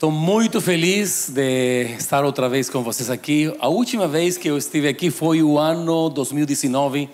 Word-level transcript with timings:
Estou 0.00 0.10
muito 0.10 0.62
feliz 0.62 1.28
de 1.28 1.94
estar 1.98 2.24
outra 2.24 2.48
vez 2.48 2.70
com 2.70 2.82
vocês 2.82 3.10
aqui. 3.10 3.54
A 3.60 3.68
última 3.68 4.08
vez 4.08 4.38
que 4.38 4.48
eu 4.48 4.56
estive 4.56 4.88
aqui 4.88 5.10
foi 5.10 5.42
o 5.42 5.58
ano 5.58 6.08
2019, 6.08 7.06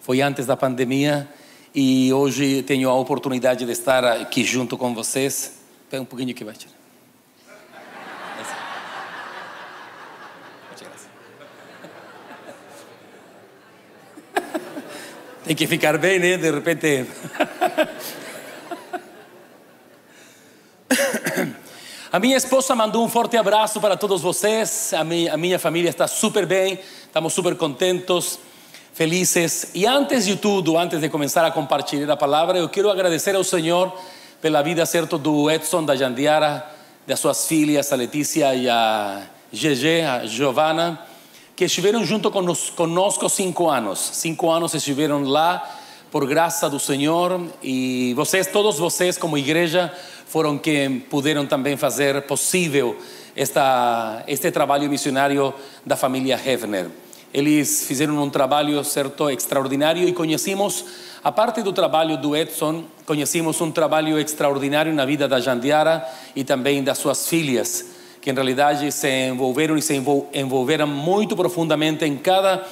foi 0.00 0.20
antes 0.20 0.44
da 0.44 0.56
pandemia, 0.56 1.28
e 1.72 2.12
hoje 2.12 2.64
tenho 2.64 2.90
a 2.90 2.94
oportunidade 2.94 3.64
de 3.64 3.70
estar 3.70 4.04
aqui 4.04 4.42
junto 4.42 4.76
com 4.76 4.92
vocês. 4.92 5.60
Pega 5.88 6.02
um 6.02 6.04
pouquinho 6.04 6.32
aqui, 6.32 6.42
vai. 6.42 6.56
Tem 15.44 15.54
que 15.54 15.68
ficar 15.68 15.96
bem, 15.98 16.18
né? 16.18 16.36
De 16.36 16.50
repente. 16.50 17.06
A 22.14 22.20
minha 22.20 22.36
esposa 22.36 22.76
mandou 22.76 23.04
um 23.04 23.08
forte 23.08 23.36
abraço 23.36 23.80
para 23.80 23.96
todos 23.96 24.22
vocês. 24.22 24.94
A 24.94 25.02
minha, 25.02 25.34
a 25.34 25.36
minha 25.36 25.58
família 25.58 25.90
está 25.90 26.06
super 26.06 26.46
bem, 26.46 26.78
estamos 27.02 27.32
super 27.32 27.56
contentos, 27.56 28.38
felizes. 28.92 29.72
E 29.74 29.84
antes 29.84 30.24
de 30.24 30.36
tudo, 30.36 30.78
antes 30.78 31.00
de 31.00 31.08
começar 31.08 31.44
a 31.44 31.50
compartilhar 31.50 32.12
a 32.12 32.16
palavra, 32.16 32.56
eu 32.56 32.68
quero 32.68 32.88
agradecer 32.88 33.34
ao 33.34 33.42
Senhor 33.42 33.92
pela 34.40 34.62
vida 34.62 34.86
certo 34.86 35.18
do 35.18 35.50
Edson, 35.50 35.84
da 35.84 35.96
Jandiara, 35.96 36.64
das 37.04 37.18
suas 37.18 37.48
filhas, 37.48 37.92
a 37.92 37.96
Letícia 37.96 38.54
e 38.54 38.70
a 38.70 39.22
GG, 39.52 40.02
a 40.08 40.24
Giovana, 40.24 41.00
que 41.56 41.64
estiveram 41.64 42.04
junto 42.04 42.30
conosco 42.30 43.28
cinco 43.28 43.68
anos. 43.68 43.98
Cinco 43.98 44.52
anos 44.52 44.72
estiveram 44.72 45.24
lá 45.24 45.68
por 46.14 46.28
graça 46.28 46.70
do 46.70 46.78
Senhor 46.78 47.40
e 47.60 48.14
vocês, 48.14 48.46
todos 48.46 48.78
vocês 48.78 49.18
como 49.18 49.36
igreja, 49.36 49.92
foram 50.28 50.56
quem 50.56 51.00
puderam 51.00 51.44
também 51.44 51.76
fazer 51.76 52.22
possível 52.22 52.96
esta, 53.34 54.22
este 54.28 54.52
trabalho 54.52 54.88
missionário 54.88 55.52
da 55.84 55.96
família 55.96 56.36
Hefner. 56.36 56.86
Eles 57.32 57.84
fizeram 57.88 58.22
um 58.22 58.30
trabalho 58.30 58.84
certo 58.84 59.28
extraordinário 59.28 60.08
e 60.08 60.12
conhecemos, 60.12 60.84
a 61.24 61.32
parte 61.32 61.62
do 61.62 61.72
trabalho 61.72 62.16
do 62.16 62.36
Edson, 62.36 62.84
conhecemos 63.04 63.60
um 63.60 63.72
trabalho 63.72 64.16
extraordinário 64.16 64.94
na 64.94 65.04
vida 65.04 65.26
da 65.26 65.40
Jandiara 65.40 66.08
e 66.36 66.44
também 66.44 66.84
das 66.84 66.98
suas 66.98 67.26
filhas, 67.26 67.86
que 68.20 68.30
em 68.30 68.34
realidade 68.34 68.92
se 68.92 69.10
envolveram 69.30 69.76
e 69.76 69.82
se 69.82 70.00
envolveram 70.32 70.86
muito 70.86 71.34
profundamente 71.34 72.04
em 72.04 72.16
cada 72.16 72.64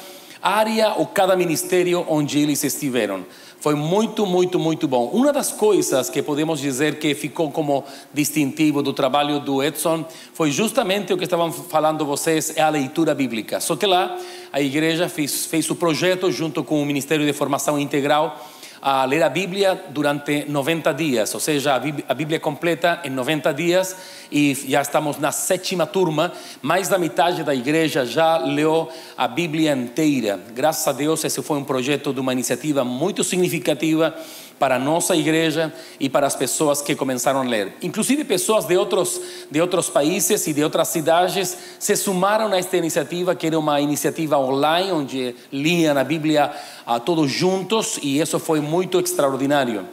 área 0.43 0.95
ou 0.95 1.07
cada 1.07 1.37
ministério 1.37 2.05
onde 2.09 2.39
eles 2.39 2.65
estiveram. 2.65 3.25
Foi 3.61 3.77
muito, 3.77 4.27
muito, 4.27 4.59
muito 4.59 4.89
bom. 4.89 5.07
Uma 5.13 5.33
das 5.33 5.53
coisas 5.53 6.11
que 6.11 6.21
podemos 6.21 6.59
dizer 6.59 6.99
que 6.99 7.15
ficou 7.15 7.49
como 7.53 7.85
distintivo 8.13 8.83
do 8.83 8.93
trabalho 8.93 9.39
do 9.39 9.63
Edson 9.63 10.05
foi 10.35 10.51
justamente 10.51 11.13
o 11.13 11.17
que 11.17 11.23
estavam 11.23 11.53
falando 11.53 12.05
vocês, 12.05 12.57
é 12.57 12.61
a 12.61 12.69
leitura 12.69 13.15
bíblica. 13.15 13.61
Só 13.61 13.77
que 13.77 13.87
lá 13.87 14.19
a 14.53 14.61
igreja 14.61 15.09
fez, 15.09 15.47
fez 15.47 15.71
o 15.71 15.77
projeto 15.77 16.29
junto 16.33 16.65
com 16.65 16.83
o 16.83 16.85
Ministério 16.85 17.25
de 17.25 17.33
Formação 17.33 17.79
Integral 17.79 18.37
a 18.83 19.05
ler 19.05 19.23
a 19.23 19.29
Bíblia 19.29 19.81
durante 19.91 20.45
90 20.51 20.93
dias, 20.93 21.33
ou 21.33 21.39
seja, 21.39 21.81
a 22.09 22.15
Bíblia 22.15 22.41
completa 22.41 23.01
em 23.05 23.11
90 23.11 23.55
dias 23.55 23.97
e 24.31 24.55
já 24.67 24.83
estamos 24.83 25.19
na 25.19 25.31
sétima 25.31 25.87
turma, 25.87 26.33
mais 26.61 26.89
da 26.89 26.99
metade 26.99 27.45
da 27.45 27.55
igreja 27.55 28.05
já 28.05 28.39
leu 28.39 28.89
a 29.17 29.29
Bíblia 29.29 29.73
inteira. 29.73 30.41
Graças 30.53 30.89
a 30.89 30.93
Deus, 30.93 31.23
esse 31.23 31.41
foi 31.43 31.59
um 31.59 31.65
projeto 31.65 32.13
de 32.13 32.19
uma 32.19 32.33
iniciativa 32.33 32.83
muito 32.83 33.23
significativa 33.23 34.13
para 34.63 34.77
a 34.77 34.79
nossa 34.79 35.17
igreja 35.17 35.75
e 35.99 36.09
para 36.09 36.25
as 36.25 36.37
pessoas 36.37 36.81
que 36.81 36.95
começaram 36.95 37.41
a 37.41 37.43
ler. 37.43 37.75
Inclusive 37.83 38.23
pessoas 38.23 38.65
de 38.65 38.77
outros, 38.77 39.21
de 39.51 39.61
outros 39.61 39.91
países 39.91 40.47
e 40.47 40.53
de 40.53 40.63
outras 40.63 40.87
cidades 40.87 41.59
se 41.81 41.97
sumaram 41.97 42.47
a 42.53 42.57
esta 42.57 42.77
iniciativa, 42.77 43.35
que 43.35 43.49
era 43.49 43.59
uma 43.59 43.81
iniciativa 43.81 44.39
online, 44.39 44.93
onde 44.93 45.35
liam 45.53 45.99
a 45.99 46.05
Bíblia 46.05 46.53
a 46.87 47.01
todos 47.01 47.29
juntos, 47.29 47.99
e 48.01 48.21
isso 48.21 48.39
foi 48.39 48.61
muito 48.61 49.01
extraordinário. 49.01 49.85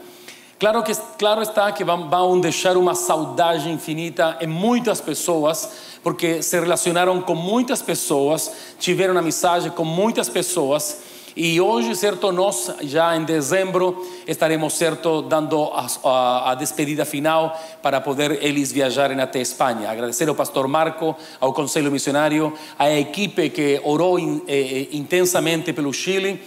Claro, 0.60 0.84
que, 0.84 0.94
claro 1.18 1.42
está 1.42 1.72
que 1.72 1.84
vão, 1.84 2.08
vão 2.08 2.40
deixar 2.40 2.78
uma 2.78 2.94
saudade 2.94 3.72
infinita 3.72 4.38
em 4.40 4.46
muitas 4.46 5.02
pessoas, 5.02 5.68
porque 6.04 6.44
se 6.44 6.60
relacionaram 6.60 7.20
com 7.24 7.34
muitas 7.34 7.82
pessoas, 7.82 8.52
tiveram 8.78 9.18
amizade 9.18 9.72
com 9.72 9.84
muitas 9.84 10.30
pessoas, 10.30 11.09
e 11.36 11.60
hoje, 11.62 11.96
certo, 11.96 12.32
nós 12.32 12.72
já 12.82 13.16
em 13.16 13.24
dezembro 13.24 14.06
estaremos, 14.28 14.74
certo, 14.74 15.22
dando 15.22 15.64
a, 15.66 15.88
a, 16.04 16.52
a, 16.52 16.56
despedida 16.56 17.06
final 17.06 17.58
para 17.82 18.02
poder 18.02 18.44
eles 18.44 18.72
viajarem 18.72 19.20
até 19.20 19.40
Espanha. 19.40 19.90
Agradecer 19.90 20.28
ao 20.28 20.36
pastor 20.36 20.68
Marco, 20.68 21.16
ao 21.40 21.54
Conselho 21.54 21.92
Missionário, 21.92 22.54
à 22.78 22.90
equipe 22.92 23.50
que 23.50 23.80
orou 23.84 24.20
in, 24.20 24.42
eh, 24.48 24.54
eh 24.54 24.88
intensamente 24.92 25.74
pelo 25.74 25.94
Chile. 25.94 26.42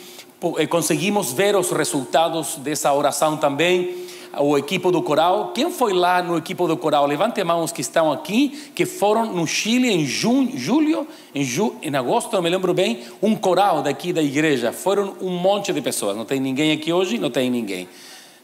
Eh, 0.59 0.67
conseguimos 0.67 1.33
ver 1.33 1.55
os 1.57 1.71
resultados 1.71 2.57
dessa 2.57 2.93
oração 2.93 3.37
também 3.37 4.03
o 4.39 4.57
equipo 4.57 4.91
do 4.91 5.03
coral. 5.03 5.53
Quem 5.53 5.71
foi 5.71 5.93
lá 5.93 6.23
no 6.23 6.37
equipo 6.37 6.67
do 6.67 6.77
coral? 6.77 7.07
Levante 7.07 7.43
mãos 7.45 7.73
que 7.73 7.81
estão 7.81 8.11
aqui, 8.11 8.71
que 8.75 8.87
foram 8.87 9.27
no 9.27 9.47
Chile 9.47 9.91
em 9.91 10.05
junho, 10.07 10.57
julho, 10.57 11.07
em, 11.35 11.45
ju, 11.45 11.77
em 11.83 11.95
agosto, 11.95 12.33
não 12.33 12.43
me 12.43 12.49
lembro 12.49 12.73
bem, 12.73 13.03
um 13.23 13.37
coral 13.37 13.83
daqui 13.83 14.13
da 14.13 14.23
igreja. 14.23 14.73
Foram 14.73 15.17
um 15.21 15.31
monte 15.31 15.73
de 15.73 15.81
pessoas. 15.81 16.17
Não 16.17 16.25
tem 16.25 16.41
ninguém 16.41 16.73
aqui 16.73 16.93
hoje? 16.93 17.19
Não 17.19 17.31
tem 17.31 17.51
ninguém. 17.51 17.89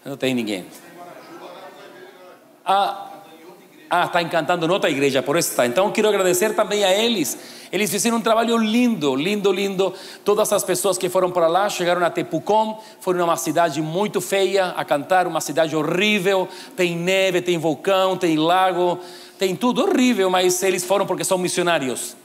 Não 0.05 0.17
tem 0.17 0.35
ninguém. 0.35 0.67
Ah, 2.65 3.08
ah, 3.91 4.05
está 4.05 4.21
encantando 4.21 4.67
em 4.67 4.71
outra 4.71 4.91
igreja, 4.91 5.23
por 5.23 5.37
isso 5.37 5.51
está. 5.51 5.67
Então 5.67 5.91
quero 5.91 6.09
agradecer 6.09 6.55
também 6.55 6.85
a 6.85 6.93
eles. 6.93 7.39
Eles 7.73 7.91
fizeram 7.91 8.19
um 8.19 8.21
trabalho 8.21 8.57
lindo, 8.57 9.15
lindo, 9.15 9.51
lindo. 9.51 9.95
Todas 10.25 10.53
as 10.53 10.63
pessoas 10.63 10.99
que 10.99 11.09
foram 11.09 11.31
para 11.31 11.47
lá 11.47 11.69
chegaram 11.69 12.05
a 12.05 12.11
Tepucom, 12.11 12.83
foram 13.01 13.25
uma 13.25 13.37
cidade 13.37 13.81
muito 13.81 14.21
feia 14.21 14.67
a 14.77 14.85
cantar, 14.85 15.27
uma 15.27 15.41
cidade 15.41 15.75
horrível. 15.75 16.49
Tem 16.77 16.95
neve, 16.97 17.41
tem 17.41 17.57
vulcão, 17.57 18.17
tem 18.17 18.37
lago, 18.37 18.99
tem 19.39 19.57
tudo 19.57 19.83
horrível, 19.83 20.29
mas 20.29 20.63
eles 20.63 20.85
foram 20.85 21.07
porque 21.07 21.25
são 21.25 21.39
missionários. 21.39 22.17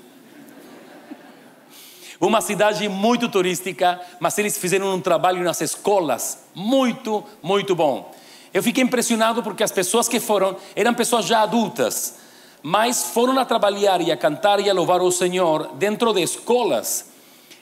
Uma 2.20 2.40
cidade 2.40 2.88
muito 2.88 3.28
turística, 3.28 4.00
mas 4.20 4.38
eles 4.38 4.58
fizeram 4.58 4.94
um 4.94 5.02
trabalho 5.02 5.44
nas 5.44 5.60
escolas 5.60 6.46
muito, 6.56 7.24
muito 7.42 7.76
bom. 7.76 8.14
Eu 8.54 8.62
fiquei 8.62 8.84
impressionado 8.84 9.42
porque 9.42 9.64
as 9.64 9.72
pessoas 9.72 10.08
que 10.08 10.20
foram 10.20 10.56
eram 10.76 10.94
pessoas 10.94 11.26
já 11.26 11.42
adultas, 11.42 12.16
mas 12.62 13.04
foram 13.06 13.38
a 13.40 13.46
trabalhar 13.46 14.00
e 14.00 14.12
a 14.12 14.18
cantar 14.18 14.60
e 14.60 14.70
a 14.70 14.74
louvar 14.74 15.02
o 15.02 15.12
Senhor 15.12 15.72
dentro 15.74 16.14
de 16.14 16.22
escolas. 16.22 17.12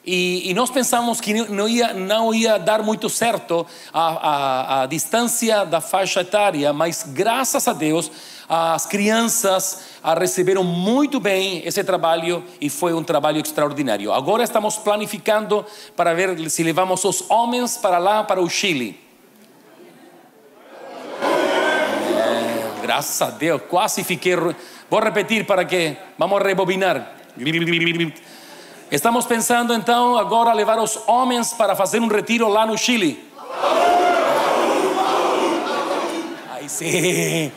E, 0.06 0.50
e 0.50 0.54
nós 0.54 0.72
pensamos 0.72 1.22
que 1.22 1.34
não 1.34 1.70
ia, 1.70 1.94
não 1.94 2.34
ia 2.34 2.58
dar 2.58 2.82
muito 2.82 3.08
certo 3.08 3.66
a, 3.94 4.02
a, 4.02 4.82
a 4.82 4.86
distância 4.88 5.64
da 5.64 5.80
faixa 5.80 6.22
etária, 6.22 6.74
mas 6.74 7.06
graças 7.08 7.68
a 7.68 7.74
Deus 7.74 8.12
as 8.50 8.86
crianças 8.86 9.84
receberam 10.20 10.64
muito 10.64 11.20
bem 11.22 11.62
esse 11.66 11.82
trabalho 11.84 12.44
e 12.60 12.70
foi 12.70 12.94
um 12.94 13.04
trabalho 13.04 13.40
extraordinário. 13.40 14.12
Agora 14.12 14.44
estamos 14.44 14.76
planificando 14.76 15.66
para 15.96 16.14
ver 16.14 16.50
se 16.50 16.64
levamos 16.64 17.06
os 17.06 17.30
homens 17.30 17.78
para 17.78 17.98
lá, 17.98 18.24
para 18.24 18.42
o 18.42 18.50
Chile. 18.50 19.11
Graças 22.92 23.22
a 23.22 23.30
Deus, 23.30 23.62
quase 23.70 24.04
fiquei. 24.04 24.36
Vou 24.90 25.00
repetir 25.00 25.46
para 25.46 25.64
que. 25.64 25.96
Vamos 26.18 26.44
rebobinar. 26.44 27.14
Estamos 28.92 29.26
pensando 29.26 29.74
então 29.74 30.18
agora 30.18 30.52
levar 30.52 30.78
os 30.78 31.02
homens 31.08 31.54
para 31.54 31.74
fazer 31.74 32.02
um 32.02 32.10
retiro 32.10 32.50
lá 32.50 32.66
no 32.66 32.78
Chile. 32.78 33.32
Aí 36.52 36.68
sim. 36.68 37.50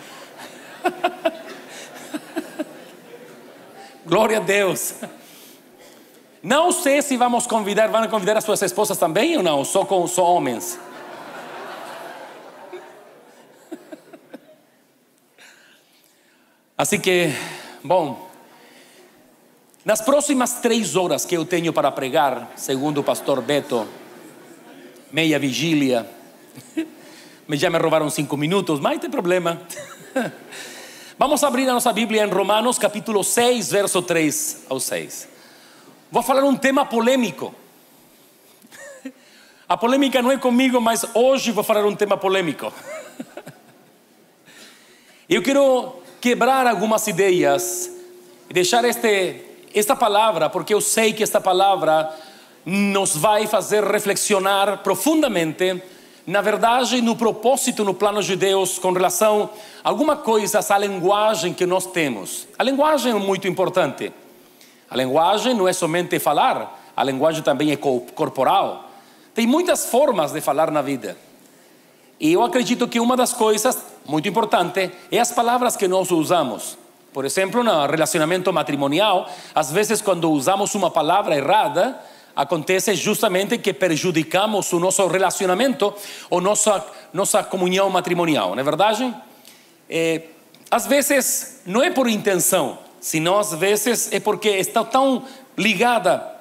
Glória 4.06 4.36
a 4.36 4.40
Deus. 4.40 4.94
Não 6.40 6.70
sei 6.70 7.02
se 7.02 7.16
vamos 7.16 7.44
convidar, 7.48 7.88
vão 7.88 8.06
convidar 8.06 8.36
as 8.36 8.44
suas 8.44 8.62
esposas 8.62 8.98
também 8.98 9.36
ou 9.36 9.42
não, 9.42 9.64
só 9.64 9.84
com 9.84 10.06
só 10.06 10.32
homens. 10.32 10.78
Assim 16.76 16.98
que, 16.98 17.32
bom, 17.84 18.28
Nas 19.84 20.00
próximas 20.00 20.54
três 20.54 20.96
horas 20.96 21.24
que 21.24 21.36
eu 21.36 21.44
tenho 21.44 21.72
para 21.72 21.92
pregar, 21.92 22.50
segundo 22.56 22.98
o 22.98 23.04
pastor 23.04 23.40
Beto, 23.40 23.86
meia 25.12 25.38
vigília, 25.38 26.08
já 27.50 27.70
me 27.70 27.78
roubaram 27.78 28.10
cinco 28.10 28.36
minutos, 28.36 28.80
mas 28.80 28.94
não 28.94 28.98
tem 28.98 29.10
problema. 29.10 29.62
Vamos 31.16 31.44
abrir 31.44 31.68
a 31.68 31.74
nossa 31.74 31.92
Bíblia 31.92 32.24
em 32.24 32.28
Romanos 32.28 32.76
capítulo 32.76 33.22
6, 33.22 33.70
verso 33.70 34.02
3 34.02 34.64
ao 34.68 34.80
6. 34.80 35.28
Vou 36.10 36.24
falar 36.24 36.42
um 36.42 36.56
tema 36.56 36.84
polêmico. 36.84 37.54
A 39.68 39.76
polêmica 39.76 40.20
não 40.20 40.32
é 40.32 40.38
comigo, 40.38 40.80
mas 40.80 41.04
hoje 41.14 41.52
vou 41.52 41.62
falar 41.62 41.86
um 41.86 41.94
tema 41.94 42.16
polêmico. 42.16 42.72
Eu 45.28 45.40
quero 45.40 46.03
quebrar 46.24 46.66
algumas 46.66 47.06
ideias 47.06 47.90
e 48.48 48.54
deixar 48.54 48.82
este, 48.86 49.42
esta 49.74 49.94
palavra, 49.94 50.48
porque 50.48 50.72
eu 50.72 50.80
sei 50.80 51.12
que 51.12 51.22
esta 51.22 51.38
palavra 51.38 52.10
nos 52.64 53.14
vai 53.14 53.46
fazer 53.46 53.84
reflexionar 53.84 54.78
profundamente 54.78 55.82
na 56.26 56.40
verdade, 56.40 57.02
no 57.02 57.14
propósito, 57.14 57.84
no 57.84 57.92
plano 57.92 58.22
de 58.22 58.36
Deus, 58.36 58.78
com 58.78 58.90
relação 58.92 59.50
a 59.84 59.90
alguma 59.90 60.16
coisa, 60.16 60.60
à 60.66 60.78
linguagem 60.78 61.52
que 61.52 61.66
nós 61.66 61.84
temos. 61.84 62.48
A 62.58 62.64
linguagem 62.64 63.12
é 63.12 63.14
muito 63.16 63.46
importante. 63.46 64.10
A 64.90 64.96
linguagem 64.96 65.52
não 65.52 65.68
é 65.68 65.74
somente 65.74 66.18
falar, 66.18 66.90
a 66.96 67.04
linguagem 67.04 67.42
também 67.42 67.70
é 67.70 67.76
corporal. 67.76 68.88
Tem 69.34 69.46
muitas 69.46 69.90
formas 69.90 70.32
de 70.32 70.40
falar 70.40 70.70
na 70.70 70.80
vida. 70.80 71.18
E 72.18 72.32
eu 72.32 72.42
acredito 72.42 72.88
que 72.88 72.98
uma 72.98 73.14
das 73.14 73.34
coisas 73.34 73.76
muito 74.06 74.28
importante 74.28 74.90
é 75.10 75.18
as 75.18 75.32
palavras 75.32 75.76
que 75.76 75.88
nós 75.88 76.10
usamos. 76.10 76.76
Por 77.12 77.24
exemplo, 77.24 77.62
no 77.62 77.86
relacionamento 77.86 78.52
matrimonial, 78.52 79.30
às 79.54 79.70
vezes 79.70 80.02
quando 80.02 80.30
usamos 80.30 80.74
uma 80.74 80.90
palavra 80.90 81.36
errada, 81.36 81.98
acontece 82.34 82.94
justamente 82.96 83.58
que 83.58 83.72
prejudicamos 83.72 84.72
o 84.72 84.80
nosso 84.80 85.06
relacionamento 85.06 85.94
ou 86.28 86.40
nossa, 86.40 86.84
nossa 87.12 87.42
comunhão 87.44 87.88
matrimonial, 87.88 88.50
não 88.50 88.60
é 88.60 88.64
verdade? 88.64 89.14
É, 89.88 90.22
às 90.70 90.86
vezes 90.86 91.62
não 91.64 91.82
é 91.82 91.90
por 91.90 92.08
intenção, 92.08 92.78
senão 93.00 93.38
às 93.38 93.52
vezes 93.54 94.12
é 94.12 94.18
porque 94.18 94.48
está 94.48 94.82
tão 94.82 95.24
ligada 95.56 96.34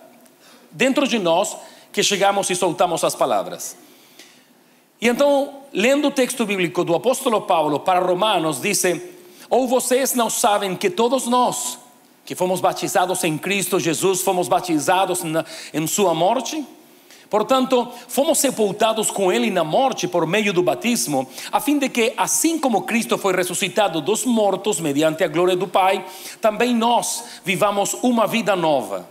dentro 0.71 1.07
de 1.07 1.19
nós 1.19 1.55
que 1.91 2.01
chegamos 2.01 2.49
e 2.49 2.55
soltamos 2.55 3.03
as 3.03 3.13
palavras. 3.13 3.77
E 4.99 5.07
então, 5.07 5.62
lendo 5.73 6.09
o 6.09 6.11
texto 6.11 6.45
bíblico 6.45 6.83
do 6.83 6.93
apóstolo 6.93 7.41
Paulo 7.41 7.79
para 7.79 7.99
Romanos, 7.99 8.61
diz: 8.61 8.83
Ou 9.49 9.67
vocês 9.67 10.13
não 10.13 10.29
sabem 10.29 10.75
que 10.75 10.89
todos 10.89 11.25
nós, 11.25 11.79
que 12.23 12.35
fomos 12.35 12.61
batizados 12.61 13.23
em 13.23 13.37
Cristo 13.37 13.79
Jesus, 13.79 14.21
fomos 14.21 14.47
batizados 14.47 15.23
na, 15.23 15.43
em 15.73 15.87
Sua 15.87 16.13
morte. 16.13 16.63
Portanto, 17.29 17.91
fomos 18.07 18.37
sepultados 18.37 19.09
com 19.09 19.31
Ele 19.31 19.49
na 19.49 19.63
morte 19.63 20.07
por 20.07 20.27
meio 20.27 20.53
do 20.53 20.61
batismo, 20.61 21.27
a 21.51 21.59
fim 21.59 21.79
de 21.79 21.89
que, 21.89 22.13
assim 22.15 22.59
como 22.59 22.83
Cristo 22.83 23.17
foi 23.17 23.35
ressuscitado 23.35 24.01
dos 24.01 24.23
mortos 24.23 24.79
mediante 24.79 25.23
a 25.23 25.27
glória 25.27 25.55
do 25.55 25.67
Pai, 25.67 26.05
também 26.39 26.75
nós 26.75 27.23
vivamos 27.43 27.95
uma 28.03 28.27
vida 28.27 28.55
nova. 28.55 29.09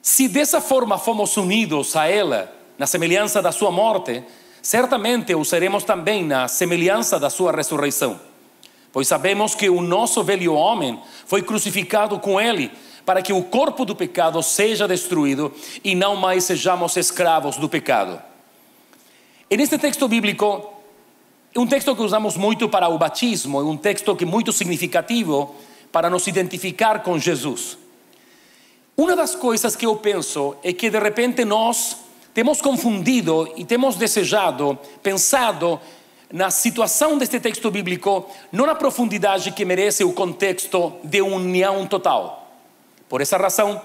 Se 0.00 0.28
dessa 0.28 0.60
forma 0.60 0.96
fomos 0.98 1.36
unidos 1.36 1.96
a 1.96 2.06
ela, 2.06 2.54
na 2.78 2.86
semelhança 2.86 3.42
da 3.42 3.50
Sua 3.50 3.72
morte, 3.72 4.22
certamente 4.62 5.34
o 5.34 5.44
seremos 5.44 5.84
também 5.84 6.24
na 6.24 6.48
semelhança 6.48 7.18
da 7.18 7.30
Sua 7.30 7.52
ressurreição. 7.52 8.20
Pois 8.92 9.06
sabemos 9.06 9.54
que 9.54 9.68
o 9.68 9.80
nosso 9.80 10.22
velho 10.24 10.54
homem 10.54 10.98
foi 11.26 11.42
crucificado 11.42 12.18
com 12.18 12.40
ele, 12.40 12.70
para 13.04 13.22
que 13.22 13.32
o 13.32 13.42
corpo 13.42 13.84
do 13.84 13.96
pecado 13.96 14.42
seja 14.42 14.86
destruído 14.86 15.52
e 15.82 15.94
não 15.94 16.16
mais 16.16 16.44
sejamos 16.44 16.96
escravos 16.96 17.56
do 17.56 17.68
pecado. 17.68 18.20
Neste 19.50 19.78
texto 19.78 20.06
bíblico, 20.06 20.74
é 21.54 21.58
um 21.58 21.66
texto 21.66 21.96
que 21.96 22.02
usamos 22.02 22.36
muito 22.36 22.68
para 22.68 22.88
o 22.88 22.98
batismo, 22.98 23.60
é 23.60 23.64
um 23.64 23.76
texto 23.76 24.14
que 24.14 24.24
é 24.24 24.26
muito 24.26 24.52
significativo 24.52 25.54
para 25.90 26.10
nos 26.10 26.26
identificar 26.26 27.02
com 27.02 27.18
Jesus. 27.18 27.78
Uma 28.96 29.16
das 29.16 29.34
coisas 29.34 29.74
que 29.74 29.86
eu 29.86 29.96
penso 29.96 30.56
é 30.62 30.72
que 30.72 30.90
de 30.90 30.98
repente 30.98 31.44
nós 31.44 31.96
temos 32.34 32.60
confundido 32.60 33.52
e 33.56 33.64
temos 33.64 33.96
desejado, 33.96 34.78
pensado 35.02 35.80
na 36.32 36.50
situação 36.50 37.16
deste 37.16 37.40
texto 37.40 37.70
bíblico, 37.70 38.28
não 38.52 38.66
na 38.66 38.74
profundidade 38.74 39.52
que 39.52 39.64
merece 39.64 40.04
o 40.04 40.12
contexto 40.12 40.92
de 41.02 41.22
união 41.22 41.86
total. 41.86 42.52
Por 43.08 43.20
essa 43.20 43.36
razão, 43.38 43.80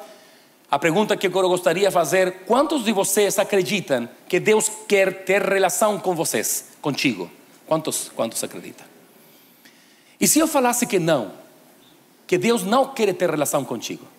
a 0.69 0.77
pergunta 0.77 1.15
que 1.15 1.27
eu 1.27 1.31
gostaria 1.31 1.87
de 1.87 1.93
fazer: 1.93 2.43
quantos 2.45 2.83
de 2.83 2.91
vocês 2.91 3.39
acreditam 3.39 4.09
que 4.27 4.39
Deus 4.39 4.69
quer 4.87 5.23
ter 5.23 5.41
relação 5.41 5.99
com 5.99 6.13
vocês, 6.13 6.69
contigo? 6.81 7.29
Quantos, 7.65 8.11
quantos 8.13 8.43
acreditam? 8.43 8.85
E 10.19 10.27
se 10.27 10.39
eu 10.39 10.47
falasse 10.47 10.85
que 10.85 10.99
não, 10.99 11.31
que 12.27 12.37
Deus 12.37 12.63
não 12.63 12.93
quer 12.93 13.13
ter 13.13 13.29
relação 13.29 13.63
contigo? 13.63 14.12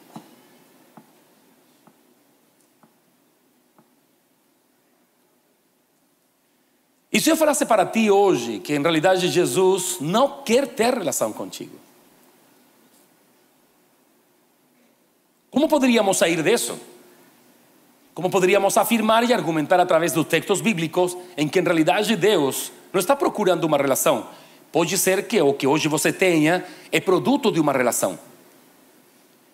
E 7.14 7.20
se 7.20 7.30
eu 7.30 7.36
falasse 7.36 7.64
para 7.64 7.86
ti 7.86 8.10
hoje 8.10 8.58
que 8.58 8.74
em 8.74 8.82
realidade 8.82 9.28
Jesus 9.28 9.98
não 10.00 10.42
quer 10.42 10.66
ter 10.66 10.92
relação 10.94 11.32
contigo? 11.32 11.78
Como 15.48 15.68
poderíamos 15.68 16.16
sair 16.16 16.42
disso? 16.42 16.76
Como 18.12 18.28
poderíamos 18.28 18.76
afirmar 18.76 19.22
e 19.22 19.32
argumentar 19.32 19.78
através 19.78 20.10
dos 20.10 20.26
textos 20.26 20.60
bíblicos 20.60 21.16
em 21.36 21.46
que 21.46 21.60
em 21.60 21.62
realidade 21.62 22.16
Deus 22.16 22.72
não 22.92 22.98
está 22.98 23.14
procurando 23.14 23.62
uma 23.62 23.76
relação? 23.76 24.26
Pode 24.72 24.98
ser 24.98 25.28
que 25.28 25.40
o 25.40 25.54
que 25.54 25.68
hoje 25.68 25.86
você 25.86 26.12
tenha 26.12 26.66
é 26.90 26.98
produto 26.98 27.52
de 27.52 27.60
uma 27.60 27.72
relação. 27.72 28.18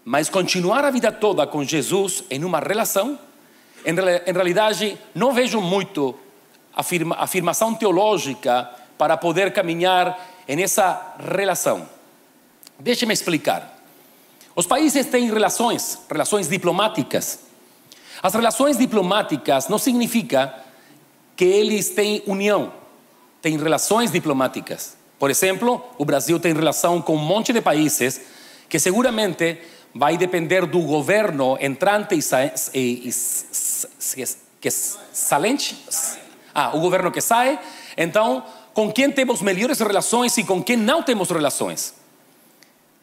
Mas 0.03 0.31
continuar 0.31 0.83
a 0.83 0.91
vida 0.91 1.13
toda 1.13 1.47
com 1.47 1.63
Jesus 1.63 2.25
em 2.31 2.43
uma 2.43 2.59
relação, 2.59 3.19
em, 3.85 3.93
em 3.93 4.33
realidade 4.33 4.99
não 5.15 5.35
vejo 5.35 5.61
muito 5.61 6.15
afirma, 6.75 7.17
afirmação 7.19 7.75
teológica 7.75 8.71
para 8.97 9.17
poder 9.17 9.53
caminhar 9.53 10.19
nessa 10.49 11.15
relação. 11.19 11.89
Deixe-me 12.79 13.13
explicar. 13.13 13.79
Os 14.55 14.67
países 14.67 15.07
têm 15.07 15.31
relações, 15.31 15.99
relações 16.11 16.49
diplomáticas. 16.49 17.41
As 18.23 18.35
relações 18.35 18.77
diplomáticas 18.77 19.69
não 19.69 19.79
significa 19.79 20.55
que 21.37 21.45
eles 21.45 21.91
têm 21.91 22.23
união, 22.27 22.73
têm 23.41 23.57
relações 23.57 24.11
diplomáticas. 24.11 24.97
Por 25.19 25.31
exemplo, 25.31 25.83
o 25.97 26.05
Brasil 26.05 26.39
tem 26.39 26.53
relação 26.53 27.01
com 27.01 27.15
um 27.15 27.25
monte 27.25 27.53
de 27.53 27.61
países 27.61 28.21
que 28.69 28.79
seguramente 28.79 29.59
vai 29.95 30.17
depender 30.17 30.67
do 30.67 30.81
governo 30.83 31.57
entrante 31.61 32.19
e, 32.75 33.11
que 34.61 34.71
salente, 34.71 35.85
ah, 36.55 36.77
o 36.77 36.81
governo 36.81 37.11
que 37.11 37.21
sai. 37.21 37.59
Então, 37.97 38.45
com 38.73 38.93
quem 38.93 39.11
temos 39.11 39.43
melhores 39.43 39.79
relações 39.81 40.37
e 40.39 40.45
com 40.45 40.63
quem 40.63 40.77
não 40.77 41.03
temos 41.03 41.31
relações. 41.31 41.95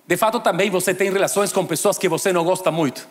De 0.06 0.16
fato, 0.16 0.40
também 0.40 0.70
você 0.70 0.94
tem 0.94 1.12
relações 1.12 1.52
com 1.52 1.66
pessoas 1.66 1.98
que 1.98 2.08
você 2.08 2.32
não 2.32 2.44
gosta 2.44 2.72
muito. 2.72 3.08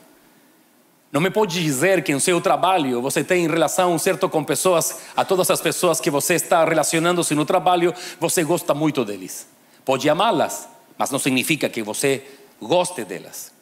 Não 1.12 1.20
me 1.20 1.30
pode 1.30 1.62
dizer 1.62 2.02
que 2.02 2.12
em 2.12 2.18
seu 2.18 2.40
trabalho 2.40 3.00
você 3.00 3.22
tem 3.22 3.46
relação 3.46 3.98
certo 3.98 4.28
com 4.28 4.42
pessoas, 4.42 5.00
a 5.16 5.24
todas 5.24 5.50
as 5.50 5.60
pessoas 5.60 6.00
que 6.00 6.10
você 6.10 6.34
está 6.34 6.64
relacionando-se 6.64 7.34
no 7.34 7.44
trabalho, 7.44 7.94
você 8.18 8.42
gosta 8.42 8.74
muito 8.74 9.04
deles. 9.04 9.46
Pode 9.84 10.08
amá-las, 10.08 10.68
mas 10.98 11.10
não 11.10 11.18
significa 11.18 11.68
que 11.68 11.82
você 11.82 12.24
goste 12.60 13.04
delas. 13.04 13.52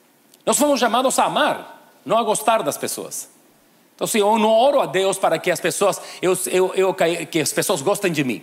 Nós 0.46 0.56
fomos 0.56 0.80
chamados 0.80 1.18
a 1.18 1.24
amar, 1.24 1.92
não 2.04 2.16
a 2.16 2.22
gostar 2.22 2.62
das 2.62 2.78
pessoas. 2.78 3.33
Então, 3.94 4.04
assim, 4.04 4.18
eu 4.18 4.38
não 4.38 4.50
oro 4.50 4.80
a 4.80 4.86
Deus 4.86 5.18
para 5.18 5.38
que 5.38 5.50
as 5.50 5.60
pessoas, 5.60 6.00
eu, 6.20 6.36
eu, 6.46 6.74
eu, 6.74 6.94
que 6.94 7.40
as 7.40 7.52
pessoas 7.52 7.80
gostem 7.80 8.10
de 8.10 8.24
mim. 8.24 8.42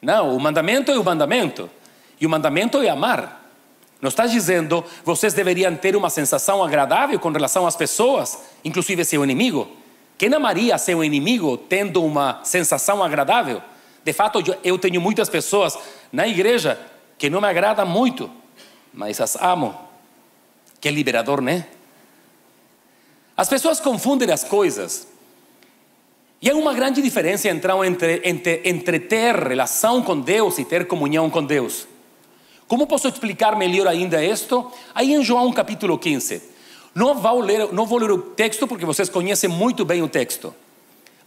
Não, 0.00 0.36
o 0.36 0.40
mandamento 0.40 0.90
é 0.92 0.98
o 0.98 1.04
mandamento. 1.04 1.70
E 2.20 2.26
o 2.26 2.30
mandamento 2.30 2.78
é 2.82 2.88
amar. 2.88 3.38
Não 4.00 4.08
está 4.08 4.26
dizendo 4.26 4.84
vocês 5.04 5.34
deveriam 5.34 5.74
ter 5.74 5.96
uma 5.96 6.10
sensação 6.10 6.62
agradável 6.62 7.18
com 7.18 7.30
relação 7.30 7.66
às 7.66 7.74
pessoas, 7.74 8.38
inclusive 8.64 9.04
seu 9.04 9.24
inimigo. 9.24 9.68
Quem 10.16 10.32
amaria 10.32 10.76
seu 10.78 11.02
inimigo 11.02 11.56
tendo 11.56 12.04
uma 12.04 12.40
sensação 12.44 13.02
agradável? 13.02 13.62
De 14.04 14.12
fato, 14.12 14.42
eu 14.62 14.78
tenho 14.78 15.00
muitas 15.00 15.28
pessoas 15.28 15.78
na 16.12 16.26
igreja 16.26 16.78
que 17.16 17.28
não 17.28 17.40
me 17.40 17.48
agradam 17.48 17.86
muito, 17.86 18.30
mas 18.92 19.20
as 19.20 19.36
amo. 19.36 19.78
Que 20.80 20.90
liberador, 20.90 21.40
né? 21.40 21.66
As 23.38 23.48
pessoas 23.48 23.78
confundem 23.78 24.32
as 24.32 24.42
coisas. 24.42 25.06
E 26.42 26.50
há 26.50 26.56
uma 26.56 26.74
grande 26.74 27.00
diferença 27.00 27.48
entre, 27.48 28.20
entre, 28.24 28.62
entre 28.64 28.98
ter 28.98 29.36
relação 29.36 30.02
com 30.02 30.18
Deus 30.18 30.58
e 30.58 30.64
ter 30.64 30.88
comunhão 30.88 31.30
com 31.30 31.44
Deus. 31.44 31.86
Como 32.66 32.84
posso 32.84 33.06
explicar 33.06 33.56
melhor 33.56 33.86
ainda 33.86 34.24
isto? 34.24 34.68
Aí 34.92 35.14
em 35.14 35.22
João 35.22 35.52
capítulo 35.52 35.96
15. 35.96 36.42
Não 36.92 37.14
vou 37.14 37.38
ler, 37.38 37.72
não 37.72 37.86
vou 37.86 38.00
ler 38.00 38.10
o 38.10 38.18
texto 38.18 38.66
porque 38.66 38.84
vocês 38.84 39.08
conhecem 39.08 39.48
muito 39.48 39.84
bem 39.84 40.02
o 40.02 40.08
texto. 40.08 40.52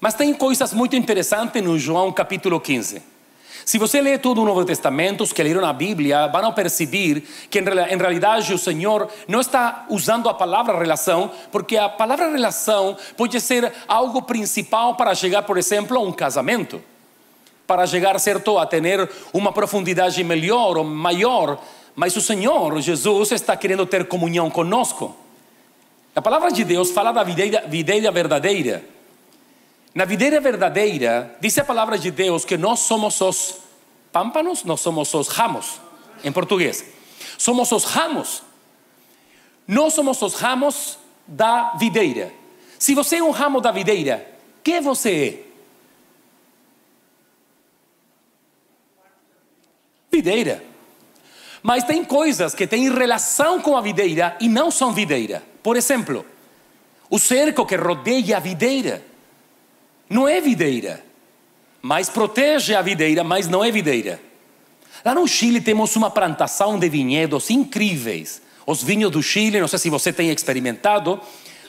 Mas 0.02 0.14
tem 0.14 0.34
coisas 0.34 0.74
muito 0.74 0.98
interessantes 0.98 1.64
no 1.64 1.80
João 1.80 2.12
capítulo 2.12 2.60
15. 2.60 3.02
Se 3.66 3.78
você 3.78 4.02
lê 4.02 4.18
todo 4.18 4.42
o 4.42 4.46
Novo 4.46 4.66
Testamento, 4.66 5.24
os 5.24 5.32
que 5.32 5.44
leram 5.44 5.66
a 5.66 5.74
Bíblia 5.74 6.28
vão 6.28 6.52
perceber 6.52 7.24
que 7.50 7.60
em 7.60 7.98
realidade 7.98 8.54
o 8.54 8.58
Senhor 8.58 9.08
não 9.28 9.40
está 9.40 9.86
usando 9.90 10.28
a 10.28 10.34
palavra 10.34 10.78
relação, 10.78 11.32
porque 11.52 11.78
a 11.78 11.88
palavra 11.88 12.30
relação 12.30 12.98
pode 13.16 13.40
ser 13.40 13.72
algo 13.88 14.22
principal 14.22 14.96
para 14.96 15.14
chegar, 15.14 15.44
por 15.44 15.58
exemplo, 15.58 15.98
a 15.98 16.02
um 16.02 16.12
casamento, 16.12 16.82
para 17.68 17.86
chegar, 17.86 18.20
certo, 18.20 18.58
a 18.58 18.66
ter 18.66 19.10
uma 19.32 19.52
profundidade 19.52 20.24
melhor 20.24 20.78
ou 20.78 20.84
maior. 20.84 21.60
Mas 21.96 22.16
o 22.16 22.22
Senhor 22.22 22.82
Jesus 22.82 23.32
está 23.32 23.56
querendo 23.56 23.86
ter 23.86 24.08
comunhão 24.08 24.50
conosco. 24.50 25.16
A 26.16 26.22
palavra 26.22 26.52
de 26.52 26.64
Deus 26.64 26.92
fala 26.92 27.12
da 27.12 27.24
videira, 27.24 28.12
verdadeira. 28.12 28.84
Na 29.94 30.06
videira 30.06 30.40
verdadeira, 30.40 31.36
diz 31.42 31.58
a 31.58 31.66
palavra 31.66 31.98
de 31.98 32.12
Deus 32.12 32.46
que 32.46 32.58
nós 32.58 32.80
somos 32.80 33.20
os 33.20 33.56
pâmpanos, 34.12 34.64
nós 34.64 34.80
somos 34.80 35.14
os 35.14 35.28
ramos, 35.28 35.82
em 36.24 36.32
português. 36.32 36.86
Somos 37.38 37.72
os 37.74 37.84
ramos. 37.84 38.42
Nós 39.68 39.94
somos 39.94 40.22
os 40.22 40.34
ramos 40.36 40.98
da 41.28 41.74
videira. 41.76 42.34
Se 42.80 42.96
você 42.96 43.18
é 43.18 43.24
um 43.24 43.32
ramo 43.32 43.60
da 43.60 43.72
videira, 43.72 44.26
que 44.64 44.80
você 44.80 45.46
é? 45.46 45.52
Videira. 50.10 50.64
Mas 51.62 51.84
tem 51.84 52.04
coisas 52.04 52.56
que 52.56 52.66
têm 52.66 52.90
relação 52.90 53.62
com 53.62 53.76
a 53.76 53.82
videira 53.82 54.38
e 54.40 54.48
não 54.48 54.72
são 54.72 54.94
videira. 54.94 55.44
Por 55.62 55.76
exemplo, 55.76 56.26
o 57.10 57.20
cerco 57.20 57.66
que 57.66 57.76
rodeia 57.76 58.38
a 58.38 58.40
videira 58.40 59.11
não 60.12 60.28
é 60.28 60.42
videira, 60.42 61.02
mas 61.82 62.10
protege 62.10 62.76
a 62.76 62.82
videira, 62.82 63.24
mas 63.24 63.48
não 63.48 63.64
é 63.64 63.72
videira. 63.72 64.20
Lá 65.06 65.16
no 65.16 65.26
Chile 65.26 65.62
temos 65.62 65.96
uma 65.96 66.12
plantação 66.12 66.78
de 66.78 66.90
vinhedos 66.90 67.50
incríveis. 67.50 68.42
Os 68.68 68.84
vinhos 68.84 69.10
do 69.10 69.24
Chile, 69.24 69.62
não 69.62 69.70
sei 69.70 69.80
se 69.80 69.90
você 69.90 70.12
tem 70.12 70.30
experimentado, 70.30 71.20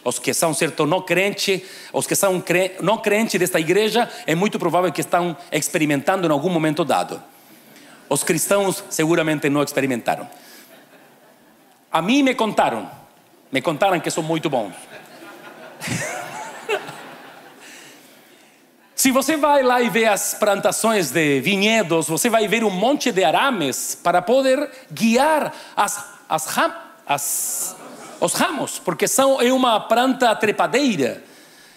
os 0.05 0.19
que 0.19 0.35
são 0.35 0.53
certo 0.53 0.85
não 0.85 1.01
crente, 1.01 1.65
os 1.93 2.05
que 2.05 2.17
são 2.17 2.41
cre 2.41 2.73
não 2.81 2.99
crentes 2.99 3.39
desta 3.39 3.61
igreja, 3.61 4.11
é 4.27 4.35
muito 4.35 4.59
provável 4.59 4.91
que 4.91 5.01
estão 5.01 5.37
experimentando 5.53 6.27
em 6.27 6.31
algum 6.31 6.51
momento 6.51 6.85
dado. 6.85 7.23
Os 8.09 8.25
cristãos 8.25 8.83
seguramente 8.91 9.49
não 9.49 9.63
experimentaram. 9.63 10.29
A 11.93 12.03
mim 12.03 12.25
me 12.25 12.35
contaram, 12.35 12.91
me 13.53 13.63
contaram 13.63 14.01
que 14.01 14.11
são 14.11 14.23
muito 14.23 14.51
bons. 14.51 14.75
Se 19.03 19.11
você 19.11 19.37
vai 19.37 19.65
lá 19.65 19.83
e 19.83 19.91
vê 19.91 20.05
as 20.05 20.33
plantações 20.33 21.11
de 21.11 21.41
vinhedos, 21.41 22.07
você 22.07 22.31
vai 22.31 22.47
ver 22.47 22.63
um 22.63 22.71
monte 22.71 23.11
de 23.11 23.25
arames 23.25 23.99
para 24.01 24.23
poder 24.23 24.71
guiar 24.93 25.53
as, 25.75 26.05
as, 26.29 26.47
as, 27.05 27.77
os 28.21 28.33
ramos, 28.33 28.79
porque 28.79 29.09
são 29.09 29.43
é 29.43 29.53
uma 29.53 29.81
planta 29.81 30.33
trepadeira. 30.37 31.21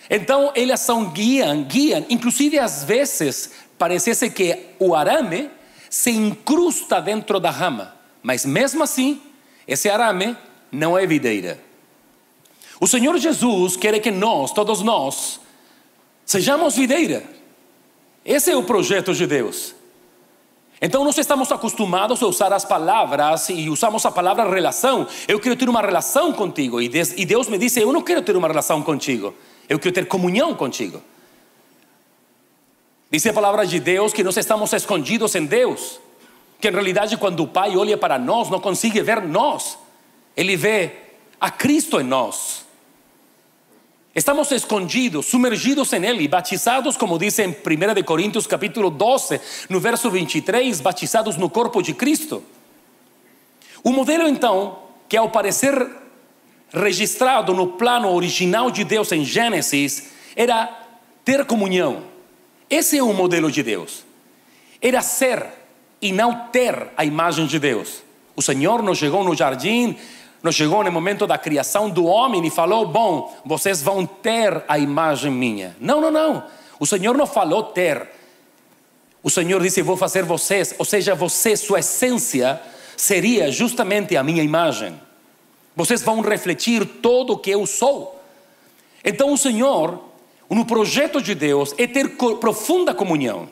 Então 0.07 0.51
elas 0.53 0.81
são 0.81 1.05
guiam, 1.05 1.63
guiam. 1.63 2.05
Inclusive 2.11 2.59
às 2.59 2.83
vezes 2.83 3.49
parece 3.75 4.29
que 4.29 4.75
o 4.77 4.93
arame 4.93 5.49
se 5.89 6.11
incrusta 6.11 7.01
dentro 7.01 7.39
da 7.39 7.49
rama, 7.49 7.95
mas 8.21 8.45
mesmo 8.45 8.83
assim 8.83 9.19
esse 9.67 9.89
arame 9.89 10.37
não 10.71 10.95
é 10.95 11.07
videira. 11.07 11.59
O 12.79 12.85
Senhor 12.85 13.17
Jesus 13.17 13.75
quer 13.75 13.99
que 13.99 14.11
nós, 14.11 14.51
todos 14.51 14.83
nós, 14.83 15.43
Sejamos 16.25 16.75
videira. 16.75 17.23
Esse 18.25 18.51
é 18.51 18.57
o 18.57 18.63
projeto 18.63 19.13
de 19.13 19.27
Deus. 19.27 19.75
Então 20.81 21.03
nós 21.03 21.17
estamos 21.17 21.51
acostumados 21.51 22.21
a 22.21 22.25
usar 22.25 22.51
as 22.51 22.65
palavras 22.65 23.49
e 23.49 23.69
usamos 23.69 24.05
a 24.05 24.11
palavra 24.11 24.49
relação. 24.49 25.07
Eu 25.27 25.39
quero 25.39 25.55
ter 25.55 25.69
uma 25.69 25.81
relação 25.81 26.33
contigo. 26.33 26.81
E 26.81 26.89
Deus 27.25 27.47
me 27.47 27.57
disse: 27.57 27.79
Eu 27.79 27.93
não 27.93 28.01
quero 28.01 28.21
ter 28.21 28.35
uma 28.35 28.47
relação 28.47 28.81
contigo. 28.81 29.33
Eu 29.69 29.79
quero 29.79 29.93
ter 29.93 30.07
comunhão 30.07 30.53
contigo. 30.55 31.01
Diz 33.09 33.25
a 33.27 33.33
palavra 33.33 33.65
de 33.65 33.79
Deus 33.79 34.11
que 34.11 34.23
nós 34.23 34.35
estamos 34.35 34.73
escondidos 34.73 35.35
em 35.35 35.45
Deus. 35.45 35.99
Que 36.59 36.69
em 36.69 36.71
realidade, 36.71 37.15
quando 37.17 37.43
o 37.43 37.47
Pai 37.47 37.77
olha 37.77 37.97
para 37.97 38.17
nós, 38.17 38.49
não 38.49 38.59
consegue 38.59 39.01
ver 39.01 39.21
nós. 39.21 39.77
Ele 40.35 40.57
vê 40.57 40.91
a 41.39 41.49
Cristo 41.51 42.01
em 42.01 42.03
nós. 42.03 42.64
Estamos 44.15 44.49
escondidos, 44.53 45.25
sumergidos 45.25 45.91
en 45.91 46.05
Él 46.05 46.21
y 46.21 46.29
batizados, 46.29 46.97
como 46.97 47.19
dice 47.19 47.43
en 47.43 47.49
1 47.49 48.05
Coríntios 48.05 48.47
capítulo 48.47 48.89
12, 48.89 49.41
no 49.67 49.81
verso 49.81 50.09
23, 50.09 50.81
batizados 50.81 51.37
no 51.37 51.49
corpo 51.49 51.81
de 51.81 51.93
Cristo. 51.93 52.41
O 53.83 53.91
modelo 53.91 54.25
então, 54.25 54.79
que 55.09 55.17
ao 55.17 55.29
parecer 55.31 55.75
registrado 56.71 57.53
no 57.53 57.73
plano 57.73 58.09
original 58.09 58.71
de 58.71 58.85
Deus 58.85 59.11
em 59.11 59.25
Gênesis, 59.25 60.11
era 60.33 60.69
ter 61.25 61.43
comunhão. 61.43 62.03
Esse 62.69 62.97
é 62.97 63.03
o 63.03 63.11
modelo 63.11 63.51
de 63.51 63.61
Deus. 63.61 64.05
Era 64.81 65.01
ser 65.01 65.45
e 66.01 66.13
não 66.13 66.47
ter 66.53 66.87
a 66.95 67.03
imagem 67.03 67.47
de 67.47 67.59
Deus. 67.59 68.01
O 68.33 68.41
Senhor 68.41 68.81
nos 68.81 68.97
chegou 68.97 69.25
no 69.25 69.35
jardim 69.35 69.97
não 70.45 70.51
chegou 70.51 70.83
no 70.83 70.91
momento 70.91 71.25
da 71.25 71.37
criação 71.37 71.89
do 71.89 72.05
homem 72.05 72.45
e 72.45 72.49
falou: 72.51 72.87
Bom, 72.87 73.35
vocês 73.43 73.81
vão 73.81 74.05
ter 74.05 74.63
a 74.67 74.77
imagem 74.77 75.31
minha. 75.31 75.75
Não, 75.79 75.99
não, 75.99 76.11
não. 76.11 76.43
O 76.79 76.85
Senhor 76.85 77.17
não 77.17 77.25
falou 77.25 77.63
ter. 77.63 78.07
O 79.23 79.29
Senhor 79.29 79.61
disse: 79.61 79.81
Vou 79.81 79.97
fazer 79.97 80.23
vocês, 80.23 80.75
ou 80.77 80.85
seja, 80.85 81.15
você, 81.15 81.57
sua 81.57 81.79
essência, 81.79 82.61
seria 82.95 83.51
justamente 83.51 84.15
a 84.15 84.23
minha 84.23 84.43
imagem. 84.43 85.01
Vocês 85.75 86.03
vão 86.03 86.21
refletir 86.21 86.85
todo 86.85 87.33
o 87.33 87.37
que 87.37 87.49
eu 87.49 87.65
sou. 87.65 88.21
Então, 89.03 89.33
o 89.33 89.37
Senhor, 89.37 89.99
no 90.49 90.63
projeto 90.63 91.21
de 91.21 91.33
Deus, 91.33 91.73
é 91.77 91.87
ter 91.87 92.15
profunda 92.39 92.93
comunhão. 92.93 93.49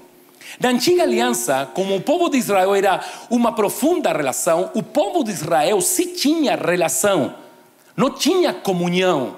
Na 0.60 0.70
antiga 0.70 1.04
aliança, 1.04 1.70
como 1.74 1.96
o 1.96 2.02
povo 2.02 2.30
de 2.30 2.38
Israel 2.38 2.76
era 2.76 3.04
uma 3.30 3.52
profunda 3.52 4.12
relação, 4.14 4.70
o 4.74 4.84
povo 4.84 5.24
de 5.24 5.32
Israel 5.32 5.82
se 5.82 6.08
tinha 6.08 6.56
relação, 6.56 7.36
não 7.96 8.12
tinha 8.12 8.54
comunhão. 8.54 9.38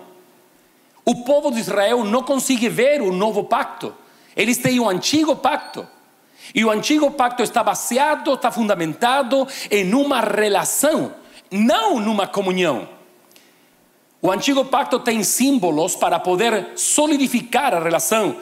O 1.06 1.24
povo 1.24 1.52
de 1.52 1.60
Israel 1.60 2.04
não 2.04 2.24
consegue 2.24 2.68
ver 2.68 3.02
o 3.02 3.12
novo 3.12 3.44
pacto. 3.44 3.94
Eles 4.36 4.58
têm 4.58 4.80
o 4.80 4.90
antigo 4.90 5.36
pacto. 5.36 5.88
E 6.54 6.64
o 6.66 6.72
antigo 6.72 7.10
pacto 7.12 7.42
está 7.42 7.64
baseado, 7.64 8.34
está 8.34 8.52
fundamentado 8.52 9.48
em 9.72 9.94
uma 9.94 10.22
relação, 10.22 11.14
não 11.50 12.00
numa 12.00 12.28
comunhão. 12.28 12.90
O 14.22 14.32
antigo 14.32 14.66
pacto 14.66 15.00
tem 15.00 15.24
símbolos 15.24 15.96
para 15.96 16.20
poder 16.20 16.72
solidificar 16.76 17.74
a 17.74 17.80
relação 17.80 18.36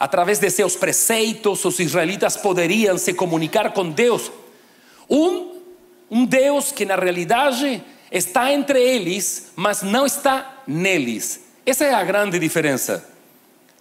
através 0.00 0.38
de 0.38 0.48
seus 0.48 0.76
preceitos, 0.76 1.62
os 1.62 1.78
israelitas 1.78 2.34
poderiam 2.34 2.96
se 2.96 3.12
comunicar 3.12 3.70
com 3.74 3.90
Deus. 3.90 4.32
Um, 5.08 5.60
um 6.10 6.24
Deus 6.24 6.72
que 6.72 6.86
na 6.86 6.96
realidade 6.96 7.84
está 8.10 8.50
entre 8.50 8.80
eles, 8.80 9.52
mas 9.54 9.82
não 9.82 10.06
está 10.06 10.62
neles. 10.66 11.42
Essa 11.66 11.84
é 11.84 11.92
a 11.92 12.02
grande 12.02 12.38
diferença. 12.38 13.06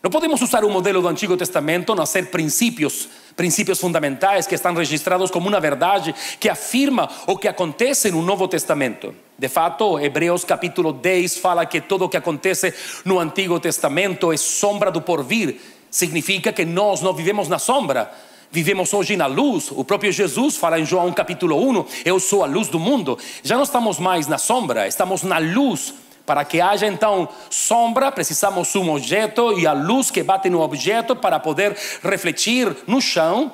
Não 0.04 0.12
podemos 0.12 0.42
usar 0.42 0.64
o 0.66 0.70
modelo 0.70 1.02
do 1.02 1.08
Antigo 1.08 1.38
Testamento, 1.38 1.96
não 1.96 2.06
ser 2.06 2.28
princípios, 2.28 3.08
princípios 3.36 3.80
fundamentais 3.80 4.46
que 4.46 4.56
estão 4.56 4.74
registrados 4.74 5.32
como 5.32 5.48
uma 5.48 5.60
verdade 5.60 6.14
que 6.38 6.50
afirma 6.50 7.10
o 7.28 7.38
que 7.38 7.48
acontece 7.48 8.12
no 8.12 8.22
Novo 8.22 8.48
Testamento. 8.48 9.16
De 9.38 9.48
fato, 9.48 9.98
Hebreus 10.00 10.44
capítulo 10.44 10.92
10 10.92 11.38
fala 11.38 11.66
que 11.66 11.80
tudo 11.80 12.06
o 12.06 12.10
que 12.10 12.18
acontece 12.18 12.74
no 13.06 13.20
Antigo 13.20 13.60
Testamento 13.60 14.34
é 14.34 14.38
sombra 14.38 14.92
do 14.92 15.02
porvir 15.02 15.79
significa 15.90 16.52
que 16.52 16.66
nós 16.66 17.02
não 17.02 17.14
vivemos 17.14 17.48
na 17.48 17.60
sombra, 17.60 18.12
vivemos 18.52 18.94
hoje 18.94 19.16
na 19.16 19.26
luz. 19.26 19.72
O 19.72 19.84
próprio 19.84 20.12
Jesus 20.12 20.58
fala 20.58 20.80
em 20.80 20.86
João 20.86 21.12
capítulo 21.12 21.58
1: 21.70 21.86
Eu 22.06 22.20
sou 22.20 22.44
a 22.44 22.48
luz 22.48 22.68
do 22.68 22.80
mundo. 22.80 23.18
Já 23.44 23.56
não 23.56 23.64
estamos 23.64 24.00
mais 24.00 24.28
na 24.28 24.38
sombra, 24.38 24.88
estamos 24.88 25.24
na 25.24 25.38
luz. 25.38 25.94
Para 26.26 26.46
que 26.46 26.62
haja 26.62 26.86
então 26.86 27.28
sombra, 27.50 28.12
precisamos 28.12 28.76
um 28.76 28.92
objeto 28.92 29.58
e 29.58 29.66
a 29.66 29.74
luz 29.74 30.12
que 30.12 30.22
bate 30.22 30.48
no 30.48 30.62
objeto 30.62 31.16
para 31.16 31.40
poder 31.40 31.76
refletir 32.04 32.76
no 32.86 33.02
chão 33.02 33.52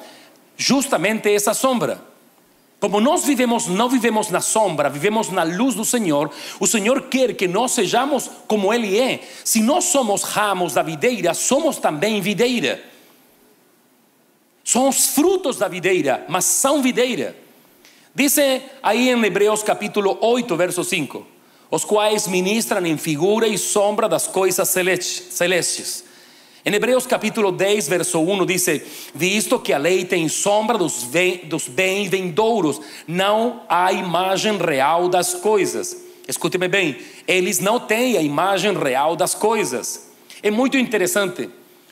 justamente 0.58 1.34
essa 1.34 1.54
sombra. 1.54 2.15
Como 2.86 3.02
nós 3.02 3.26
vivemos, 3.26 3.66
não 3.66 3.90
vivemos 3.90 4.30
na 4.30 4.40
sombra, 4.40 4.92
vivemos 4.92 5.30
na 5.30 5.42
luz 5.42 5.74
do 5.74 5.84
Senhor, 5.84 6.30
o 6.60 6.68
Senhor 6.68 7.02
quer 7.10 7.34
que 7.34 7.48
nós 7.48 7.72
sejamos 7.72 8.30
como 8.48 8.72
Ele 8.72 9.00
é. 9.00 9.28
Se 9.44 9.60
nós 9.60 9.86
somos 9.86 10.22
ramos 10.22 10.76
da 10.76 10.84
videira, 10.84 11.34
somos 11.34 11.78
também 11.78 12.22
videira. 12.22 12.80
Somos 14.64 15.08
frutos 15.08 15.58
da 15.58 15.68
videira, 15.68 16.26
mas 16.30 16.46
são 16.46 16.80
videira. 16.84 17.36
Dice 18.14 18.62
ahí 18.84 19.10
en 19.10 19.26
Hebreos 19.26 19.64
capítulo 19.64 20.20
8, 20.22 20.56
verso 20.56 20.84
5, 20.84 21.26
os 21.72 21.84
quais 21.84 22.28
ministran 22.28 22.86
em 22.86 23.00
figura 23.00 23.48
e 23.48 23.58
sombra 23.58 24.08
das 24.08 24.28
coisas 24.28 24.70
celestes. 24.70 26.05
Em 26.68 26.74
Hebreus 26.74 27.06
capítulo 27.06 27.52
10, 27.52 27.88
verso 27.88 28.20
1 28.20 28.44
diz: 28.48 28.66
Visto 29.14 29.60
que 29.60 29.72
a 29.72 29.78
lei 29.78 30.04
tem 30.04 30.28
sombra 30.28 30.80
dos, 30.80 31.08
dos 31.44 31.68
bens 31.68 32.10
vindouros, 32.10 32.82
não 33.08 33.62
há 33.70 33.94
imagem 33.94 34.58
real 34.58 35.08
das 35.08 35.36
coisas. 35.36 35.96
Escute-me 36.28 36.68
bem, 36.68 36.98
eles 37.28 37.60
não 37.60 37.80
têm 37.80 38.18
a 38.18 38.22
imagem 38.24 38.76
real 38.76 39.16
das 39.16 39.36
coisas. 39.36 40.10
É 40.42 40.50
muito 40.50 40.76
interessante, 40.76 41.48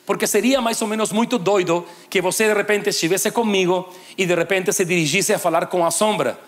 porque 0.08 0.26
seria 0.26 0.60
mais 0.60 0.82
ou 0.82 0.88
menos 0.88 1.12
muito 1.12 1.38
doido 1.38 1.86
que 2.10 2.20
você 2.20 2.48
de 2.48 2.56
repente 2.56 2.90
estivesse 2.90 3.30
comigo 3.30 3.88
e 4.18 4.26
de 4.26 4.34
repente 4.34 4.74
se 4.74 4.84
dirigisse 4.84 5.32
a 5.32 5.38
falar 5.38 5.68
com 5.68 5.86
a 5.86 5.92
sombra. 5.92 6.40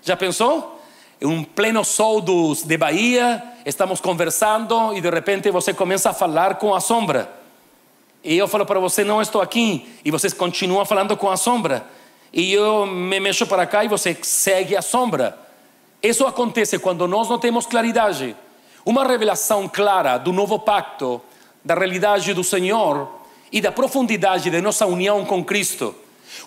Já 0.00 0.16
pensou? 0.16 0.80
Em 1.20 1.26
um 1.26 1.44
pleno 1.44 1.84
sol 1.84 2.22
dos, 2.22 2.62
de 2.62 2.78
Bahia, 2.78 3.42
estamos 3.66 4.00
conversando 4.00 4.96
e 4.96 5.02
de 5.02 5.10
repente 5.10 5.50
você 5.50 5.74
começa 5.74 6.08
a 6.08 6.14
falar 6.14 6.54
com 6.54 6.74
a 6.74 6.80
sombra. 6.80 7.43
E 8.24 8.38
eu 8.38 8.48
falo 8.48 8.64
para 8.64 8.80
você, 8.80 9.04
não 9.04 9.20
estou 9.20 9.42
aqui. 9.42 9.86
E 10.04 10.10
você 10.10 10.30
continua 10.30 10.86
falando 10.86 11.16
com 11.16 11.30
a 11.30 11.36
sombra. 11.36 11.86
E 12.32 12.52
eu 12.52 12.86
me 12.86 13.20
mexo 13.20 13.46
para 13.46 13.66
cá 13.66 13.84
e 13.84 13.88
você 13.88 14.16
segue 14.22 14.74
a 14.74 14.82
sombra. 14.82 15.38
Isso 16.02 16.26
acontece 16.26 16.78
quando 16.78 17.06
nós 17.06 17.28
não 17.28 17.38
temos 17.38 17.66
claridade. 17.66 18.34
Uma 18.84 19.06
revelação 19.06 19.68
clara 19.68 20.16
do 20.18 20.32
novo 20.32 20.58
pacto, 20.58 21.20
da 21.62 21.74
realidade 21.74 22.32
do 22.32 22.42
Senhor 22.42 23.08
e 23.52 23.60
da 23.60 23.70
profundidade 23.70 24.50
de 24.50 24.60
nossa 24.60 24.86
união 24.86 25.24
com 25.24 25.44
Cristo. 25.44 25.94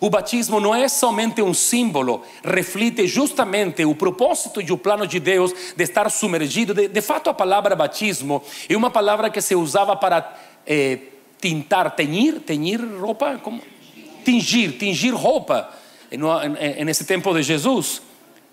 O 0.01 0.09
batismo 0.09 0.59
não 0.59 0.75
é 0.75 0.87
somente 0.87 1.41
um 1.41 1.53
símbolo, 1.53 2.21
reflete 2.43 3.07
justamente 3.07 3.85
o 3.85 3.95
propósito 3.95 4.61
e 4.61 4.71
o 4.71 4.77
plano 4.77 5.07
de 5.07 5.19
Deus 5.19 5.53
de 5.75 5.83
estar 5.83 6.09
submergido. 6.11 6.73
De, 6.73 6.87
de 6.87 7.01
fato, 7.01 7.29
a 7.29 7.33
palavra 7.33 7.75
batismo 7.75 8.43
é 8.67 8.75
uma 8.75 8.89
palavra 8.89 9.29
que 9.29 9.41
se 9.41 9.55
usava 9.55 9.95
para 9.95 10.37
eh, 10.65 10.99
tintar, 11.39 11.95
teñir, 11.95 12.41
teñir 12.41 12.81
roupa, 12.99 13.37
como? 13.37 13.61
Tingir, 14.23 14.77
tingir 14.77 15.13
roupa 15.13 15.69
nesse 16.85 17.05
tempo 17.05 17.33
de 17.33 17.43
Jesus. 17.43 18.01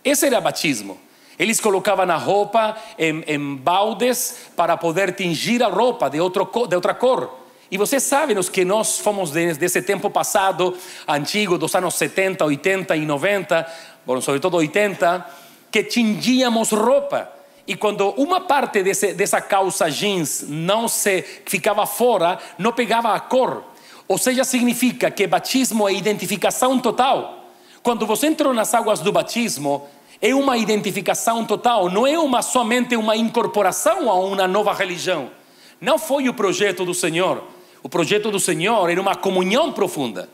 Esse 0.05 0.27
era 0.27 0.41
batismo. 0.41 0.99
Eles 1.39 1.61
colocavam 1.61 2.09
a 2.11 2.17
roupa 2.17 2.77
em, 2.99 3.25
em, 3.27 3.57
baldes 3.57 4.51
para 4.55 4.77
poder 4.77 5.15
tingir 5.15 5.63
a 5.63 5.69
roupa 5.69 6.09
de, 6.09 6.21
outro, 6.21 6.49
de 6.69 6.77
outra 6.77 6.95
cor. 6.95 7.41
E 7.71 7.77
vocês 7.77 8.03
sabem 8.03 8.39
os 8.39 8.49
que 8.49 8.65
nós 8.65 9.01
fomos 9.01 9.33
desse 9.33 9.83
tempo 9.83 10.09
passado, 10.11 10.77
antigo, 11.09 11.59
dos 11.59 11.75
anos 11.75 11.95
70, 11.95 12.45
80 12.45 12.97
e 12.97 13.05
90, 13.05 13.67
bom, 14.07 14.21
sobretudo 14.21 14.59
80, 14.59 15.27
que 15.73 15.83
tingíamos 15.83 16.71
roupa. 16.71 17.33
E 17.67 17.75
quando 17.75 18.11
uma 18.11 18.41
parte 18.41 18.83
desse, 18.83 19.15
dessa 19.15 19.41
calça 19.41 19.91
jeans 19.91 20.45
não 20.49 20.87
se 20.87 21.23
ficava 21.47 21.87
fora, 21.87 22.39
não 22.59 22.73
pegava 22.73 23.15
a 23.15 23.21
cor. 23.21 23.65
Ou 24.07 24.19
seja, 24.19 24.45
significa 24.45 25.11
que 25.11 25.27
batismo 25.27 25.89
é 25.89 25.95
identificação 25.95 26.79
total. 26.79 27.49
Quando 27.83 28.07
você 28.07 28.27
entrou 28.27 28.53
nas 28.53 28.75
águas 28.75 29.01
do 29.01 29.13
batismo, 29.13 29.87
é 30.21 30.35
uma 30.35 30.57
identificação 30.57 31.45
total, 31.45 31.91
não 31.91 32.07
é 32.07 32.19
uma 32.19 32.43
somente 32.43 32.97
uma 32.97 33.17
incorporação 33.17 34.11
a 34.11 34.15
uma 34.15 34.47
nova 34.47 34.73
religião. 34.73 35.31
Não 35.81 35.99
foi 35.99 36.29
o 36.29 36.35
projeto 36.35 36.85
do 36.85 36.95
Senhor. 36.95 37.45
O 37.83 37.89
projeto 37.89 38.31
do 38.31 38.41
Senhor 38.41 38.89
era 38.91 39.01
uma 39.01 39.15
comunhão 39.15 39.73
profunda. 39.73 40.29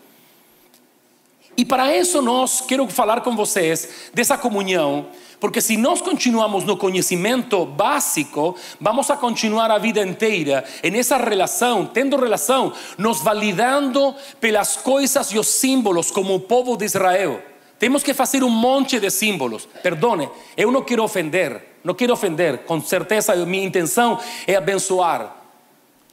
E 1.60 1.64
para 1.66 1.94
isso 1.94 2.22
nós 2.22 2.62
quero 2.62 2.88
falar 2.88 3.20
com 3.20 3.36
vocês 3.36 4.10
dessa 4.14 4.38
comunhão 4.38 5.08
porque 5.38 5.60
se 5.60 5.76
nós 5.76 6.00
continuamos 6.00 6.64
no 6.64 6.74
conhecimento 6.74 7.66
básico, 7.66 8.56
vamos 8.80 9.10
a 9.10 9.16
continuar 9.16 9.70
a 9.70 9.76
vida 9.76 10.00
inteira 10.00 10.64
nessa 10.90 11.18
relação, 11.18 11.84
tendo 11.84 12.16
relação, 12.16 12.72
nos 12.96 13.20
validando 13.20 14.14
pelas 14.40 14.78
coisas 14.78 15.32
e 15.32 15.38
os 15.38 15.48
símbolos 15.48 16.10
como 16.10 16.34
o 16.34 16.40
povo 16.40 16.78
de 16.78 16.86
Israel. 16.86 17.42
Temos 17.78 18.02
que 18.02 18.14
fazer 18.14 18.42
um 18.42 18.50
monte 18.50 18.98
de 18.98 19.10
símbolos. 19.10 19.68
Perdone, 19.82 20.30
eu 20.56 20.70
não 20.70 20.82
quero 20.82 21.02
ofender, 21.02 21.62
não 21.84 21.92
quero 21.92 22.14
ofender, 22.14 22.60
com 22.60 22.80
certeza 22.80 23.36
minha 23.44 23.66
intenção 23.66 24.18
é 24.46 24.56
abençoar. 24.56 25.36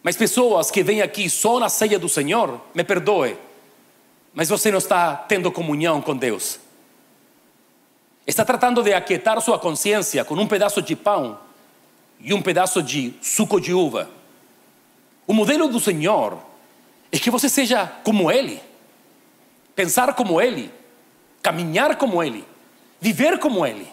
Mas 0.03 0.17
pessoas 0.17 0.69
que 0.69 0.83
vêm 0.83 1.01
aqui 1.01 1.29
só 1.29 1.57
na 1.57 1.69
ceia 1.69 1.97
do 1.97 2.09
Senhor, 2.09 2.59
me 2.73 2.83
perdoe, 2.83 3.37
mas 4.37 4.49
você 4.49 4.69
não 4.69 4.77
está 4.77 5.15
tendo 5.15 5.51
comunhão 5.51 5.99
com 5.99 6.15
Deus. 6.15 6.59
Está 8.27 8.45
tratando 8.45 8.83
de 8.83 8.93
aquietar 8.93 9.41
sua 9.41 9.57
consciência 9.57 10.23
com 10.23 10.35
um 10.35 10.45
pedaço 10.45 10.79
de 10.79 10.95
pão 10.95 11.39
e 12.19 12.35
um 12.35 12.41
pedaço 12.43 12.83
de 12.83 13.15
suco 13.19 13.59
de 13.59 13.73
uva. 13.73 14.07
O 15.25 15.33
modelo 15.33 15.67
do 15.67 15.79
Senhor 15.79 16.37
é 17.11 17.17
que 17.17 17.31
você 17.31 17.49
seja 17.49 17.87
como 18.03 18.31
Ele, 18.31 18.61
pensar 19.75 20.13
como 20.13 20.39
Ele, 20.39 20.71
caminhar 21.41 21.95
como 21.95 22.21
Ele, 22.21 22.45
viver 23.01 23.39
como 23.39 23.65
Ele, 23.65 23.87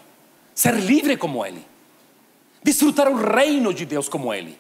ser 0.54 0.74
livre 0.74 1.16
como 1.16 1.42
Ele, 1.42 1.64
desfrutar 2.62 3.09
o 3.09 3.16
reino 3.16 3.72
de 3.72 3.87
Deus 3.87 4.11
como 4.11 4.35
Ele. 4.35 4.59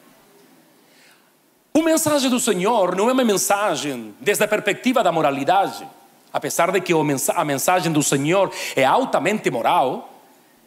O 1.76 1.82
mensagem 1.82 2.30
do 2.30 2.38
Senhor 2.40 2.94
não 2.96 3.10
é 3.10 3.12
uma 3.12 3.24
mensagem 3.24 4.14
desde 4.20 4.44
a 4.44 4.48
perspectiva 4.48 5.02
da 5.02 5.10
moralidade 5.12 5.86
apesar 6.34 6.72
de 6.72 6.80
que 6.80 6.92
a 6.92 7.44
mensagem 7.44 7.92
do 7.92 8.02
Senhor 8.02 8.50
é 8.74 8.84
altamente 8.84 9.48
moral, 9.52 10.12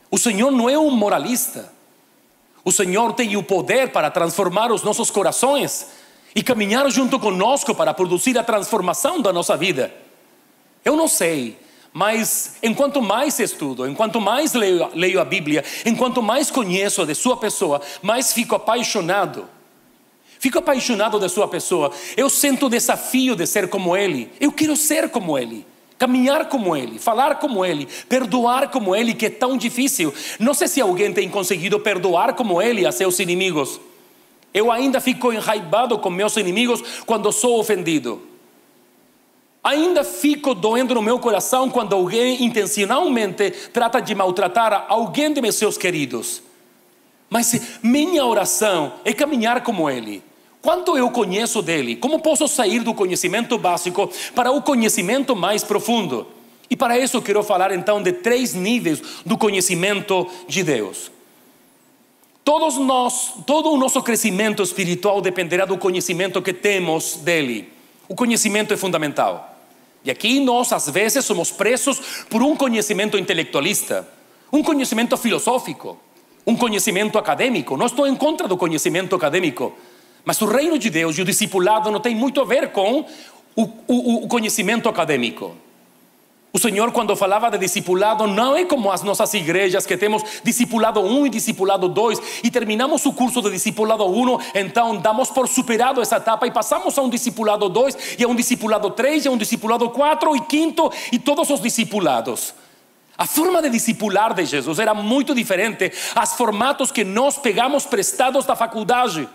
o 0.09 0.17
Senhor 0.17 0.49
não 0.49 0.69
é 0.69 0.79
um 0.79 0.89
moralista. 0.89 1.73
O 2.63 2.71
Senhor 2.71 3.11
tem 3.11 3.35
o 3.35 3.43
poder 3.43 3.91
para 3.91 4.09
transformar 4.09 4.71
os 4.71 4.81
nossos 4.81 5.11
corações 5.11 5.89
e 6.33 6.41
caminhar 6.41 6.89
junto 6.89 7.19
conosco 7.19 7.75
para 7.75 7.93
produzir 7.93 8.37
a 8.37 8.43
transformação 8.45 9.21
da 9.21 9.33
nossa 9.33 9.57
vida. 9.57 9.93
Eu 10.85 10.95
não 10.95 11.09
sei, 11.09 11.59
mas 11.91 12.55
enquanto 12.63 13.01
mais 13.01 13.37
estudo, 13.37 13.85
enquanto 13.85 14.21
mais 14.21 14.53
leio, 14.53 14.89
leio 14.93 15.19
a 15.19 15.25
Bíblia, 15.25 15.65
enquanto 15.85 16.21
mais 16.21 16.49
conheço 16.49 17.05
de 17.05 17.13
sua 17.13 17.35
pessoa, 17.35 17.81
mais 18.01 18.31
fico 18.31 18.55
apaixonado 18.55 19.49
Fico 20.39 20.59
apaixonado 20.59 21.19
da 21.19 21.29
sua 21.29 21.47
pessoa. 21.47 21.91
Eu 22.15 22.29
sinto 22.29 22.67
o 22.67 22.69
desafio 22.69 23.35
de 23.35 23.45
ser 23.45 23.69
como 23.69 23.95
Ele. 23.95 24.29
Eu 24.39 24.51
quero 24.51 24.75
ser 24.75 25.09
como 25.09 25.37
Ele. 25.37 25.65
Caminhar 25.97 26.47
como 26.47 26.75
Ele, 26.75 26.99
falar 26.99 27.35
como 27.39 27.65
Ele, 27.65 27.87
perdoar 28.07 28.69
como 28.69 28.95
Ele, 28.95 29.15
que 29.15 29.25
é 29.25 29.29
tão 29.31 29.57
difícil. 29.57 30.13
Não 30.39 30.53
sei 30.53 30.67
se 30.67 30.79
alguém 30.79 31.11
tem 31.11 31.27
conseguido 31.27 31.79
perdoar 31.79 32.33
como 32.33 32.61
Ele 32.61 32.85
a 32.85 32.91
seus 32.91 33.19
inimigos. 33.19 33.79
Eu 34.53 34.71
ainda 34.71 35.01
fico 35.01 35.33
enraivado 35.33 35.97
com 35.97 36.09
meus 36.09 36.37
inimigos 36.37 36.83
quando 37.05 37.31
sou 37.31 37.59
ofendido. 37.59 38.21
Ainda 39.63 40.03
fico 40.03 40.53
doendo 40.53 40.93
no 40.93 41.01
meu 41.01 41.19
coração 41.19 41.69
quando 41.69 41.93
alguém 41.93 42.43
intencionalmente 42.45 43.51
trata 43.73 43.99
de 43.99 44.15
maltratar 44.15 44.85
alguém 44.87 45.33
de 45.33 45.41
meus 45.41 45.55
seus 45.55 45.77
queridos. 45.77 46.41
Mas 47.29 47.79
minha 47.83 48.25
oração 48.25 48.93
é 49.03 49.13
caminhar 49.13 49.61
como 49.61 49.89
Ele. 49.89 50.23
Quanto 50.61 50.97
eu 50.97 51.09
conheço 51.11 51.61
dele? 51.61 51.95
Como 51.95 52.19
posso 52.19 52.47
sair 52.47 52.81
do 52.81 52.93
conhecimento 52.93 53.57
básico 53.57 54.09
para 54.33 54.51
o 54.51 54.61
conhecimento 54.61 55.35
mais 55.35 55.63
profundo? 55.63 56.27
E 56.69 56.75
para 56.75 56.99
isso 56.99 57.21
quero 57.21 57.43
falar 57.43 57.71
então 57.71 58.01
de 58.01 58.11
três 58.11 58.53
níveis 58.53 59.01
do 59.25 59.37
conhecimento 59.37 60.27
de 60.47 60.63
Deus. 60.63 61.11
Todos 62.43 62.77
nós, 62.77 63.33
todo 63.45 63.71
o 63.71 63.77
nosso 63.77 64.01
crescimento 64.01 64.63
espiritual 64.63 65.21
dependerá 65.21 65.65
do 65.65 65.77
conhecimento 65.77 66.41
que 66.41 66.53
temos 66.53 67.17
dele. 67.17 67.69
O 68.07 68.15
conhecimento 68.15 68.73
é 68.73 68.77
fundamental. 68.77 69.57
E 70.03 70.11
aqui 70.11 70.39
nós 70.39 70.71
às 70.71 70.89
vezes 70.89 71.25
somos 71.25 71.51
presos 71.51 72.25
por 72.29 72.41
um 72.41 72.55
conhecimento 72.55 73.17
intelectualista, 73.17 74.07
um 74.51 74.63
conhecimento 74.63 75.17
filosófico, 75.17 75.97
um 76.47 76.55
conhecimento 76.55 77.19
acadêmico. 77.19 77.75
Não 77.75 77.85
estou 77.85 78.07
em 78.07 78.15
contra 78.15 78.47
do 78.47 78.55
conhecimento 78.55 79.13
acadêmico, 79.13 79.73
mas 80.23 80.41
o 80.41 80.45
reino 80.45 80.79
de 80.79 80.89
Deus 80.89 81.17
e 81.17 81.21
o 81.21 81.25
discipulado 81.25 81.91
não 81.91 81.99
tem 81.99 82.15
muito 82.15 82.39
a 82.39 82.45
ver 82.45 82.71
com 82.71 83.05
o, 83.53 83.63
o, 83.85 84.23
o 84.23 84.27
conhecimento 84.29 84.87
acadêmico. 84.87 85.53
O 86.53 86.59
Senhor, 86.59 86.91
quando 86.93 87.15
falava 87.15 87.51
de 87.51 87.57
discipulado, 87.57 88.25
não 88.25 88.55
é 88.55 88.63
como 88.63 88.89
as 88.89 89.03
nossas 89.03 89.33
igrejas 89.33 89.85
que 89.85 89.97
temos 89.97 90.23
discipulado 90.43 91.01
1 91.01 91.27
e 91.27 91.29
discipulado 91.29 91.89
2 91.89 92.41
e 92.43 92.49
terminamos 92.49 93.05
o 93.05 93.11
curso 93.11 93.41
de 93.41 93.51
discipulado 93.51 94.05
1, 94.05 94.39
então 94.55 94.95
damos 94.95 95.29
por 95.29 95.47
superado 95.47 96.01
essa 96.01 96.15
etapa 96.15 96.47
e 96.47 96.51
passamos 96.51 96.97
a 96.97 97.01
um 97.01 97.09
discipulado 97.09 97.67
2 97.67 98.15
e 98.17 98.23
a 98.23 98.27
um 98.27 98.33
discipulado 98.33 98.89
3 98.89 99.25
e 99.25 99.27
a 99.27 99.31
um 99.31 99.37
discipulado 99.37 99.89
4 99.89 100.35
e 100.35 100.41
quinto 100.41 100.91
e 101.11 101.19
todos 101.19 101.49
os 101.49 101.59
discipulados. 101.59 102.53
A 103.17 103.25
forma 103.25 103.61
de 103.61 103.69
discipular 103.69 104.33
de 104.33 104.45
Jesus 104.45 104.77
era 104.77 104.93
muito 104.93 105.33
diferente 105.33 105.91
aos 106.13 106.33
formatos 106.33 106.91
que 106.91 107.03
nós 107.03 107.37
pegamos 107.37 107.85
prestados 107.85 108.45
da 108.45 108.55
faculdade 108.55 109.27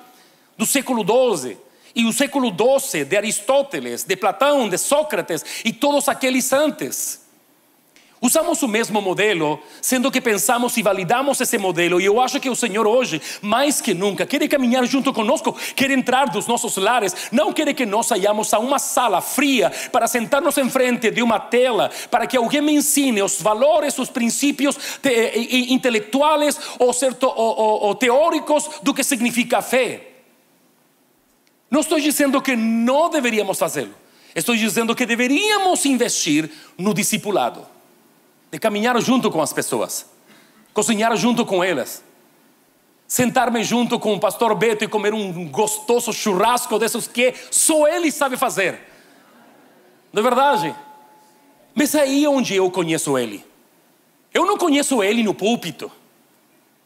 do 0.56 0.64
século 0.64 1.04
XII 1.04 1.56
e 1.94 2.04
o 2.04 2.12
século 2.12 2.48
XII 2.48 3.04
de 3.04 3.16
Aristóteles, 3.16 4.04
de 4.04 4.16
Platão, 4.16 4.68
de 4.68 4.78
Sócrates 4.78 5.44
e 5.64 5.72
todos 5.72 6.08
aqueles 6.08 6.52
antes. 6.52 7.21
Usamos 8.24 8.62
o 8.62 8.68
mesmo 8.68 9.02
modelo, 9.02 9.58
sendo 9.80 10.08
que 10.08 10.20
pensamos 10.20 10.76
e 10.76 10.82
validamos 10.82 11.40
esse 11.40 11.58
modelo, 11.58 12.00
e 12.00 12.04
eu 12.04 12.20
acho 12.20 12.38
que 12.38 12.48
o 12.48 12.54
Senhor 12.54 12.86
hoje, 12.86 13.20
mais 13.40 13.80
que 13.80 13.92
nunca, 13.92 14.24
quer 14.24 14.46
caminhar 14.46 14.86
junto 14.86 15.12
conosco, 15.12 15.56
quer 15.74 15.90
entrar 15.90 16.26
dos 16.26 16.46
nossos 16.46 16.76
lares, 16.76 17.16
não 17.32 17.52
quer 17.52 17.74
que 17.74 17.84
nós 17.84 18.06
saiamos 18.06 18.54
a 18.54 18.60
uma 18.60 18.78
sala 18.78 19.20
fria 19.20 19.72
para 19.90 20.06
sentar-nos 20.06 20.56
em 20.56 20.70
frente 20.70 21.10
de 21.10 21.20
uma 21.20 21.40
tela, 21.40 21.90
para 22.12 22.24
que 22.24 22.36
alguém 22.36 22.60
me 22.60 22.72
ensine 22.72 23.20
os 23.20 23.42
valores, 23.42 23.98
os 23.98 24.08
princípios 24.08 24.78
intelectuais 25.68 26.60
ou, 26.78 26.92
certo, 26.92 27.24
ou, 27.24 27.34
ou, 27.34 27.82
ou 27.86 27.94
teóricos 27.96 28.70
do 28.84 28.94
que 28.94 29.02
significa 29.02 29.60
fé. 29.60 30.10
Não 31.68 31.80
estou 31.80 31.98
dizendo 31.98 32.40
que 32.40 32.54
não 32.54 33.10
deveríamos 33.10 33.58
fazê-lo, 33.58 33.96
estou 34.32 34.54
dizendo 34.54 34.94
que 34.94 35.04
deveríamos 35.04 35.84
investir 35.86 36.48
no 36.78 36.94
discipulado 36.94 37.72
de 38.52 38.58
caminhar 38.58 39.00
junto 39.00 39.30
com 39.30 39.40
as 39.40 39.50
pessoas, 39.50 40.04
cozinhar 40.74 41.16
junto 41.16 41.46
com 41.46 41.64
elas, 41.64 42.04
sentar-me 43.08 43.64
junto 43.64 43.98
com 43.98 44.12
o 44.12 44.20
pastor 44.20 44.54
Beto 44.54 44.84
e 44.84 44.88
comer 44.88 45.14
um 45.14 45.48
gostoso 45.48 46.12
churrasco 46.12 46.78
desses 46.78 47.06
que 47.08 47.32
só 47.50 47.88
ele 47.88 48.12
sabe 48.12 48.36
fazer. 48.36 48.78
Não 50.12 50.20
é 50.20 50.22
verdade? 50.22 50.76
Mas 51.74 51.94
aí 51.94 52.26
é 52.26 52.28
onde 52.28 52.54
eu 52.54 52.70
conheço 52.70 53.16
ele. 53.16 53.42
Eu 54.34 54.44
não 54.44 54.58
conheço 54.58 55.02
ele 55.02 55.22
no 55.22 55.32
púlpito. 55.32 55.90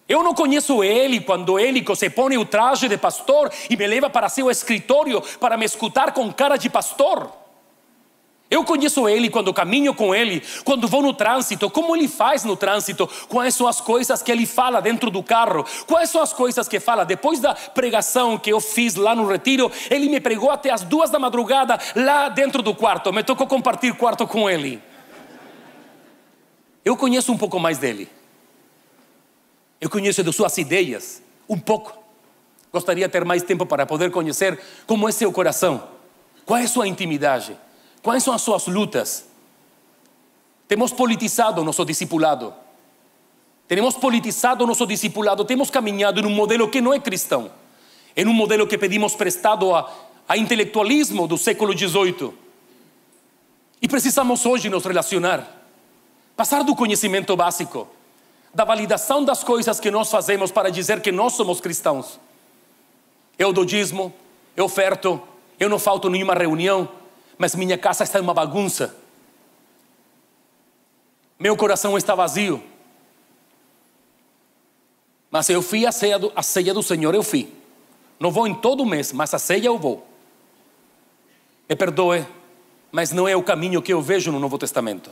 Eu 0.09 0.22
não 0.22 0.35
conheço 0.35 0.85
ele 0.85 1.20
quando 1.20 1.59
ele 1.59 1.85
se 1.96 2.09
põe 2.09 2.38
o 2.38 2.46
traje 2.46 2.88
de 2.88 2.96
pastor 2.96 3.52
e 3.68 3.76
me 3.76 3.88
leva 3.88 4.09
para 4.09 4.29
seu 4.29 4.48
escritório 4.48 5.20
para 5.40 5.57
me 5.57 5.64
escutar 5.64 6.12
com 6.12 6.33
cara 6.33 6.57
de 6.57 6.70
pastor. 6.70 7.45
Eu 8.48 8.62
conheço 8.62 9.09
ele 9.09 9.28
quando 9.28 9.52
caminho 9.52 9.92
com 9.92 10.14
ele, 10.14 10.40
quando 10.64 10.87
vou 10.87 11.02
no 11.02 11.12
trânsito, 11.12 11.68
como 11.68 11.96
ele 11.96 12.06
faz 12.06 12.44
no 12.44 12.56
trânsito, 12.56 13.09
quais 13.28 13.54
são 13.54 13.66
as 13.66 13.80
coisas 13.80 14.22
que 14.22 14.30
ele 14.30 14.46
fala 14.46 14.80
dentro 14.80 15.11
do 15.11 15.20
carro, 15.20 15.64
quais 15.85 16.11
são 16.11 16.22
as 16.22 16.32
coisas 16.32 16.68
que 16.68 16.78
fala. 16.78 17.04
Depois 17.04 17.40
da 17.40 17.54
pregação 17.54 18.38
que 18.38 18.50
eu 18.50 18.61
fiz 18.61 18.94
lá 18.94 19.16
no 19.16 19.26
retiro, 19.26 19.70
ele 19.90 20.09
me 20.09 20.20
pregou 20.20 20.50
até 20.50 20.70
as 20.70 20.82
duas 20.82 21.11
da 21.11 21.18
madrugada 21.18 21.76
lá 21.96 22.28
dentro 22.28 22.62
do 22.62 22.72
quarto. 22.72 23.12
Me 23.12 23.24
tocou 23.24 23.48
compartilhar 23.48 23.96
quarto 23.96 24.26
com 24.28 24.48
ele. 24.48 24.80
Eu 26.85 26.96
conheço 26.96 27.32
um 27.32 27.37
pouco 27.37 27.59
mais 27.59 27.78
dele. 27.78 28.09
Eu 29.80 29.90
conheço 29.90 30.22
de 30.22 30.32
suas 30.32 30.56
ideias, 30.56 31.20
um 31.48 31.59
pouco. 31.59 31.98
Gostaria 32.72 33.06
de 33.06 33.12
ter 33.12 33.24
mais 33.24 33.42
tempo 33.42 33.66
para 33.66 33.85
poder 33.85 34.12
conhecer 34.12 34.59
como 34.87 35.09
é 35.09 35.12
seu 35.12 35.32
coração, 35.32 35.82
qual 36.44 36.61
é 36.61 36.66
sua 36.66 36.87
intimidade. 36.87 37.59
Quais 38.07 38.23
são 38.23 38.33
as 38.33 38.42
suas 38.42 38.69
lutas? 38.69 39.25
Temos 40.69 40.92
politizado 40.92 41.64
nosso 41.64 41.85
discipulado. 41.85 42.55
Temos 43.66 43.97
politizado 43.97 44.64
nosso 44.64 44.87
discipulado. 44.87 45.45
Temos 45.45 45.71
caminhado 45.71 46.21
em 46.21 46.25
um 46.25 46.31
modelo 46.31 46.69
que 46.69 46.81
não 46.81 46.95
é 46.95 47.01
cristão. 47.01 47.51
Em 48.16 48.25
um 48.25 48.33
modelo 48.33 48.64
que 48.64 48.79
pedimos 48.79 49.16
prestado 49.16 49.75
a, 49.75 49.92
a 50.29 50.37
intelectualismo 50.37 51.27
do 51.27 51.37
século 51.37 51.77
XVIII. 51.77 52.33
E 53.83 53.88
precisamos 53.88 54.47
hoje 54.47 54.71
nos 54.71 54.85
relacionar. 54.85 55.45
Passar 56.37 56.62
do 56.62 56.77
conhecimento 56.77 57.37
básico, 57.37 57.88
da 58.55 58.64
validação 58.64 59.25
das 59.25 59.42
coisas 59.42 59.81
que 59.81 59.90
nós 59.90 60.09
fazemos 60.09 60.53
para 60.53 60.71
dizer 60.71 61.01
que 61.01 61.11
nós 61.11 61.33
somos 61.33 61.61
cristãos. 61.61 62.21
Eu 63.37 63.53
dou 63.53 63.64
dízimo, 63.64 64.14
eu 64.57 64.66
oferto, 64.66 65.21
eu 65.59 65.69
não 65.69 65.81
falto 65.81 66.09
nenhuma 66.09 66.35
reunião, 66.35 66.88
mas 67.38 67.55
minha 67.55 67.77
casa 67.77 68.05
está 68.05 68.20
uma 68.20 68.35
bagunça. 68.35 68.96
Meu 71.38 71.57
coração 71.57 71.96
está 71.96 72.14
vazio. 72.14 72.62
Mas 75.31 75.49
eu 75.51 75.61
fui 75.61 75.85
a 75.85 75.92
ceia, 75.92 76.18
do, 76.18 76.33
a 76.35 76.42
ceia 76.42 76.72
do 76.72 76.83
Senhor, 76.83 77.14
eu 77.14 77.22
fui. 77.22 77.53
Não 78.18 78.31
vou 78.31 78.46
em 78.46 78.55
todo 78.55 78.87
mês, 78.87 79.12
mas 79.12 79.35
a 79.35 79.38
ceia 79.38 79.66
eu 79.66 79.79
vou. 79.79 80.07
Me 81.68 81.77
perdoe, 81.77 82.27
mas 82.90 83.12
não 83.12 83.29
é 83.29 83.37
o 83.37 83.42
caminho 83.42 83.83
que 83.83 83.92
eu 83.92 84.01
vejo 84.01 84.33
no 84.33 84.40
Novo 84.40 84.57
Testamento. 84.57 85.11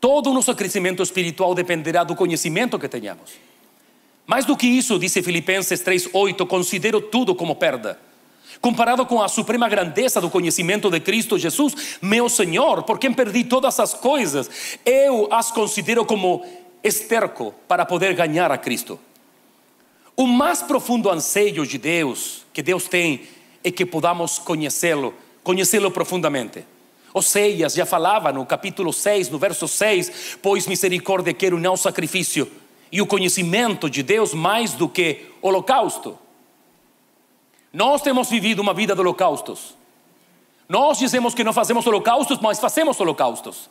Todo 0.00 0.30
o 0.30 0.34
nosso 0.34 0.54
crescimento 0.54 1.02
espiritual 1.02 1.54
dependerá 1.54 2.04
do 2.04 2.14
conhecimento 2.14 2.78
que 2.78 2.88
tenhamos. 2.88 3.32
Mais 4.26 4.44
do 4.44 4.56
que 4.56 4.66
isso, 4.66 4.98
disse 4.98 5.22
Filipenses 5.22 5.80
3:8, 5.82 6.46
considero 6.46 7.00
tudo 7.00 7.34
como 7.34 7.56
perda 7.56 7.98
comparado 8.64 9.04
com 9.04 9.20
a 9.20 9.28
suprema 9.28 9.68
grandeza 9.68 10.22
do 10.22 10.30
conhecimento 10.30 10.88
de 10.88 10.98
Cristo 10.98 11.38
Jesus, 11.38 11.98
meu 12.00 12.30
Senhor, 12.30 12.82
por 12.84 12.98
quem 12.98 13.12
perdi 13.12 13.44
todas 13.44 13.78
as 13.78 13.92
coisas, 13.92 14.78
eu 14.86 15.28
as 15.30 15.50
considero 15.50 16.02
como 16.06 16.42
esterco 16.82 17.54
para 17.68 17.84
poder 17.84 18.14
ganhar 18.14 18.50
a 18.50 18.56
Cristo. 18.56 18.98
O 20.16 20.26
mais 20.26 20.62
profundo 20.62 21.10
anseio 21.10 21.66
de 21.66 21.76
Deus, 21.76 22.46
que 22.54 22.62
Deus 22.62 22.88
tem, 22.88 23.24
é 23.62 23.70
que 23.70 23.84
podamos 23.84 24.38
conhecê-lo, 24.38 25.12
conhecê-lo 25.42 25.90
profundamente. 25.90 26.64
Oséias 27.12 27.74
já 27.74 27.84
falava 27.84 28.32
no 28.32 28.46
capítulo 28.46 28.94
6, 28.94 29.28
no 29.28 29.38
verso 29.38 29.68
6, 29.68 30.38
pois 30.40 30.66
misericórdia 30.66 31.34
quero 31.34 31.60
não 31.60 31.76
sacrifício, 31.76 32.50
e 32.90 33.02
o 33.02 33.06
conhecimento 33.06 33.90
de 33.90 34.02
Deus 34.02 34.32
mais 34.32 34.72
do 34.72 34.88
que 34.88 35.26
holocausto. 35.42 36.23
Nós 37.74 38.00
temos 38.00 38.30
vivido 38.30 38.60
uma 38.60 38.72
vida 38.72 38.94
de 38.94 39.00
holocaustos. 39.00 39.74
Nós 40.68 40.96
dizemos 40.96 41.34
que 41.34 41.42
não 41.42 41.52
fazemos 41.52 41.84
holocaustos, 41.84 42.38
mas 42.38 42.60
fazemos 42.60 43.00
holocaustos. 43.00 43.68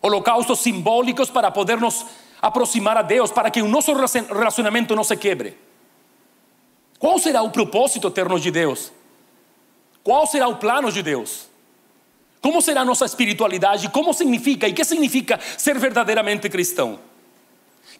Holocaustos 0.00 0.60
simbólicos 0.60 1.28
para 1.28 1.50
poder 1.50 1.78
nos 1.78 2.06
aproximar 2.40 2.96
a 2.96 3.02
Deus, 3.02 3.30
para 3.30 3.50
que 3.50 3.60
o 3.60 3.68
nosso 3.68 3.92
relacionamento 3.92 4.96
não 4.96 5.04
se 5.04 5.16
quebre. 5.18 5.56
Qual 6.98 7.18
será 7.18 7.42
o 7.42 7.50
propósito 7.50 8.08
eterno 8.08 8.40
de 8.40 8.50
Deus? 8.50 8.90
Qual 10.02 10.26
será 10.26 10.48
o 10.48 10.56
plano 10.56 10.90
de 10.90 11.02
Deus? 11.02 11.46
Como 12.40 12.62
será 12.62 12.80
a 12.80 12.84
nossa 12.86 13.04
espiritualidade? 13.04 13.90
Como 13.90 14.14
significa 14.14 14.66
e 14.66 14.72
que 14.72 14.84
significa 14.84 15.38
ser 15.58 15.78
verdadeiramente 15.78 16.48
cristão? 16.48 16.98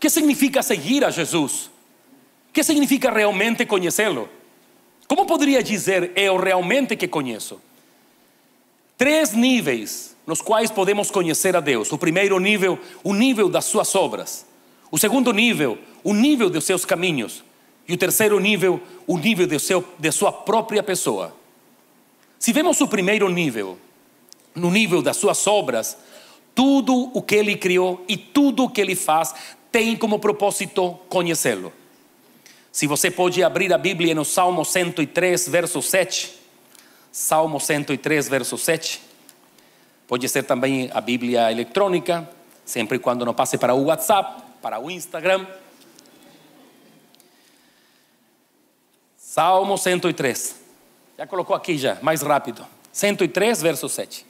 Que 0.01 0.09
significa 0.09 0.63
seguir 0.63 1.05
a 1.05 1.11
Jesus? 1.11 1.71
Que 2.55 2.65
significa 2.65 3.11
realmente 3.11 3.67
conhecê-lo? 3.67 4.31
Como 5.07 5.27
poderia 5.27 5.63
dizer 5.63 6.13
eu 6.17 6.37
realmente 6.37 6.97
que 6.97 7.09
conheço? 7.09 7.61
Três 8.97 9.33
níveis 9.33 10.17
nos 10.27 10.41
quais 10.41 10.71
podemos 10.71 11.11
conhecer 11.11 11.55
a 11.57 11.61
Deus. 11.61 11.93
O 11.93 11.99
primeiro 11.99 12.39
nível, 12.39 12.79
o 13.03 13.13
nível 13.13 13.49
das 13.49 13.65
suas 13.67 13.95
obras. 13.95 14.47
O 14.91 14.99
segundo 14.99 15.33
nível, 15.33 15.79
o 16.03 16.15
nível 16.15 16.49
dos 16.49 16.65
seus 16.65 16.85
caminhos. 16.85 17.45
E 17.87 17.93
o 17.93 17.99
terceiro 17.99 18.39
nível, 18.41 18.81
o 19.07 19.19
nível 19.19 19.47
de, 19.47 19.59
seu, 19.59 19.85
de 19.99 20.11
sua 20.11 20.33
própria 20.33 20.83
pessoa. 20.83 21.37
Se 22.39 22.53
vemos 22.53 22.81
o 22.81 22.89
primeiro 22.89 23.29
nível, 23.29 23.79
no 24.55 24.71
nível 24.71 25.03
das 25.03 25.17
suas 25.17 25.47
obras, 25.47 25.97
tudo 26.55 27.11
o 27.13 27.21
que 27.21 27.35
ele 27.35 27.57
criou 27.57 28.05
e 28.09 28.17
tudo 28.17 28.65
o 28.65 28.71
que 28.71 28.81
ele 28.81 28.95
faz 28.95 29.35
tem 29.71 29.97
como 29.97 30.19
propósito 30.19 30.97
conhecê-lo. 31.09 31.73
Se 32.75 32.89
você 32.89 33.09
pode 33.09 33.41
abrir 33.41 33.73
a 33.73 33.79
Bíblia 33.79 34.17
no 34.17 34.25
Salmo 34.25 34.65
103, 34.65 35.49
verso 35.49 35.81
7. 35.81 36.35
Salmo 37.13 37.61
103, 37.61 38.29
verso 38.29 38.59
7. 38.59 39.01
Pode 40.09 40.29
ser 40.29 40.43
também 40.43 40.91
a 40.93 41.01
Bíblia 41.01 41.53
eletrônica, 41.53 42.29
sempre 42.65 42.99
quando 42.99 43.25
não 43.25 43.33
passe 43.33 43.57
para 43.59 43.75
o 43.75 43.85
WhatsApp, 43.85 44.43
para 44.61 44.81
o 44.81 44.91
Instagram. 44.91 45.47
Salmo 49.17 49.79
103. 49.79 50.57
Já 51.17 51.29
colocou 51.29 51.55
aqui 51.55 51.79
já, 51.79 51.97
mais 52.03 52.23
rápido. 52.23 52.67
103, 52.93 53.63
verso 53.63 53.89
7. 53.89 54.27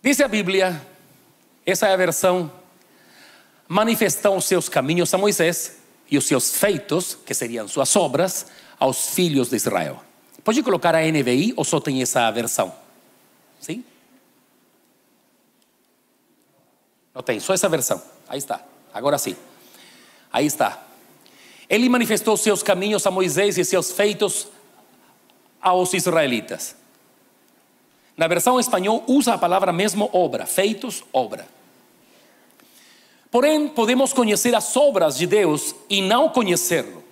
Diz 0.00 0.18
a 0.22 0.28
Bíblia, 0.28 0.80
essa 1.66 1.88
é 1.88 1.92
a 1.92 1.96
versão, 1.98 2.50
manifestou 3.68 4.34
os 4.38 4.46
seus 4.46 4.66
caminhos 4.66 5.12
a 5.12 5.18
Moisés 5.18 5.84
e 6.10 6.16
os 6.16 6.26
seus 6.26 6.54
feitos, 6.54 7.16
que 7.26 7.34
seriam 7.34 7.66
suas 7.66 7.94
obras, 7.96 8.46
aos 8.78 9.10
filhos 9.10 9.48
de 9.48 9.56
Israel. 9.56 10.02
Pode 10.44 10.62
colocar 10.62 10.94
a 10.94 11.00
NVI 11.00 11.54
ou 11.56 11.64
só 11.64 11.80
tem 11.80 12.00
essa 12.02 12.30
versão? 12.30 12.72
Sim? 13.60 13.84
Não 17.14 17.22
tem, 17.22 17.40
só 17.40 17.54
essa 17.54 17.68
versão. 17.68 18.00
Aí 18.28 18.38
está. 18.38 18.60
Agora 18.92 19.18
sim. 19.18 19.34
Aí 20.32 20.46
está. 20.46 20.84
Ele 21.68 21.88
manifestou 21.88 22.36
seus 22.36 22.62
caminhos 22.62 23.06
a 23.06 23.10
Moisés 23.10 23.58
e 23.58 23.64
seus 23.64 23.90
feitos 23.90 24.48
aos 25.60 25.92
israelitas. 25.94 26.76
Na 28.16 28.28
versão 28.28 28.60
espanhol 28.60 29.02
usa 29.06 29.34
a 29.34 29.38
palavra 29.38 29.72
mesmo 29.72 30.08
obra, 30.12 30.46
feitos, 30.46 31.02
obra. 31.12 31.48
Porém, 33.36 33.68
podemos 33.68 34.14
conhecer 34.14 34.54
as 34.54 34.74
obras 34.78 35.18
de 35.18 35.26
Deus 35.26 35.74
e 35.90 36.00
não 36.00 36.26
conhecê-lo. 36.26 37.04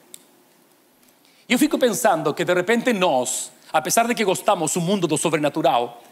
Eu 1.47 1.59
fico 1.59 1.79
pensando 1.79 2.33
que 2.33 2.47
de 2.47 2.55
repente 2.55 2.95
nós, 2.95 3.53
apesar 3.71 4.07
de 4.09 4.15
que 4.15 4.25
gostamos 4.25 4.73
do 4.73 4.81
mundo 4.81 5.07
do 5.07 5.19
sobrenatural, 5.19 6.03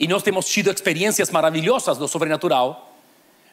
e 0.00 0.08
nós 0.08 0.24
temos 0.24 0.46
tido 0.46 0.72
experiências 0.72 1.30
maravilhosas 1.30 1.98
do 1.98 2.08
sobrenatural, 2.08 2.92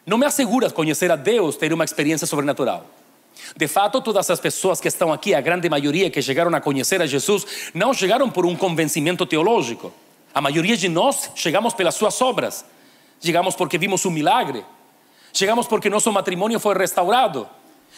não 0.08 0.17
me 0.17 0.25
assegura 0.25 0.71
conhecer 0.71 1.12
a 1.12 1.15
Deus 1.15 1.56
ter 1.56 1.71
uma 1.71 1.86
experiência 1.86 2.25
sobrenatural. 2.25 2.88
De 3.56 3.67
fato, 3.67 4.01
todas 4.01 4.27
as 4.32 4.39
pessoas 4.39 4.82
que 4.82 4.88
estão 4.88 5.13
aqui, 5.13 5.36
a 5.36 5.39
grande 5.39 5.69
maioria 5.69 6.10
que 6.10 6.19
chegaram 6.19 6.51
a 6.56 6.60
conhecer 6.60 6.99
a 6.99 7.06
Jesus, 7.06 7.45
não 7.75 7.93
chegaram 7.93 8.27
por 8.27 8.43
um 8.43 8.56
convencimento 8.56 9.23
teológico. 9.23 9.93
A 10.34 10.41
maioria 10.41 10.75
de 10.75 10.89
nós 10.89 11.30
chegamos 11.36 11.75
pelas 11.75 11.93
suas 11.93 12.19
obras. 12.23 12.65
Chegamos 13.21 13.56
porque 13.56 13.77
vimos 13.77 14.03
um 14.03 14.10
milagre. 14.10 14.65
Chegamos 15.34 15.68
porque 15.68 15.90
nosso 15.90 16.12
matrimônio 16.12 16.60
foi 16.60 16.76
restaurado. 16.76 17.48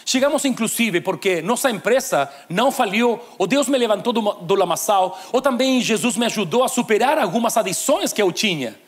Chegamos 0.06 0.46
inclusive 0.46 1.02
porque 1.02 1.42
nossa 1.42 1.70
empresa 1.70 2.32
não 2.50 2.72
faliu, 2.72 3.20
ou 3.38 3.46
Deus 3.46 3.68
me 3.68 3.78
levantou 3.78 4.14
do, 4.14 4.22
do 4.22 4.56
lamaçal, 4.56 5.20
ou 5.32 5.42
também 5.42 5.82
Jesus 5.82 6.18
me 6.18 6.26
ajudou 6.26 6.64
a 6.64 6.68
superar 6.68 7.18
algumas 7.18 7.56
adições 7.58 8.12
que 8.12 8.22
eu 8.22 8.32
tinha. 8.32 8.80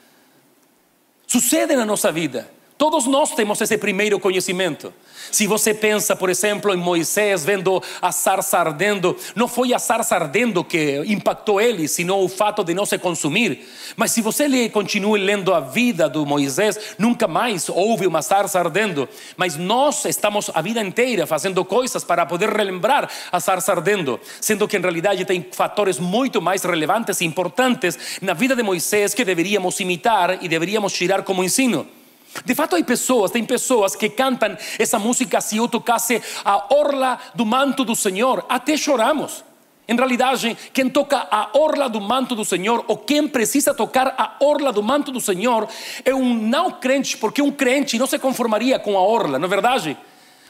Sucede 1.27 1.75
na 1.75 1.85
nossa 1.85 2.11
vida. 2.11 2.49
Todos 2.77 3.05
nós 3.05 3.31
temos 3.31 3.61
esse 3.61 3.77
primeiro 3.77 4.19
conhecimento. 4.19 4.93
Se 5.29 5.45
você 5.45 5.73
pensa, 5.73 6.15
por 6.15 6.29
exemplo, 6.29 6.73
em 6.73 6.77
Moisés 6.77 7.43
vendo 7.43 7.81
a 8.01 8.11
sarça 8.11 8.57
ardendo, 8.57 9.15
não 9.35 9.47
foi 9.47 9.73
a 9.73 9.79
sarça 9.79 10.15
ardendo 10.15 10.63
que 10.63 11.01
impactou 11.05 11.59
ele, 11.59 11.87
senão 11.87 12.21
o 12.21 12.29
fato 12.29 12.63
de 12.63 12.73
não 12.73 12.85
se 12.85 12.97
consumir. 12.97 13.67
Mas 13.95 14.11
se 14.11 14.21
você 14.21 14.47
lê, 14.47 14.69
continue 14.69 15.19
lendo 15.19 15.53
a 15.53 15.59
vida 15.59 16.09
do 16.09 16.25
Moisés, 16.25 16.95
nunca 16.97 17.27
mais 17.27 17.69
houve 17.69 18.07
uma 18.07 18.21
sarça 18.21 18.59
ardendo. 18.59 19.07
Mas 19.37 19.57
nós 19.57 20.05
estamos 20.05 20.49
a 20.53 20.61
vida 20.61 20.81
inteira 20.81 21.27
fazendo 21.27 21.63
coisas 21.63 22.03
para 22.03 22.25
poder 22.25 22.49
relembrar 22.49 23.09
a 23.31 23.39
sarça 23.39 23.71
ardendo, 23.71 24.19
sendo 24.39 24.67
que 24.67 24.77
em 24.77 24.81
realidade 24.81 25.25
tem 25.25 25.45
fatores 25.51 25.99
muito 25.99 26.41
mais 26.41 26.63
relevantes 26.63 27.21
e 27.21 27.25
importantes 27.25 27.97
na 28.21 28.33
vida 28.33 28.55
de 28.55 28.63
Moisés 28.63 29.13
que 29.13 29.25
deveríamos 29.25 29.79
imitar 29.79 30.43
e 30.43 30.47
deveríamos 30.47 30.93
tirar 30.93 31.23
como 31.23 31.43
ensino. 31.43 32.00
De 32.45 32.55
fato, 32.55 32.75
há 32.75 32.83
pessoas, 32.83 33.31
tem 33.31 33.43
pessoas 33.43 33.95
que 33.95 34.09
cantam 34.09 34.57
essa 34.79 34.97
música. 34.97 35.41
Se 35.41 35.57
eu 35.57 35.67
tocasse 35.67 36.21
a 36.45 36.73
orla 36.73 37.19
do 37.35 37.45
manto 37.45 37.83
do 37.83 37.95
Senhor, 37.95 38.45
até 38.47 38.77
choramos. 38.77 39.43
Em 39.87 39.95
realidade, 39.95 40.57
quem 40.71 40.89
toca 40.89 41.27
a 41.29 41.49
orla 41.53 41.89
do 41.89 41.99
manto 41.99 42.33
do 42.33 42.45
Senhor, 42.45 42.85
ou 42.87 42.97
quem 42.97 43.27
precisa 43.27 43.73
tocar 43.73 44.15
a 44.17 44.37
orla 44.39 44.71
do 44.71 44.81
manto 44.81 45.11
do 45.11 45.19
Senhor, 45.19 45.67
é 46.05 46.15
um 46.15 46.33
não 46.33 46.71
crente, 46.71 47.17
porque 47.17 47.41
um 47.41 47.51
crente 47.51 47.99
não 47.99 48.07
se 48.07 48.17
conformaria 48.17 48.79
com 48.79 48.97
a 48.97 49.01
orla, 49.01 49.37
não 49.37 49.47
é 49.47 49.49
verdade? 49.49 49.97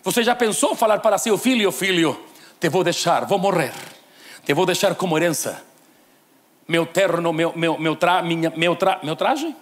Você 0.04 0.24
já 0.24 0.36
pensou 0.36 0.76
falar 0.76 1.00
para 1.00 1.18
seu 1.18 1.40
filho, 1.40 1.72
filho, 1.72 2.20
te 2.60 2.70
vou 2.70 2.84
deixar, 2.84 3.26
vou 3.26 3.40
morrer, 3.40 3.74
te 4.46 4.54
vou 4.54 4.66
deixar 4.66 4.94
como 4.94 5.18
herança, 5.18 5.64
meu 6.68 6.86
terno, 6.86 7.34
meu, 7.34 7.52
meu, 7.56 7.80
meu, 7.80 7.96
tra, 7.96 8.22
minha, 8.22 8.54
meu, 8.56 8.76
tra, 8.76 9.00
meu 9.02 9.16
traje? 9.16 9.56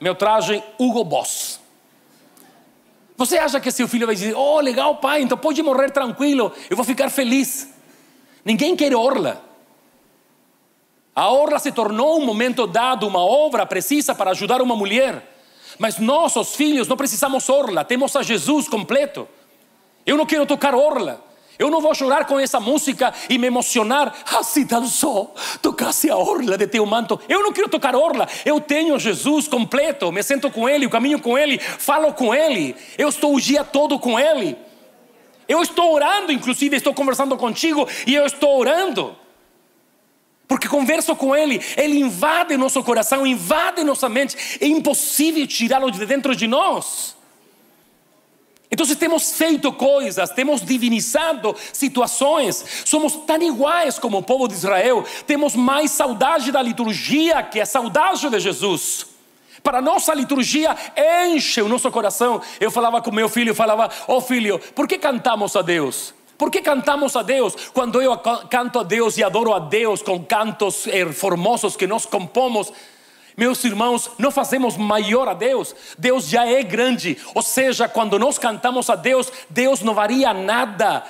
Meu 0.00 0.14
traje 0.14 0.62
Hugo 0.78 1.04
Boss. 1.04 1.60
Você 3.16 3.36
acha 3.36 3.60
que 3.60 3.70
seu 3.70 3.86
filho 3.86 4.06
vai 4.06 4.14
dizer: 4.14 4.34
Oh, 4.34 4.60
legal, 4.60 4.96
pai, 4.96 5.20
então 5.20 5.36
pode 5.36 5.62
morrer 5.62 5.90
tranquilo, 5.90 6.52
eu 6.70 6.76
vou 6.76 6.84
ficar 6.84 7.10
feliz. 7.10 7.68
Ninguém 8.44 8.74
quer 8.74 8.94
orla. 8.94 9.44
A 11.14 11.28
orla 11.28 11.58
se 11.58 11.70
tornou 11.70 12.18
um 12.18 12.24
momento 12.24 12.66
dado, 12.66 13.06
uma 13.06 13.20
obra 13.20 13.66
precisa 13.66 14.14
para 14.14 14.30
ajudar 14.30 14.62
uma 14.62 14.74
mulher. 14.74 15.22
Mas 15.78 15.98
nós, 15.98 16.34
os 16.36 16.54
filhos, 16.54 16.88
não 16.88 16.96
precisamos 16.96 17.48
orla, 17.48 17.84
temos 17.84 18.16
a 18.16 18.22
Jesus 18.22 18.68
completo. 18.68 19.28
Eu 20.06 20.16
não 20.16 20.24
quero 20.24 20.46
tocar 20.46 20.74
orla. 20.74 21.22
Eu 21.60 21.70
não 21.70 21.82
vou 21.82 21.94
chorar 21.94 22.24
com 22.24 22.40
essa 22.40 22.58
música 22.58 23.12
e 23.28 23.36
me 23.36 23.46
emocionar. 23.46 24.14
Ah, 24.32 24.42
se 24.42 24.64
tão 24.64 24.86
só 24.86 25.30
tocasse 25.60 26.08
a 26.08 26.16
orla 26.16 26.56
de 26.56 26.66
teu 26.66 26.86
manto. 26.86 27.20
Eu 27.28 27.42
não 27.42 27.52
quero 27.52 27.68
tocar 27.68 27.94
orla. 27.94 28.26
Eu 28.46 28.62
tenho 28.62 28.98
Jesus 28.98 29.46
completo. 29.46 30.10
Me 30.10 30.22
sento 30.22 30.50
com 30.50 30.66
Ele, 30.66 30.88
caminho 30.88 31.20
com 31.20 31.36
Ele, 31.36 31.58
falo 31.58 32.14
com 32.14 32.34
Ele. 32.34 32.74
Eu 32.96 33.10
estou 33.10 33.34
o 33.34 33.40
dia 33.40 33.62
todo 33.62 33.98
com 33.98 34.18
Ele. 34.18 34.56
Eu 35.46 35.60
estou 35.60 35.92
orando, 35.92 36.32
inclusive 36.32 36.78
estou 36.78 36.94
conversando 36.94 37.36
contigo 37.36 37.86
e 38.06 38.14
eu 38.14 38.24
estou 38.24 38.58
orando. 38.58 39.14
Porque 40.48 40.66
converso 40.66 41.14
com 41.14 41.36
Ele, 41.36 41.60
Ele 41.76 42.00
invade 42.00 42.56
nosso 42.56 42.82
coração, 42.82 43.26
invade 43.26 43.84
nossa 43.84 44.08
mente. 44.08 44.58
É 44.62 44.66
impossível 44.66 45.46
tirá-lo 45.46 45.90
de 45.90 46.06
dentro 46.06 46.34
de 46.34 46.46
nós. 46.46 47.19
Então 48.70 48.86
temos 48.94 49.32
feito 49.32 49.72
coisas, 49.72 50.30
temos 50.30 50.62
divinizado 50.62 51.56
situações, 51.72 52.82
somos 52.84 53.16
tão 53.26 53.42
iguais 53.42 53.98
como 53.98 54.18
o 54.18 54.22
povo 54.22 54.46
de 54.46 54.54
Israel, 54.54 55.04
temos 55.26 55.56
mais 55.56 55.90
saudade 55.90 56.52
da 56.52 56.62
liturgia 56.62 57.42
que 57.42 57.60
a 57.60 57.66
saudade 57.66 58.30
de 58.30 58.38
Jesus. 58.38 59.06
Para 59.60 59.82
nossa 59.82 60.14
liturgia 60.14 60.76
enche 61.26 61.60
o 61.60 61.68
nosso 61.68 61.90
coração. 61.90 62.40
Eu 62.60 62.70
falava 62.70 63.02
com 63.02 63.10
meu 63.10 63.28
filho, 63.28 63.54
falava: 63.54 63.90
"Ó 64.06 64.16
oh, 64.16 64.20
filho, 64.20 64.58
por 64.74 64.86
que 64.86 64.96
cantamos 64.96 65.56
a 65.56 65.62
Deus?" 65.62 66.14
Por 66.38 66.50
que 66.50 66.62
cantamos 66.62 67.16
a 67.16 67.22
Deus? 67.22 67.54
Quando 67.74 68.00
eu 68.00 68.16
canto 68.16 68.78
a 68.78 68.82
Deus 68.82 69.18
e 69.18 69.22
adoro 69.22 69.52
a 69.52 69.58
Deus 69.58 70.00
com 70.00 70.24
cantos 70.24 70.86
eh, 70.86 71.04
formosos 71.12 71.76
que 71.76 71.86
nós 71.86 72.06
compomos, 72.06 72.72
meus 73.40 73.64
irmãos, 73.64 74.10
não 74.18 74.30
fazemos 74.30 74.76
maior 74.76 75.26
a 75.26 75.32
Deus, 75.32 75.74
Deus 75.96 76.28
já 76.28 76.46
é 76.46 76.62
grande. 76.62 77.16
Ou 77.34 77.40
seja, 77.40 77.88
quando 77.88 78.18
nós 78.18 78.36
cantamos 78.36 78.90
a 78.90 78.94
Deus, 78.94 79.32
Deus 79.48 79.80
não 79.80 79.94
varia 79.94 80.34
nada, 80.34 81.02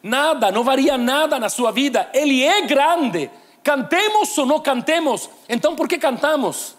nada, 0.00 0.52
não 0.52 0.62
varia 0.62 0.96
nada 0.96 1.40
na 1.40 1.48
sua 1.48 1.72
vida, 1.72 2.08
Ele 2.14 2.44
é 2.44 2.62
grande. 2.62 3.28
Cantemos 3.64 4.38
ou 4.38 4.46
não 4.46 4.60
cantemos, 4.60 5.28
então 5.48 5.74
por 5.74 5.88
que 5.88 5.98
cantamos? 5.98 6.76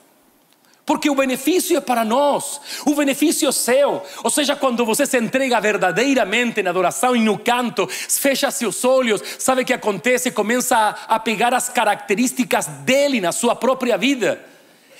Porque 0.85 1.09
o 1.09 1.15
benefício 1.15 1.75
é 1.75 1.81
para 1.81 2.05
nós, 2.05 2.61
o 2.85 2.95
benefício 2.95 3.49
é 3.49 3.51
seu. 3.51 4.01
Ou 4.23 4.29
seja, 4.29 4.55
quando 4.55 4.85
você 4.85 5.05
se 5.05 5.17
entrega 5.17 5.59
verdadeiramente 5.59 6.63
na 6.63 6.69
adoração 6.69 7.13
e 7.13 7.19
no 7.19 7.37
canto, 7.37 7.87
fecha 7.87 8.49
seus 8.51 8.85
olhos, 8.85 9.21
sabe 9.37 9.63
o 9.63 9.65
que 9.65 9.73
acontece? 9.73 10.31
Começa 10.31 10.95
a, 11.07 11.19
pegar 11.19 11.53
as 11.53 11.67
características 11.67 12.67
dele 12.85 13.19
na 13.19 13.33
sua 13.33 13.53
própria 13.53 13.97
vida. 13.97 14.52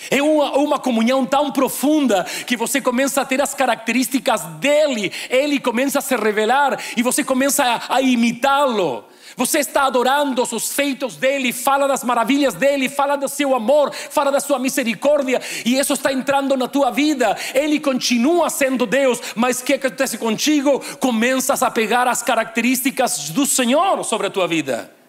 É 0.10 0.22
uma, 0.22 0.58
uma 0.58 0.80
comunhão 0.80 1.26
tão 1.26 1.52
profunda 1.52 2.24
que 2.46 2.58
você 2.58 2.82
começa 2.82 3.22
a 3.22 3.26
ter 3.26 3.42
as 3.42 3.54
características 3.54 4.44
dele, 4.60 5.12
ele 5.30 5.60
começa 5.60 6.00
a 6.00 6.02
se 6.02 6.16
revelar 6.16 6.80
e 6.96 7.04
você 7.04 7.24
começa 7.24 7.63
a, 7.63 7.96
a 7.98 8.02
imitá-lo. 8.02 9.06
Você 9.36 9.60
está 9.60 9.84
adorando 9.84 10.44
os 10.44 10.72
feitos 10.72 11.16
dele, 11.16 11.52
fala 11.52 11.88
das 11.88 12.04
maravilhas 12.04 12.54
dele, 12.54 12.88
fala 12.88 13.16
do 13.16 13.28
seu 13.28 13.56
amor, 13.56 13.92
fala 13.92 14.32
da 14.32 14.39
sua 14.39 14.60
misericórdia, 14.60 15.42
e 15.66 15.78
isso 15.78 15.94
está 15.94 16.13
entrando 16.13 16.56
na 16.56 16.68
tua 16.68 16.92
vida. 16.92 17.36
Ele 17.54 17.80
continua 17.80 18.50
sendo 18.50 18.86
Deus, 18.86 19.20
mas 19.36 19.62
o 19.62 19.63
que 19.63 19.74
acontece 19.74 20.18
contigo? 20.18 20.80
Começas 21.00 21.63
a 21.63 21.72
pegar 21.72 22.08
as 22.08 22.22
características 22.22 23.30
do 23.30 23.46
Senhor 23.46 24.04
sobre 24.04 24.28
a 24.28 24.30
tua 24.30 24.48
vida. 24.48 25.03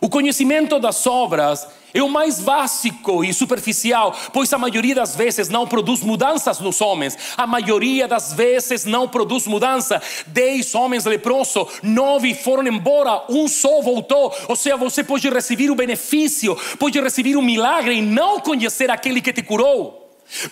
O 0.00 0.08
conhecimento 0.08 0.78
das 0.78 1.06
obras 1.06 1.68
é 1.92 2.02
o 2.02 2.08
mais 2.08 2.40
básico 2.40 3.22
e 3.22 3.34
superficial, 3.34 4.16
pois 4.32 4.50
a 4.52 4.58
maioria 4.58 4.94
das 4.94 5.14
vezes 5.14 5.50
não 5.50 5.66
produz 5.66 6.00
mudanças 6.00 6.58
nos 6.58 6.80
homens. 6.80 7.18
A 7.36 7.46
maioria 7.46 8.08
das 8.08 8.32
vezes 8.32 8.86
não 8.86 9.06
produz 9.06 9.46
mudança. 9.46 10.00
Dez 10.26 10.74
homens 10.74 11.04
leprosos, 11.04 11.66
nove 11.82 12.34
foram 12.34 12.66
embora, 12.66 13.24
um 13.28 13.46
só 13.46 13.82
voltou. 13.82 14.34
Ou 14.48 14.56
seja, 14.56 14.76
você 14.76 15.04
pode 15.04 15.28
receber 15.28 15.70
o 15.70 15.74
benefício, 15.74 16.56
pode 16.78 16.98
receber 16.98 17.36
o 17.36 17.42
milagre 17.42 17.96
e 17.96 18.02
não 18.02 18.40
conhecer 18.40 18.90
aquele 18.90 19.20
que 19.20 19.32
te 19.32 19.42
curou. 19.42 19.99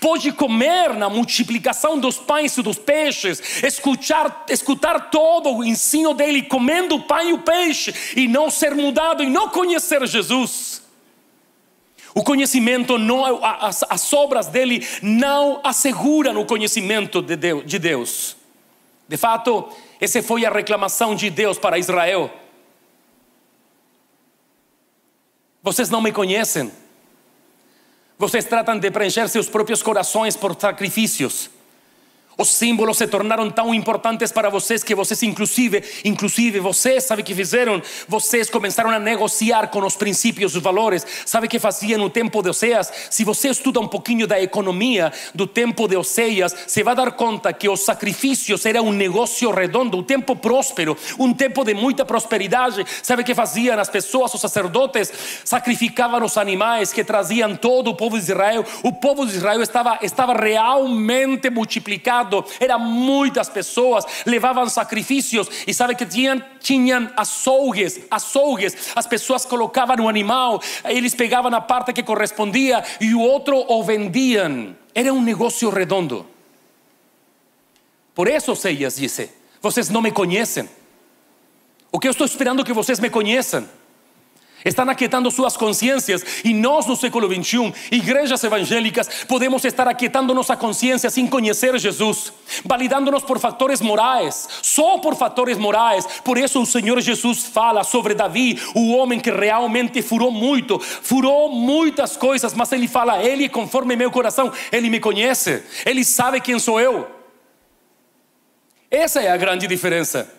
Pode 0.01 0.33
comer 0.33 0.95
na 0.95 1.09
multiplicação 1.09 1.99
dos 1.99 2.19
pães 2.19 2.57
e 2.57 2.63
dos 2.63 2.79
peixes, 2.79 3.63
escutar, 3.63 4.45
escutar 4.49 5.11
todo 5.11 5.55
o 5.55 5.65
ensino 5.65 6.13
dele, 6.15 6.43
comendo 6.43 6.97
o 6.97 7.03
pão 7.03 7.23
e 7.23 7.33
o 7.33 7.39
peixe, 7.39 7.95
e 8.17 8.27
não 8.27 8.51
ser 8.51 8.75
mudado 8.75 9.23
e 9.23 9.31
não 9.31 9.49
conhecer 9.49 10.05
Jesus. 10.07 10.83
O 12.15 12.23
conhecimento, 12.25 12.99
não, 12.99 13.45
as, 13.45 13.85
as 13.89 14.13
obras 14.13 14.49
dele 14.49 14.85
não 15.01 15.61
asseguram 15.63 16.41
o 16.41 16.45
conhecimento 16.45 17.23
de 17.23 17.37
Deus, 17.37 17.65
de 17.65 17.79
Deus. 17.79 18.37
De 19.07 19.17
fato, 19.17 19.69
essa 20.01 20.21
foi 20.23 20.45
a 20.45 20.51
reclamação 20.51 21.15
de 21.15 21.31
Deus 21.31 21.57
para 21.57 21.79
Israel. 21.79 22.33
Vocês 25.63 25.89
não 25.89 26.01
me 26.01 26.11
conhecem 26.11 26.73
vocês 28.19 28.45
tratam 28.45 28.77
de 28.77 28.91
preencher 28.91 29.29
seus 29.29 29.49
próprios 29.49 29.81
corações 29.81 30.37
por 30.37 30.57
sacrifícios. 30.61 31.49
Os 32.41 32.51
símbolos 32.51 32.99
se 32.99 33.09
tornaram 33.09 33.51
tão 33.51 33.75
importantes 33.75 34.31
para 34.31 34.49
vocês 34.49 34.85
que 34.85 34.95
vocês 34.95 35.25
inclusive, 35.25 35.83
inclusive 36.05 36.61
vocês, 36.61 37.03
sabe 37.03 37.23
o 37.23 37.25
que 37.25 37.35
fizeram? 37.35 37.83
Vocês 38.07 38.49
começaram 38.49 38.91
a 38.91 38.99
negociar 39.01 39.67
com 39.67 39.85
os 39.85 39.97
princípios, 39.97 40.55
os 40.55 40.63
valores. 40.63 41.05
Sabe 41.27 41.49
o 41.49 41.51
que 41.51 41.59
faziam 41.59 41.99
no 41.99 42.09
tempo 42.09 42.41
de 42.41 42.51
Oséias? 42.51 42.93
Se 43.11 43.25
você 43.25 43.49
estuda 43.49 43.81
um 43.81 43.89
pouquinho 43.89 44.25
da 44.25 44.41
economia 44.41 45.13
do 45.35 45.49
tempo 45.49 45.89
de 45.89 45.97
Oséias, 45.97 46.55
você 46.65 46.85
vai 46.85 46.95
dar 46.95 47.11
conta 47.11 47.53
que 47.53 47.69
os 47.69 47.81
sacrifícios 47.81 48.65
era 48.65 48.81
um 48.81 48.93
negócio 48.93 49.51
redondo, 49.51 49.99
um 49.99 50.05
tempo 50.05 50.37
próspero, 50.37 50.97
um 51.19 51.35
tempo 51.35 51.65
de 51.65 51.75
muita 51.75 52.05
prosperidade. 52.05 52.87
Sabe 53.03 53.23
o 53.23 53.25
que 53.25 53.35
faziam 53.35 53.81
as 53.81 53.89
pessoas, 53.89 54.33
os 54.33 54.41
sacerdotes? 54.41 55.13
Sacrificavam 55.45 56.25
os 56.25 56.39
animais 56.39 56.93
que 56.93 57.03
traziam 57.03 57.57
todo 57.57 57.91
o 57.91 57.97
povo 57.97 58.17
de 58.17 58.23
Israel. 58.23 58.65
O 58.85 58.93
povo 58.93 59.27
de 59.27 59.35
Israel 59.35 59.61
estava, 59.61 59.99
estava 60.03 60.35
realmente 60.35 61.51
multiplicado 61.51 62.28
pecado, 62.29 62.45
eram 62.61 62.79
muitas 62.79 63.49
pessoas, 63.49 64.05
levavam 64.27 64.69
sacrifícios 64.69 65.49
e 65.67 65.73
sabe 65.73 65.95
que 65.95 66.05
tinham, 66.07 66.43
tinham 66.61 67.11
açougues, 67.17 68.01
açougues, 68.11 68.93
as 68.95 69.07
pessoas 69.07 69.45
colocavam 69.45 70.05
o 70.05 70.09
animal, 70.09 70.61
eles 70.85 71.15
pegavam 71.15 71.53
a 71.55 71.61
parte 71.61 71.93
que 71.93 72.03
correspondia 72.03 72.85
e 73.01 73.15
o 73.15 73.21
outro 73.21 73.65
o 73.69 73.83
vendiam. 73.83 74.77
Era 74.95 75.13
um 75.13 75.23
negócio 75.23 75.71
redondo. 75.71 76.27
Por 78.15 78.29
isso 78.29 78.55
Seias 78.55 78.97
disse: 78.97 79.31
Vocês 79.61 79.89
não 79.89 80.03
me 80.03 80.11
conhecem. 80.11 80.69
O 81.91 81.99
que 81.99 82.07
eu 82.07 82.13
estou 82.13 82.27
esperando 82.27 82.65
que 82.65 82.73
vocês 82.73 83.01
me 83.01 83.09
conheçam. 83.09 83.67
Estão 84.65 84.89
aquietando 84.91 85.31
suas 85.31 85.57
consciências 85.57 86.25
e 86.45 86.53
nós 86.53 86.85
no 86.87 86.97
século 86.97 87.29
21, 87.29 87.73
igrejas 87.93 88.43
evangélicas, 88.43 89.09
podemos 89.29 89.65
estar 89.65 89.87
aquietando 89.87 90.35
nossa 90.35 90.57
consciência 90.57 91.11
sem 91.11 91.29
conhecer 91.29 91.79
Jesus, 91.79 92.33
validando-nos 92.65 93.23
por 93.23 93.39
fatores 93.39 93.81
morais, 93.81 94.49
só 94.61 94.99
por 94.99 95.15
fatores 95.15 95.57
morais. 95.57 96.07
Por 96.25 96.37
isso 96.37 96.61
o 96.61 96.67
Senhor 96.67 97.01
Jesus 97.01 97.45
fala 97.45 97.85
sobre 97.85 98.15
Davi, 98.15 98.61
o 98.75 98.93
homem 98.97 99.21
que 99.21 99.31
realmente 99.31 100.03
furou 100.03 100.33
muito, 100.33 100.79
furou 100.81 101.53
muitas 101.53 102.17
coisas, 102.17 102.53
mas 102.53 102.73
ele 102.73 102.89
fala: 102.89 103.23
Ele, 103.23 103.49
conforme 103.49 103.95
meu 103.95 104.11
coração, 104.11 104.53
ele 104.73 104.91
me 104.91 104.99
conhece, 104.99 105.63
ele 105.87 106.05
sabe 106.05 106.41
quem 106.41 106.59
sou 106.59 106.81
eu. 106.81 107.07
Essa 108.91 109.21
é 109.21 109.31
a 109.31 109.37
grande 109.37 109.67
diferença. 109.67 110.35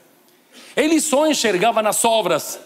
Ele 0.76 1.00
só 1.00 1.28
enxergava 1.28 1.82
nas 1.82 2.04
obras 2.04 2.60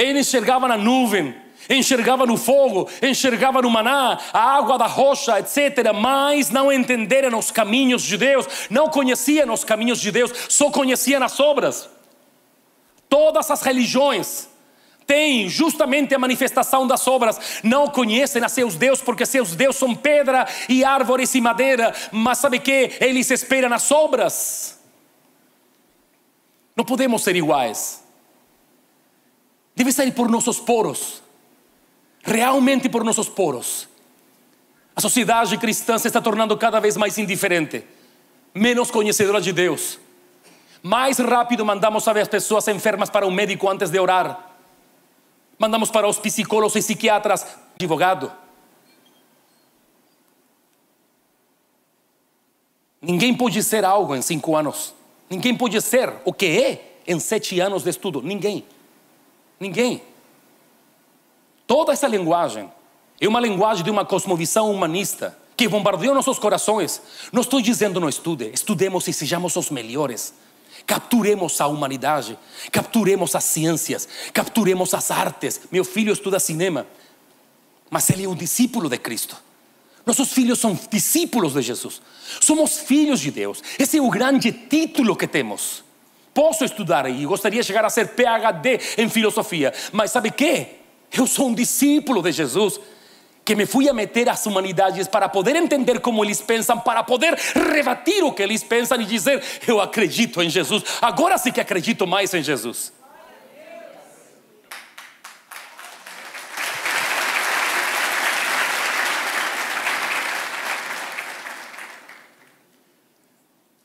ele 0.00 0.20
enxergava 0.20 0.66
na 0.66 0.78
nuvem, 0.78 1.34
enxergava 1.68 2.24
no 2.24 2.36
fogo, 2.36 2.88
enxergava 3.02 3.60
no 3.60 3.70
maná, 3.70 4.18
a 4.32 4.56
água 4.56 4.78
da 4.78 4.86
rocha, 4.86 5.38
etc. 5.38 5.92
Mas 5.94 6.50
não 6.50 6.72
entenderam 6.72 7.38
os 7.38 7.50
caminhos 7.50 8.02
de 8.02 8.16
Deus, 8.16 8.46
não 8.70 8.88
conheciam 8.88 9.52
os 9.52 9.62
caminhos 9.62 10.00
de 10.00 10.10
Deus, 10.10 10.32
só 10.48 10.70
conheciam 10.70 11.22
as 11.22 11.38
obras. 11.38 11.88
Todas 13.08 13.50
as 13.50 13.60
religiões 13.62 14.48
têm 15.06 15.48
justamente 15.48 16.14
a 16.14 16.18
manifestação 16.18 16.86
das 16.86 17.06
obras, 17.06 17.60
não 17.62 17.88
conhecem 17.88 18.42
a 18.42 18.48
seus 18.48 18.76
deuses, 18.76 19.02
porque 19.02 19.26
seus 19.26 19.54
deuses 19.54 19.78
são 19.78 19.94
pedra 19.94 20.46
e 20.68 20.84
árvores 20.84 21.34
e 21.34 21.40
madeira, 21.40 21.92
mas 22.12 22.38
sabe 22.38 22.58
que 22.58 22.92
eles 23.00 23.30
esperam 23.30 23.68
nas 23.68 23.90
obras. 23.90 24.80
Não 26.74 26.84
podemos 26.84 27.22
ser 27.22 27.36
iguais 27.36 28.00
deve 29.80 29.92
sair 29.92 30.12
por 30.12 30.28
nossos 30.28 30.60
poros, 30.60 31.22
realmente 32.22 32.86
por 32.86 33.02
nossos 33.02 33.30
poros. 33.30 33.88
A 34.94 35.00
sociedade 35.00 35.56
cristã 35.56 35.98
se 35.98 36.06
está 36.06 36.20
tornando 36.20 36.54
cada 36.58 36.78
vez 36.78 36.98
mais 36.98 37.16
indiferente, 37.16 37.82
menos 38.52 38.90
conhecedora 38.90 39.40
de 39.40 39.54
Deus. 39.54 39.98
Mais 40.82 41.18
rápido 41.18 41.64
mandamos 41.64 42.06
as 42.06 42.28
pessoas 42.28 42.68
enfermas 42.68 43.08
para 43.08 43.26
o 43.26 43.30
médico 43.30 43.70
antes 43.70 43.88
de 43.88 43.98
orar. 43.98 44.54
Mandamos 45.58 45.90
para 45.90 46.06
os 46.06 46.18
psicólogos 46.18 46.76
e 46.76 46.80
psiquiatras, 46.80 47.46
advogado. 47.74 48.30
Ninguém 53.00 53.34
pode 53.34 53.62
ser 53.62 53.82
algo 53.82 54.14
em 54.14 54.20
cinco 54.20 54.54
anos. 54.54 54.92
Ninguém 55.30 55.56
pode 55.56 55.80
ser 55.80 56.12
o 56.26 56.34
que 56.34 56.46
é 56.46 56.98
em 57.06 57.18
sete 57.18 57.58
anos 57.60 57.82
de 57.82 57.88
estudo. 57.88 58.20
Ninguém. 58.20 58.62
Ninguém. 59.60 60.02
Toda 61.66 61.92
essa 61.92 62.08
linguagem 62.08 62.72
é 63.20 63.28
uma 63.28 63.38
linguagem 63.38 63.84
de 63.84 63.90
uma 63.90 64.04
cosmovisão 64.04 64.72
humanista 64.72 65.38
que 65.54 65.68
bombardeou 65.68 66.14
nossos 66.14 66.38
corações. 66.38 67.02
Não 67.30 67.42
estou 67.42 67.60
dizendo 67.60 68.00
não 68.00 68.08
estude, 68.08 68.50
estudemos 68.54 69.06
e 69.06 69.12
sejamos 69.12 69.54
os 69.56 69.68
melhores. 69.68 70.32
Capturemos 70.86 71.60
a 71.60 71.66
humanidade, 71.66 72.38
capturemos 72.72 73.34
as 73.34 73.44
ciências, 73.44 74.08
capturemos 74.32 74.94
as 74.94 75.10
artes. 75.10 75.60
Meu 75.70 75.84
filho 75.84 76.10
estuda 76.10 76.40
cinema, 76.40 76.86
mas 77.90 78.08
ele 78.08 78.24
é 78.24 78.28
um 78.28 78.34
discípulo 78.34 78.88
de 78.88 78.96
Cristo. 78.96 79.36
Nossos 80.06 80.32
filhos 80.32 80.58
são 80.58 80.78
discípulos 80.90 81.52
de 81.52 81.60
Jesus. 81.60 82.00
Somos 82.40 82.78
filhos 82.78 83.20
de 83.20 83.30
Deus. 83.30 83.62
Esse 83.78 83.98
é 83.98 84.02
o 84.02 84.08
grande 84.08 84.50
título 84.50 85.14
que 85.14 85.26
temos. 85.26 85.84
Posso 86.32 86.64
estudar 86.64 87.10
e 87.10 87.24
gostaria 87.26 87.60
de 87.60 87.66
chegar 87.66 87.84
a 87.84 87.90
ser 87.90 88.08
PhD 88.08 88.80
em 88.98 89.08
filosofia, 89.08 89.72
mas 89.92 90.10
sabe 90.10 90.30
que? 90.30 90.66
Eu 91.12 91.26
sou 91.26 91.48
um 91.48 91.54
discípulo 91.54 92.22
de 92.22 92.30
Jesus 92.30 92.80
que 93.44 93.56
me 93.56 93.66
fui 93.66 93.88
a 93.88 93.92
meter 93.92 94.28
às 94.28 94.46
humanidades 94.46 95.08
para 95.08 95.28
poder 95.28 95.56
entender 95.56 95.98
como 95.98 96.24
eles 96.24 96.40
pensam, 96.40 96.78
para 96.78 97.02
poder 97.02 97.36
rebatir 97.72 98.24
o 98.24 98.32
que 98.32 98.44
eles 98.44 98.62
pensam 98.62 99.00
e 99.00 99.04
dizer: 99.04 99.42
Eu 99.66 99.80
acredito 99.80 100.40
em 100.40 100.48
Jesus. 100.48 100.84
Agora 101.02 101.36
sim 101.36 101.50
que 101.50 101.60
acredito 101.60 102.06
mais 102.06 102.32
em 102.32 102.42
Jesus. 102.44 102.92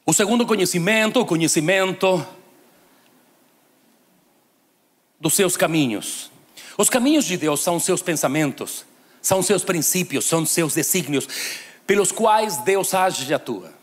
O 0.06 0.14
segundo 0.14 0.46
conhecimento, 0.46 1.20
o 1.20 1.26
conhecimento 1.26 2.26
dos 5.20 5.34
seus 5.34 5.58
caminhos. 5.58 6.30
Os 6.78 6.90
caminhos 6.90 7.26
de 7.26 7.36
Deus 7.38 7.62
são 7.62 7.80
seus 7.80 8.04
pensamentos, 8.04 8.86
são 9.20 9.42
seus 9.42 9.64
princípios, 9.64 10.26
são 10.26 10.46
seus 10.46 10.76
desígnios, 10.76 11.28
pelos 11.88 12.12
quais 12.12 12.58
Deus 12.58 12.94
age 12.94 13.26
e 13.28 13.34
atua. 13.34 13.74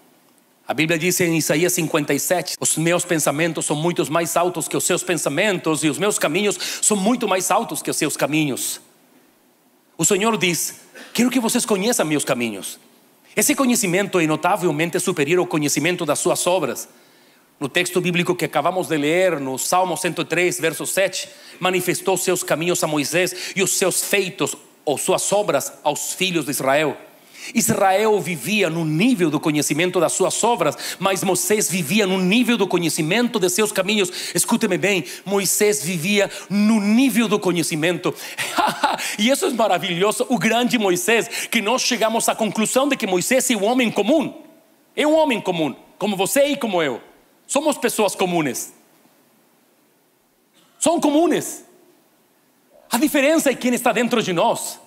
A 0.66 0.72
Bíblia 0.72 0.96
diz 0.96 1.20
em 1.20 1.36
Isaías 1.36 1.72
57: 1.72 2.56
Os 2.60 2.76
meus 2.76 3.04
pensamentos 3.04 3.66
são 3.66 3.74
muito 3.74 4.08
mais 4.12 4.36
altos 4.36 4.68
que 4.68 4.76
os 4.76 4.84
seus 4.84 5.02
pensamentos, 5.02 5.82
e 5.82 5.88
os 5.88 5.98
meus 5.98 6.20
caminhos 6.20 6.56
são 6.80 6.96
muito 6.96 7.26
mais 7.26 7.50
altos 7.50 7.82
que 7.82 7.90
os 7.90 7.96
seus 7.96 8.16
caminhos. 8.16 8.80
O 9.98 10.04
Senhor 10.04 10.38
diz: 10.38 10.82
Quero 11.12 11.30
que 11.30 11.40
vocês 11.40 11.66
conheçam 11.66 12.06
meus 12.06 12.24
caminhos. 12.24 12.78
Esse 13.34 13.54
conhecimento 13.54 14.20
é 14.20 14.26
notavelmente 14.26 15.00
superior 15.00 15.38
ao 15.38 15.46
conhecimento 15.46 16.04
das 16.04 16.18
suas 16.18 16.46
obras. 16.46 16.88
No 17.58 17.68
texto 17.68 18.00
bíblico 18.00 18.34
que 18.34 18.44
acabamos 18.44 18.88
de 18.88 18.96
ler, 18.98 19.40
no 19.40 19.56
Salmo 19.58 19.96
103, 19.96 20.60
verso 20.60 20.84
7, 20.84 21.28
manifestou 21.58 22.16
seus 22.16 22.42
caminhos 22.42 22.82
a 22.84 22.86
Moisés 22.86 23.52
e 23.56 23.62
os 23.62 23.70
seus 23.78 24.02
feitos 24.02 24.54
ou 24.84 24.98
suas 24.98 25.32
obras 25.32 25.72
aos 25.82 26.12
filhos 26.12 26.44
de 26.44 26.50
Israel. 26.50 26.96
Israel 27.54 28.20
vivia 28.20 28.70
no 28.70 28.84
nível 28.84 29.30
do 29.30 29.40
conhecimento 29.40 29.98
das 30.00 30.12
suas 30.12 30.42
obras, 30.44 30.76
mas 30.98 31.24
Moisés 31.24 31.68
vivia 31.70 32.06
no 32.06 32.18
nível 32.18 32.56
do 32.56 32.66
conhecimento 32.66 33.38
de 33.38 33.48
seus 33.50 33.72
caminhos. 33.72 34.32
Escute-me 34.34 34.78
bem, 34.78 35.04
Moisés 35.24 35.82
vivia 35.82 36.30
no 36.48 36.80
nível 36.80 37.28
do 37.28 37.38
conhecimento. 37.38 38.14
e 39.18 39.30
isso 39.30 39.46
é 39.46 39.50
maravilhoso. 39.50 40.26
O 40.28 40.38
grande 40.38 40.78
Moisés, 40.78 41.28
que 41.50 41.60
nós 41.60 41.82
chegamos 41.82 42.28
à 42.28 42.34
conclusão 42.34 42.88
de 42.88 42.96
que 42.96 43.06
Moisés 43.06 43.50
é 43.50 43.56
um 43.56 43.64
homem 43.64 43.90
comum. 43.90 44.42
É 44.94 45.06
um 45.06 45.14
homem 45.14 45.40
comum, 45.40 45.74
como 45.98 46.16
você 46.16 46.46
e 46.46 46.56
como 46.56 46.82
eu. 46.82 47.00
Somos 47.46 47.76
pessoas 47.78 48.14
comunes. 48.14 48.72
São 50.78 51.00
comunes. 51.00 51.64
A 52.90 52.98
diferença 52.98 53.50
é 53.50 53.54
quem 53.54 53.72
está 53.72 53.92
dentro 53.92 54.22
de 54.22 54.32
nós. 54.32 54.78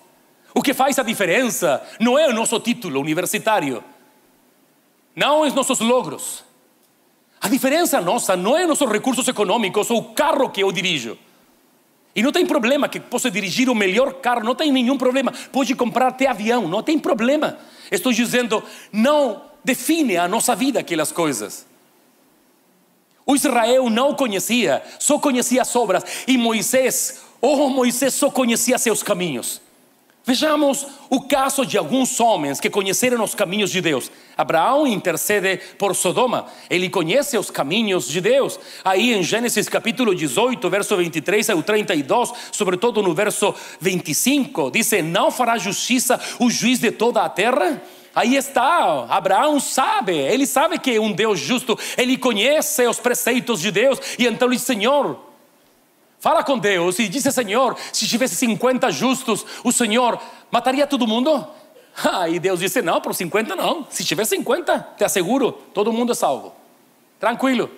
O 0.56 0.62
que 0.62 0.72
faz 0.72 0.98
a 0.98 1.02
diferença 1.02 1.86
não 2.00 2.18
é 2.18 2.26
o 2.26 2.32
nosso 2.32 2.58
título 2.58 2.98
universitário, 2.98 3.84
não 5.14 5.42
os 5.42 5.52
nossos 5.52 5.80
logros. 5.80 6.44
A 7.38 7.46
diferença 7.46 8.00
nossa 8.00 8.34
não 8.34 8.56
é 8.56 8.66
nossos 8.66 8.90
recursos 8.90 9.28
econômicos 9.28 9.90
ou 9.90 9.98
o 9.98 10.14
carro 10.14 10.48
que 10.48 10.62
eu 10.62 10.72
dirijo. 10.72 11.18
E 12.14 12.22
não 12.22 12.32
tem 12.32 12.46
problema 12.46 12.88
que 12.88 12.98
possa 12.98 13.30
dirigir 13.30 13.68
o 13.68 13.74
melhor 13.74 14.14
carro, 14.14 14.44
não 14.44 14.54
tem 14.54 14.72
nenhum 14.72 14.96
problema. 14.96 15.30
Pode 15.52 15.74
comprar 15.74 16.06
até 16.06 16.26
avião, 16.26 16.66
não 16.66 16.82
tem 16.82 16.98
problema. 16.98 17.58
Estou 17.90 18.10
dizendo, 18.10 18.62
não 18.90 19.42
define 19.62 20.16
a 20.16 20.26
nossa 20.26 20.56
vida 20.56 20.80
aquelas 20.80 21.12
coisas. 21.12 21.66
O 23.26 23.36
Israel 23.36 23.90
não 23.90 24.14
conhecia, 24.14 24.82
só 24.98 25.18
conhecia 25.18 25.60
as 25.60 25.76
obras. 25.76 26.02
E 26.26 26.38
Moisés, 26.38 27.20
oh 27.42 27.68
Moisés, 27.68 28.14
só 28.14 28.30
conhecia 28.30 28.78
seus 28.78 29.02
caminhos. 29.02 29.65
Vejamos 30.28 30.84
o 31.08 31.20
caso 31.20 31.64
de 31.64 31.78
alguns 31.78 32.18
homens 32.18 32.58
que 32.58 32.68
conheceram 32.68 33.22
os 33.22 33.32
caminhos 33.32 33.70
de 33.70 33.80
Deus. 33.80 34.10
Abraão 34.36 34.84
intercede 34.84 35.60
por 35.78 35.94
Sodoma, 35.94 36.46
ele 36.68 36.90
conhece 36.90 37.38
os 37.38 37.48
caminhos 37.48 38.08
de 38.08 38.20
Deus. 38.20 38.58
Aí 38.84 39.14
em 39.14 39.22
Gênesis 39.22 39.68
capítulo 39.68 40.12
18, 40.16 40.68
verso 40.68 40.96
23 40.96 41.50
ao 41.50 41.62
32, 41.62 42.32
sobretudo 42.50 43.04
no 43.04 43.14
verso 43.14 43.54
25, 43.80 44.72
diz: 44.72 44.90
Não 45.04 45.30
fará 45.30 45.56
justiça 45.58 46.20
o 46.40 46.50
juiz 46.50 46.80
de 46.80 46.90
toda 46.90 47.22
a 47.22 47.28
terra? 47.28 47.80
Aí 48.12 48.34
está, 48.34 49.06
Abraão 49.08 49.60
sabe, 49.60 50.16
ele 50.16 50.44
sabe 50.44 50.80
que 50.80 50.90
é 50.90 51.00
um 51.00 51.12
Deus 51.12 51.38
justo, 51.38 51.78
ele 51.96 52.16
conhece 52.16 52.84
os 52.88 52.98
preceitos 52.98 53.60
de 53.60 53.70
Deus, 53.70 54.00
e 54.18 54.26
então 54.26 54.48
ele 54.48 54.56
diz: 54.56 54.66
Senhor, 54.66 55.25
Fala 56.18 56.42
com 56.42 56.58
Deus 56.58 56.98
e 56.98 57.08
disse: 57.08 57.30
Senhor, 57.30 57.76
se 57.92 58.06
tivesse 58.06 58.36
50 58.36 58.90
justos, 58.90 59.44
o 59.62 59.72
Senhor 59.72 60.20
mataria 60.50 60.86
todo 60.86 61.06
mundo? 61.06 61.46
E 62.30 62.38
Deus 62.38 62.60
disse: 62.60 62.82
Não, 62.82 63.00
por 63.00 63.14
50 63.14 63.56
não. 63.56 63.86
Se 63.88 64.04
tiver 64.04 64.24
50, 64.24 64.94
te 64.98 65.04
asseguro, 65.04 65.52
todo 65.72 65.92
mundo 65.92 66.12
é 66.12 66.14
salvo. 66.14 66.54
Tranquilo. 67.18 67.70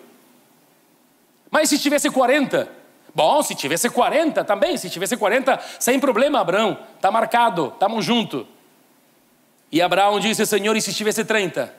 Mas 1.51 1.68
se 1.68 1.78
tivesse 1.78 2.11
40, 2.11 2.68
bom, 3.14 3.43
se 3.43 3.55
tivesse 3.55 3.89
40 3.89 4.45
também, 4.45 4.76
se 4.76 4.91
tivesse 4.91 5.16
40, 5.16 5.59
sem 5.78 5.99
problema, 5.99 6.41
Abraão, 6.41 6.78
está 6.97 7.11
marcado, 7.11 7.70
estamos 7.72 8.05
juntos. 8.05 8.45
E 9.70 9.80
Abraão 9.80 10.18
disse: 10.18 10.45
Senhor, 10.47 10.76
e 10.76 10.82
se 10.82 10.93
tivesse 10.93 11.24
30? 11.24 11.72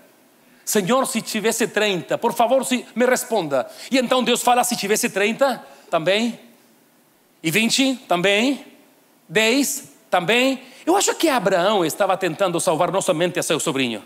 Senhor, 0.63 1.05
se 1.07 1.21
tivesse 1.21 1.67
30, 1.67 2.17
por 2.17 2.31
favor, 2.33 2.65
me 2.95 3.05
responda. 3.05 3.69
E 3.91 3.97
então 3.97 4.23
Deus 4.23 4.41
fala: 4.41 4.63
se 4.63 4.75
tivesse 4.75 5.09
30, 5.09 5.61
também. 5.89 6.48
E 7.41 7.51
20 7.51 7.95
também. 8.07 8.65
10 9.27 9.93
também. 10.09 10.63
Eu 10.85 10.95
acho 10.95 11.13
que 11.15 11.29
Abraão 11.29 11.85
estava 11.85 12.17
tentando 12.17 12.59
salvar 12.59 12.91
não 12.91 13.01
somente 13.01 13.39
a 13.39 13.43
seu 13.43 13.59
sobrinho. 13.59 14.03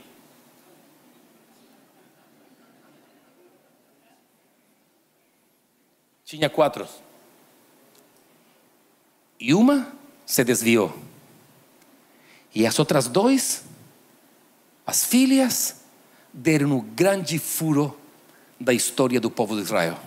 Tinha 6.26 6.50
quatro. 6.50 6.88
E 9.40 9.54
uma 9.54 9.94
se 10.26 10.44
desviou. 10.44 10.98
E 12.56 12.66
as 12.66 12.78
outras 12.80 13.08
dois, 13.08 13.64
as 14.86 15.06
filhas, 15.06 15.82
deram 16.32 16.78
o 16.78 16.82
grande 16.82 17.38
furo 17.40 17.98
da 18.60 18.74
história 18.74 19.20
do 19.20 19.30
povo 19.30 19.56
de 19.56 19.62
Israel. 19.62 20.00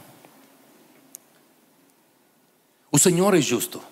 O 2.97 2.99
Senhor 2.99 3.34
é 3.34 3.42
justo. 3.42 3.82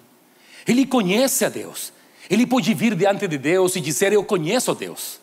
Ele 0.67 0.87
conhece 0.87 1.45
a 1.45 1.51
Deus. 1.51 1.93
Ele 2.31 2.47
pode 2.47 2.73
vir 2.73 2.95
diante 2.95 3.29
de 3.29 3.37
Deus 3.37 3.77
e 3.77 3.81
dizer: 3.83 4.15
Eu 4.15 4.25
conheço 4.25 4.75
Deus. 4.75 5.21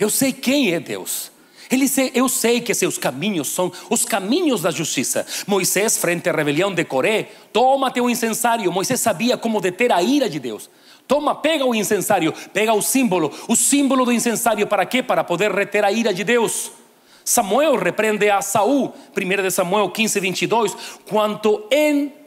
Eu 0.00 0.10
sei 0.10 0.32
quem 0.32 0.74
é 0.74 0.80
Deus. 0.80 1.30
Ele 1.70 1.86
sei, 1.86 2.10
eu 2.12 2.28
sei 2.28 2.60
que 2.60 2.74
seus 2.74 2.98
caminhos 2.98 3.46
são 3.46 3.70
os 3.88 4.04
caminhos 4.04 4.62
da 4.62 4.72
justiça. 4.72 5.24
Moisés, 5.46 5.96
frente 5.96 6.28
à 6.28 6.32
rebelião 6.32 6.74
de 6.74 6.84
Coré, 6.84 7.30
toma-te 7.52 8.00
o 8.00 8.10
incensário. 8.10 8.72
Moisés 8.72 8.98
sabia 8.98 9.36
como 9.36 9.60
deter 9.60 9.92
a 9.92 10.02
ira 10.02 10.28
de 10.28 10.40
Deus. 10.40 10.68
Toma, 11.06 11.32
pega 11.32 11.64
o 11.64 11.72
incensário, 11.72 12.34
pega 12.52 12.74
o 12.74 12.82
símbolo, 12.82 13.32
o 13.46 13.54
símbolo 13.54 14.04
do 14.04 14.10
incensário 14.10 14.66
para 14.66 14.84
quê? 14.84 15.04
Para 15.04 15.22
poder 15.22 15.52
reter 15.52 15.84
a 15.84 15.92
ira 15.92 16.12
de 16.12 16.24
Deus. 16.24 16.72
Samuel 17.24 17.76
repreende 17.76 18.28
a 18.28 18.42
Saul, 18.42 18.92
1 19.16 19.50
Samuel 19.50 19.88
15, 19.88 20.18
22, 20.18 20.76
quanto 21.08 21.64
em 21.70 22.18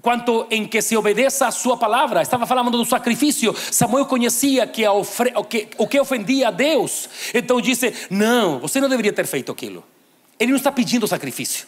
quanto 0.00 0.46
em 0.50 0.66
que 0.66 0.80
se 0.80 0.96
obedeça 0.96 1.46
a 1.46 1.50
sua 1.50 1.76
palavra. 1.76 2.22
Estava 2.22 2.46
falando 2.46 2.70
do 2.70 2.84
sacrifício. 2.84 3.54
Samuel 3.54 4.06
conhecia 4.06 4.66
que, 4.66 4.86
ofre... 4.86 5.32
o, 5.36 5.44
que 5.44 5.68
o 5.78 5.86
que 5.86 6.00
ofendia 6.00 6.48
a 6.48 6.50
Deus. 6.50 7.08
Então 7.34 7.60
disse: 7.60 7.92
Não, 8.10 8.58
você 8.58 8.80
não 8.80 8.88
deveria 8.88 9.12
ter 9.12 9.26
feito 9.26 9.52
aquilo. 9.52 9.84
Ele 10.38 10.52
não 10.52 10.56
está 10.56 10.72
pedindo 10.72 11.06
sacrifício, 11.06 11.66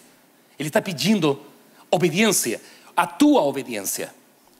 ele 0.58 0.68
está 0.68 0.80
pedindo 0.80 1.38
obediência, 1.90 2.60
a 2.96 3.06
tua 3.06 3.42
obediência. 3.42 4.14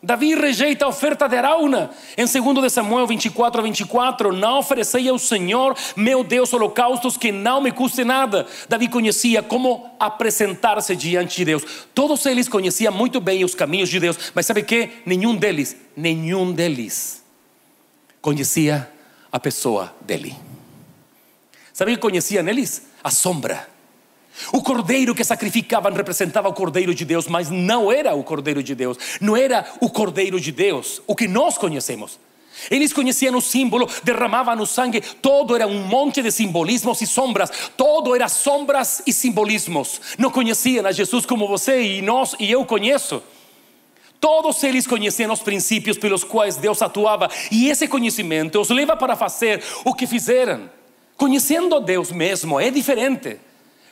Davi 0.05 0.35
rejeita 0.35 0.85
a 0.85 0.89
oferta 0.89 1.29
de 1.29 1.37
Araúna. 1.37 1.91
Em 2.17 2.25
2 2.27 2.73
Samuel 2.73 3.07
24 3.07 3.63
24, 3.63 4.33
não 4.33 4.59
oferecei 4.59 5.09
ao 5.09 5.17
Senhor, 5.17 5.77
meu 5.95 6.25
Deus, 6.25 6.53
holocaustos 6.53 7.17
que 7.17 7.31
não 7.31 7.61
me 7.61 7.71
custe 7.71 8.03
nada. 8.03 8.45
Davi 8.69 8.89
conhecia 8.89 9.45
como 9.45 9.95
apresentar-se 10.01 10.97
diante 10.97 11.37
de 11.37 11.45
Deus. 11.45 11.87
Todos 11.95 12.27
eles 12.27 12.49
conheciam 12.49 12.93
muito 12.93 13.21
bem 13.21 13.45
os 13.45 13.55
caminhos 13.55 13.89
de 13.89 14.01
Deus, 14.01 14.33
mas 14.35 14.45
sabe 14.45 14.65
que? 14.65 14.91
Nenhum 15.07 15.37
deles, 15.37 15.77
nenhum 15.97 16.53
deles 16.53 17.23
conhecia 18.21 18.91
a 19.31 19.39
pessoa 19.39 19.95
dele. 20.01 20.35
Sabe 21.73 21.93
o 21.93 21.95
que 21.95 22.01
conhecia 22.01 22.43
neles? 22.43 22.89
A 23.05 23.11
sombra 23.11 23.72
o 24.53 24.63
cordeiro 24.63 25.15
que 25.15 25.25
sacrificavam 25.25 25.93
representava 25.93 26.49
o 26.49 26.53
cordeiro 26.53 26.95
de 26.95 27.05
Deus, 27.05 27.27
mas 27.27 27.51
não 27.51 27.93
era 27.93 28.15
o 28.15 28.25
cordeiro 28.25 28.63
de 28.63 28.75
Deus, 28.75 28.99
não 29.21 29.37
era 29.37 29.67
o 29.81 29.91
cordeiro 29.91 30.41
de 30.41 30.51
Deus, 30.51 31.03
o 31.07 31.15
que 31.15 31.29
nós 31.29 31.59
conhecemos. 31.59 32.19
Eles 32.71 32.93
conheciam 32.93 33.37
o 33.37 33.41
símbolo, 33.41 33.89
derramavam 34.05 34.61
o 34.61 34.67
sangue, 34.67 35.01
todo 35.01 35.55
era 35.55 35.67
um 35.67 35.87
monte 35.87 36.23
de 36.23 36.31
simbolismos 36.31 37.01
e 37.01 37.07
sombras, 37.07 37.51
todo 37.77 38.15
era 38.15 38.29
sombras 38.29 39.03
e 39.07 39.13
simbolismos. 39.13 40.01
Não 40.19 40.31
conheciam 40.31 40.87
a 40.87 40.93
Jesus 40.93 41.27
como 41.27 41.49
você 41.49 41.83
e 41.83 42.03
nós 42.03 42.35
e 42.39 42.51
eu 42.51 42.65
conheço. 42.65 43.23
Todos 44.21 44.63
eles 44.63 44.87
conheciam 44.87 45.33
os 45.33 45.41
princípios 45.41 45.99
pelos 45.99 46.23
quais 46.23 46.57
Deus 46.57 46.81
atuava, 46.81 47.29
e 47.51 47.69
esse 47.69 47.89
conhecimento 47.89 48.61
os 48.61 48.71
leva 48.71 48.97
para 48.97 49.17
fazer 49.17 49.63
o 49.85 49.93
que 49.93 50.07
fizeram. 50.07 50.71
Conhecendo 51.17 51.81
Deus 51.81 52.13
mesmo 52.13 52.61
é 52.61 52.71
diferente. 52.71 53.39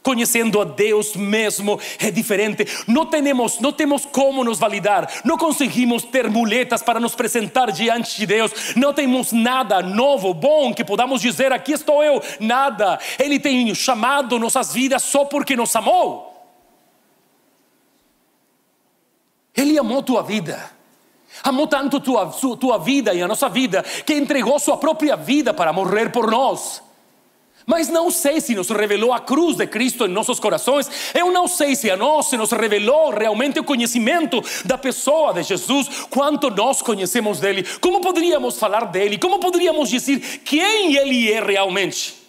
Conhecendo 0.03 0.61
a 0.61 0.65
Deus 0.65 1.15
mesmo 1.15 1.79
é 1.99 2.11
diferente. 2.11 2.67
Não 2.87 3.05
temos, 3.05 3.61
não 3.61 3.73
temos 3.73 4.07
como 4.07 4.43
nos 4.43 4.59
validar. 4.59 5.11
Não 5.25 5.37
conseguimos 5.37 6.05
ter 6.05 6.29
muletas 6.31 6.83
para 6.83 6.99
nos 6.99 7.13
apresentar 7.13 7.71
diante 7.71 8.17
de 8.17 8.27
Deus. 8.27 8.75
Não 8.77 8.95
temos 8.95 9.33
nada 9.33 9.83
novo, 9.83 10.33
bom 10.33 10.73
que 10.73 10.85
podamos 10.85 11.21
dizer: 11.21 11.53
aqui 11.53 11.73
estou 11.73 12.03
eu. 12.03 12.23
Nada. 12.41 12.99
Ele 13.19 13.39
tem 13.39 13.75
chamado 13.75 14.39
nossas 14.39 14.73
vidas 14.73 15.03
só 15.03 15.25
porque 15.25 15.55
nos 15.55 15.75
amou. 15.77 16.31
Ele 19.55 19.79
amou 19.79 20.03
tua 20.03 20.23
vida. 20.23 20.71
Amou 21.43 21.67
tanto 21.67 22.01
tua, 22.01 22.27
tua 22.59 22.79
vida 22.79 23.15
e 23.15 23.23
a 23.23 23.29
nossa 23.29 23.49
vida 23.49 23.83
que 24.05 24.15
entregou 24.15 24.59
sua 24.59 24.77
própria 24.77 25.17
vida 25.17 25.55
para 25.55 25.73
morrer 25.73 26.11
por 26.11 26.31
nós. 26.31 26.83
Mas 27.67 27.89
não 27.89 28.11
sei 28.11 28.41
se 28.41 28.55
nos 28.55 28.71
revelou 28.71 29.13
a 29.13 29.21
cruz 29.21 29.57
de 29.57 29.67
Cristo 29.67 30.07
em 30.07 30.09
nossos 30.09 30.41
corações. 30.41 30.91
Eu 31.15 31.31
não 31.31 31.47
sei 31.47 31.77
se 31.77 31.91
a 31.91 31.97
nós 31.97 32.27
se 32.27 32.37
nos 32.37 32.51
revelou 32.53 33.11
realmente 33.11 33.59
o 33.61 33.65
conhecimento 33.65 34.43
da 34.65 34.79
pessoa 34.79 35.33
de 35.35 35.43
Jesus, 35.43 35.89
quanto 36.11 36.51
nós 36.51 36.83
conhecemos 36.83 37.41
dele. 37.41 37.65
Como 37.81 38.01
poderíamos 38.01 38.59
falar 38.59 38.87
dele? 38.87 39.19
Como 39.19 39.39
poderíamos 39.39 39.91
dizer 39.91 40.21
quem 40.45 40.97
ele 40.97 41.31
é 41.31 41.41
realmente? 41.41 42.21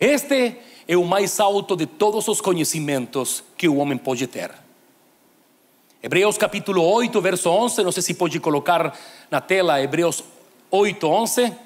Este 0.00 0.56
é 0.86 0.96
o 0.96 1.04
mais 1.04 1.40
alto 1.40 1.76
de 1.76 1.86
todos 1.86 2.28
os 2.28 2.40
conhecimentos 2.40 3.42
que 3.56 3.68
o 3.68 3.76
homem 3.76 3.96
pode 3.96 4.26
ter. 4.26 4.63
Hebreus 6.04 6.36
capítulo 6.36 6.82
8, 6.82 7.18
verso 7.18 7.48
11, 7.48 7.82
não 7.82 7.90
sei 7.90 8.02
se 8.02 8.12
pode 8.12 8.38
colocar 8.38 8.94
na 9.30 9.40
tela 9.40 9.80
Hebreus 9.80 10.22
8, 10.70 11.06
11. 11.06 11.56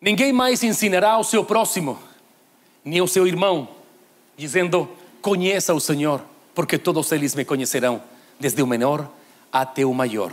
Ninguém 0.00 0.32
mais 0.32 0.62
ensinará 0.62 1.10
ao 1.10 1.24
seu 1.24 1.44
próximo, 1.44 1.98
nem 2.82 3.00
ao 3.00 3.06
seu 3.06 3.26
irmão, 3.26 3.68
dizendo: 4.34 4.88
Conheça 5.20 5.74
o 5.74 5.80
Senhor, 5.80 6.24
porque 6.54 6.78
todos 6.78 7.12
eles 7.12 7.34
me 7.34 7.44
conhecerão, 7.44 8.02
desde 8.40 8.62
o 8.62 8.66
menor 8.66 9.06
até 9.52 9.84
o 9.84 9.92
maior. 9.92 10.32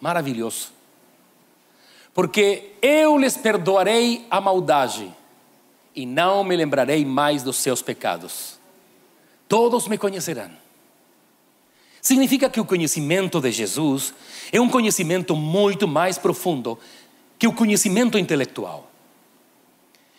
Maravilhoso. 0.00 0.72
Porque 2.14 2.72
eu 2.80 3.18
lhes 3.18 3.36
perdoarei 3.36 4.26
a 4.30 4.40
maldade 4.40 5.14
e 5.96 6.04
não 6.04 6.44
me 6.44 6.54
lembrarei 6.54 7.04
mais 7.06 7.42
dos 7.42 7.56
seus 7.56 7.80
pecados. 7.80 8.58
Todos 9.48 9.88
me 9.88 9.96
conhecerão. 9.96 10.50
Significa 12.02 12.50
que 12.50 12.60
o 12.60 12.64
conhecimento 12.64 13.40
de 13.40 13.50
Jesus 13.50 14.14
é 14.52 14.60
um 14.60 14.68
conhecimento 14.68 15.34
muito 15.34 15.88
mais 15.88 16.18
profundo 16.18 16.78
que 17.38 17.48
o 17.48 17.52
conhecimento 17.52 18.18
intelectual. 18.18 18.90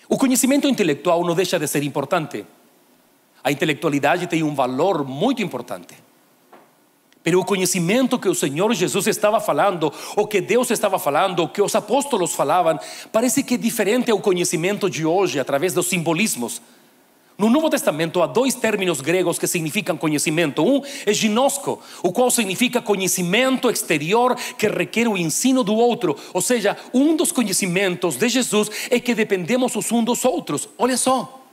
O 0.09 0.17
conhecimento 0.17 0.67
intelectual 0.67 1.23
não 1.23 1.35
deixa 1.35 1.59
de 1.59 1.67
ser 1.67 1.83
importante. 1.83 2.45
A 3.43 3.51
intelectualidade 3.51 4.27
tem 4.27 4.43
um 4.43 4.55
valor 4.55 5.05
muito 5.05 5.41
importante. 5.41 6.06
Pero 7.23 7.39
o 7.39 7.45
conhecimento 7.45 8.17
que 8.19 8.29
o 8.29 8.35
Senhor 8.35 8.73
Jesus 8.73 9.07
estava 9.07 9.39
falando, 9.39 9.91
o 10.15 10.25
que 10.25 10.39
Deus 10.39 10.71
estava 10.71 10.97
falando, 10.97 11.43
o 11.43 11.49
que 11.49 11.61
os 11.61 11.75
apóstolos 11.75 12.33
falavam, 12.33 12.79
parece 13.11 13.43
que 13.43 13.55
é 13.55 13.57
diferente 13.57 14.09
ao 14.11 14.19
conhecimento 14.19 14.89
de 14.89 15.05
hoje 15.05 15.39
através 15.39 15.73
dos 15.73 15.87
simbolismos. 15.87 16.61
No 17.37 17.51
Novo 17.51 17.69
Testamento 17.69 18.23
há 18.23 18.25
dois 18.25 18.55
términos 18.55 18.99
gregos 18.99 19.37
que 19.37 19.45
significam 19.45 19.95
conhecimento. 19.95 20.63
Um 20.63 20.81
é 21.05 21.13
ginosco, 21.13 21.79
o 22.01 22.11
qual 22.11 22.31
significa 22.31 22.81
conhecimento 22.81 23.69
exterior 23.69 24.35
que 24.57 24.67
requer 24.67 25.07
o 25.07 25.15
ensino 25.15 25.63
do 25.63 25.75
outro. 25.75 26.17
Ou 26.33 26.41
seja, 26.41 26.75
um 26.91 27.15
dos 27.15 27.31
conhecimentos 27.31 28.15
de 28.15 28.27
Jesus 28.27 28.71
é 28.89 28.99
que 28.99 29.13
dependemos 29.13 29.75
os 29.75 29.91
uns 29.91 30.03
dos 30.03 30.25
outros. 30.25 30.67
Olha 30.79 30.97
só, 30.97 31.43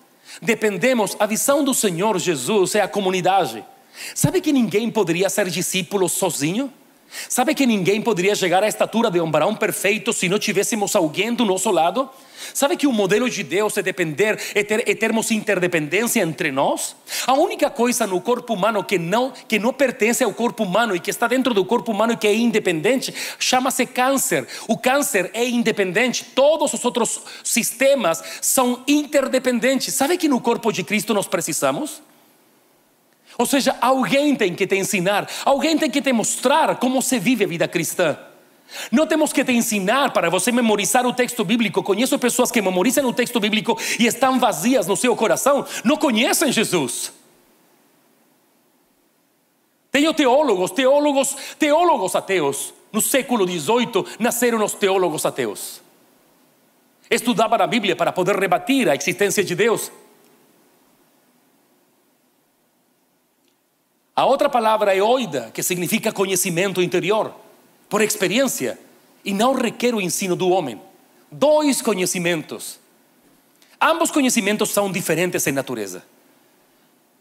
dependemos, 0.40 1.16
a 1.18 1.26
visão 1.26 1.62
do 1.62 1.74
Senhor 1.74 2.18
Jesus 2.18 2.74
é 2.74 2.80
a 2.80 2.88
comunidade. 2.88 3.62
Sabe 4.14 4.40
que 4.40 4.52
ninguém 4.52 4.90
poderia 4.90 5.28
ser 5.28 5.48
discípulo 5.48 6.08
sozinho? 6.08 6.72
Sabe 7.28 7.54
que 7.54 7.66
ninguém 7.66 8.02
poderia 8.02 8.34
chegar 8.34 8.62
à 8.62 8.68
estatura 8.68 9.10
de 9.10 9.20
um 9.20 9.30
varão 9.30 9.54
perfeito 9.54 10.12
se 10.12 10.28
não 10.28 10.38
tivéssemos 10.38 10.96
alguém 10.96 11.32
do 11.32 11.44
nosso 11.44 11.70
lado? 11.70 12.08
Sabe 12.52 12.76
que 12.76 12.86
o 12.86 12.92
modelo 12.92 13.30
de 13.30 13.42
Deus 13.42 13.76
é 13.76 13.82
depender, 13.82 14.38
é, 14.54 14.62
ter, 14.62 14.88
é 14.88 14.94
termos 14.94 15.30
interdependência 15.30 16.20
entre 16.20 16.50
nós? 16.50 16.96
A 17.26 17.32
única 17.34 17.70
coisa 17.70 18.06
no 18.06 18.20
corpo 18.20 18.52
humano 18.52 18.82
que 18.82 18.98
não, 18.98 19.32
que 19.48 19.58
não 19.58 19.72
pertence 19.72 20.22
ao 20.22 20.34
corpo 20.34 20.64
humano 20.64 20.94
e 20.94 21.00
que 21.00 21.10
está 21.10 21.26
dentro 21.26 21.54
do 21.54 21.64
corpo 21.64 21.92
humano 21.92 22.12
e 22.12 22.16
que 22.16 22.26
é 22.26 22.34
independente 22.34 23.14
chama-se 23.38 23.86
câncer. 23.86 24.46
O 24.68 24.76
câncer 24.76 25.30
é 25.32 25.46
independente, 25.48 26.24
todos 26.34 26.74
os 26.74 26.84
outros 26.84 27.20
sistemas 27.42 28.22
são 28.42 28.82
interdependentes. 28.86 29.94
Sabe 29.94 30.18
que 30.18 30.28
no 30.28 30.40
corpo 30.40 30.72
de 30.72 30.82
Cristo 30.82 31.14
nós 31.14 31.26
precisamos? 31.26 32.02
Ou 33.38 33.46
seja, 33.46 33.76
alguém 33.80 34.34
tem 34.34 34.54
que 34.54 34.66
te 34.66 34.76
ensinar, 34.76 35.28
alguém 35.44 35.76
tem 35.76 35.90
que 35.90 36.00
te 36.00 36.12
mostrar 36.12 36.76
como 36.76 37.02
se 37.02 37.18
vive 37.18 37.44
a 37.44 37.48
vida 37.48 37.68
cristã. 37.68 38.16
Não 38.90 39.06
temos 39.06 39.32
que 39.32 39.44
te 39.44 39.52
ensinar 39.52 40.12
para 40.12 40.30
você 40.30 40.50
memorizar 40.50 41.06
o 41.06 41.12
texto 41.12 41.44
bíblico. 41.44 41.82
Conheço 41.82 42.18
pessoas 42.18 42.50
que 42.50 42.62
memorizam 42.62 43.06
o 43.06 43.12
texto 43.12 43.38
bíblico 43.38 43.78
e 43.98 44.06
estão 44.06 44.38
vazias 44.38 44.86
no 44.86 44.96
seu 44.96 45.14
coração, 45.16 45.66
não 45.84 45.96
conhecem 45.96 46.50
Jesus. 46.50 47.12
Tenho 49.90 50.12
teólogos, 50.12 50.72
teólogos, 50.72 51.36
teólogos 51.58 52.16
ateus. 52.16 52.74
No 52.92 53.00
século 53.00 53.46
XVIII 53.46 54.04
nasceram 54.18 54.64
os 54.64 54.74
teólogos 54.74 55.24
ateus. 55.24 55.80
Estudavam 57.10 57.60
a 57.60 57.66
Bíblia 57.66 57.94
para 57.94 58.10
poder 58.10 58.36
rebatir 58.36 58.88
a 58.88 58.96
existência 58.96 59.44
de 59.44 59.54
Deus. 59.54 59.92
A 64.16 64.24
outra 64.24 64.48
palavra 64.48 64.94
é 64.94 65.02
oida, 65.02 65.50
que 65.52 65.62
significa 65.62 66.12
conhecimento 66.12 66.80
interior, 66.80 67.34
por 67.88 68.00
experiência, 68.00 68.78
e 69.24 69.34
não 69.34 69.54
requer 69.54 69.94
o 69.94 70.00
ensino 70.00 70.36
do 70.36 70.50
homem. 70.50 70.80
Dois 71.30 71.82
conhecimentos. 71.82 72.78
Ambos 73.80 74.10
conhecimentos 74.12 74.70
são 74.70 74.90
diferentes 74.90 75.44
em 75.46 75.52
natureza. 75.52 76.04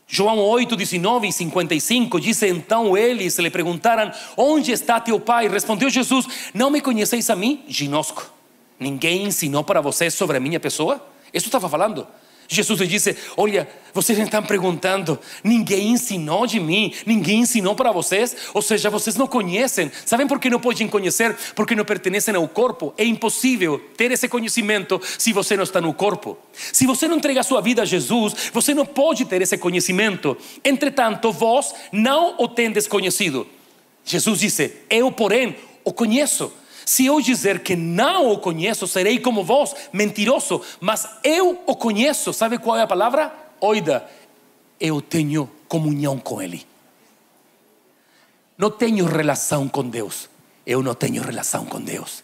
João 0.07 0.37
8, 0.37 0.75
19 0.75 1.27
e 1.27 1.33
55 1.33 2.19
diz: 2.19 2.43
Então 2.43 2.95
eles 2.95 3.39
lhe 3.39 3.49
perguntaram: 3.49 4.11
Onde 4.37 4.71
está 4.71 4.99
teu 4.99 5.19
pai? 5.19 5.47
Respondeu 5.47 5.89
Jesus: 5.89 6.27
Não 6.53 6.69
me 6.69 6.81
conheceis 6.81 7.29
a 7.31 7.35
mim? 7.35 7.63
Ginosco. 7.67 8.31
Ninguém 8.79 9.23
ensinou 9.23 9.63
para 9.63 9.81
vocês 9.81 10.13
sobre 10.13 10.37
a 10.37 10.39
minha 10.39 10.59
pessoa? 10.59 11.03
Isso 11.33 11.47
estava 11.47 11.67
falando. 11.67 12.05
Jesus 12.47 12.79
lhe 12.79 12.87
disse: 12.87 13.15
Olha, 13.37 13.67
vocês 13.93 14.17
estão 14.17 14.41
perguntando, 14.41 15.19
ninguém 15.43 15.89
ensinou 15.89 16.47
de 16.47 16.59
mim, 16.59 16.93
ninguém 17.05 17.41
ensinou 17.41 17.75
para 17.75 17.91
vocês, 17.91 18.35
ou 18.53 18.61
seja, 18.61 18.89
vocês 18.89 19.15
não 19.15 19.27
conhecem. 19.27 19.91
Sabem 20.05 20.27
por 20.27 20.39
que 20.39 20.49
não 20.49 20.59
podem 20.59 20.87
conhecer? 20.87 21.35
Porque 21.55 21.75
não 21.75 21.85
pertencem 21.85 22.35
ao 22.35 22.47
corpo. 22.47 22.93
É 22.97 23.05
impossível 23.05 23.79
ter 23.95 24.11
esse 24.11 24.27
conhecimento 24.27 24.99
se 25.17 25.31
você 25.31 25.55
não 25.55 25.63
está 25.63 25.79
no 25.79 25.93
corpo. 25.93 26.37
Se 26.51 26.85
você 26.85 27.07
não 27.07 27.17
entrega 27.17 27.41
a 27.41 27.43
sua 27.43 27.61
vida 27.61 27.83
a 27.83 27.85
Jesus, 27.85 28.33
você 28.51 28.73
não 28.73 28.85
pode 28.85 29.25
ter 29.25 29.41
esse 29.41 29.57
conhecimento. 29.57 30.35
Entretanto, 30.63 31.31
vós 31.31 31.73
não 31.91 32.35
o 32.39 32.47
tendes 32.47 32.87
conhecido. 32.87 33.47
Jesus 34.03 34.39
disse: 34.39 34.73
Eu, 34.89 35.11
porém, 35.11 35.55
o 35.83 35.93
conheço. 35.93 36.51
Se 36.85 37.05
eu 37.05 37.21
dizer 37.21 37.61
que 37.61 37.75
não 37.75 38.31
o 38.31 38.37
conheço, 38.37 38.87
serei 38.87 39.19
como 39.19 39.43
vós, 39.43 39.75
mentiroso, 39.91 40.61
mas 40.79 41.07
eu 41.23 41.61
o 41.65 41.75
conheço. 41.75 42.33
Sabe 42.33 42.57
qual 42.57 42.77
é 42.77 42.81
a 42.81 42.87
palavra? 42.87 43.33
Oida. 43.59 44.07
Eu 44.79 45.01
tenho 45.01 45.49
comunhão 45.67 46.17
com 46.17 46.41
Ele. 46.41 46.65
Não 48.57 48.69
tenho 48.69 49.05
relação 49.05 49.67
com 49.67 49.87
Deus. 49.87 50.29
Eu 50.65 50.81
não 50.81 50.93
tenho 50.93 51.21
relação 51.21 51.65
com 51.65 51.81
Deus. 51.81 52.23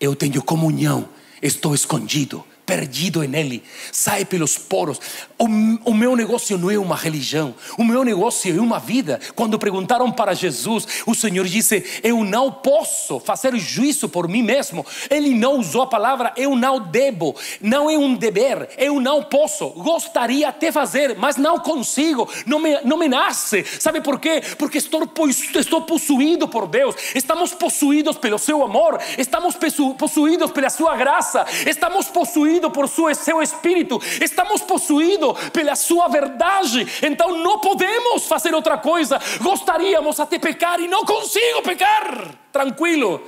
Eu 0.00 0.16
tenho 0.16 0.42
comunhão. 0.42 1.08
Estou 1.40 1.74
escondido 1.74 2.44
perdido 2.64 3.22
nele, 3.22 3.62
sai 3.90 4.24
pelos 4.24 4.56
poros. 4.56 5.00
O, 5.38 5.46
o, 5.90 5.94
meu 5.94 6.14
negócio 6.14 6.56
não 6.56 6.70
é 6.70 6.78
uma 6.78 6.96
religião, 6.96 7.54
o 7.76 7.84
meu 7.84 8.04
negócio 8.04 8.56
é 8.56 8.60
uma 8.60 8.78
vida. 8.78 9.20
Quando 9.34 9.58
perguntaram 9.58 10.10
para 10.10 10.34
Jesus, 10.34 10.86
o 11.06 11.14
Senhor 11.14 11.46
disse: 11.46 11.84
Eu 12.02 12.24
não 12.24 12.52
posso 12.52 13.18
fazer 13.20 13.56
juízo 13.56 14.08
por 14.08 14.28
mim 14.28 14.42
mesmo. 14.42 14.86
Ele 15.10 15.34
não 15.34 15.58
usou 15.58 15.82
a 15.82 15.86
palavra 15.86 16.32
eu 16.36 16.54
não 16.56 16.78
devo, 16.78 17.34
não 17.60 17.90
é 17.90 17.96
um 17.96 18.14
dever, 18.14 18.68
eu 18.78 19.00
não 19.00 19.22
posso. 19.22 19.70
Gostaria 19.70 20.50
de 20.52 20.72
fazer, 20.72 21.16
mas 21.16 21.36
não 21.36 21.58
consigo, 21.58 22.28
não 22.46 22.58
me, 22.58 22.80
não 22.82 22.96
me 22.96 23.08
nasce. 23.08 23.64
Sabe 23.78 24.00
por 24.00 24.20
quê? 24.20 24.42
Porque 24.58 24.78
estou, 24.78 25.08
estou 25.54 25.82
possuído 25.82 26.46
por 26.48 26.66
Deus, 26.66 26.94
estamos 27.14 27.52
possuídos 27.52 28.16
pelo 28.16 28.38
seu 28.38 28.62
amor, 28.62 28.98
estamos 29.18 29.56
possuídos 29.98 30.50
pela 30.50 30.70
sua 30.70 30.96
graça, 30.96 31.44
estamos 31.66 32.06
possuídos 32.06 32.51
possuído 32.60 32.70
por 32.70 32.88
seu, 32.88 33.42
espírito, 33.42 34.00
estamos 34.20 34.60
possuídos 34.62 35.38
pela 35.50 35.74
sua 35.76 36.08
verdade. 36.08 36.86
Então 37.02 37.38
não 37.38 37.58
podemos 37.58 38.26
fazer 38.26 38.54
outra 38.54 38.76
coisa. 38.76 39.20
Gostaríamos 39.40 40.18
até 40.20 40.38
pecar 40.38 40.80
e 40.80 40.88
não 40.88 41.04
consigo 41.04 41.62
pecar 41.62 42.34
tranquilo. 42.52 43.22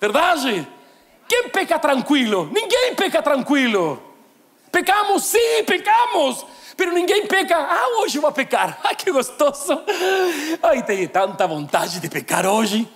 Verdade? 0.00 0.66
Quem 1.28 1.48
peca 1.48 1.78
tranquilo? 1.78 2.50
Ninguém 2.52 2.94
peca 2.94 3.22
tranquilo. 3.22 4.02
Pecamos, 4.70 5.24
sim, 5.24 5.64
pecamos. 5.64 6.44
Pero 6.76 6.92
ninguém 6.92 7.26
peca. 7.26 7.56
Ah, 7.56 8.00
hoje 8.00 8.18
vou 8.18 8.32
pecar. 8.32 8.78
Ai, 8.82 8.96
que 8.96 9.10
gostoso. 9.10 9.80
Ai, 10.62 10.82
tenho 10.82 11.08
tanta 11.08 11.46
vontade 11.46 12.00
de 12.00 12.08
pecar 12.08 12.44
hoje. 12.44 12.88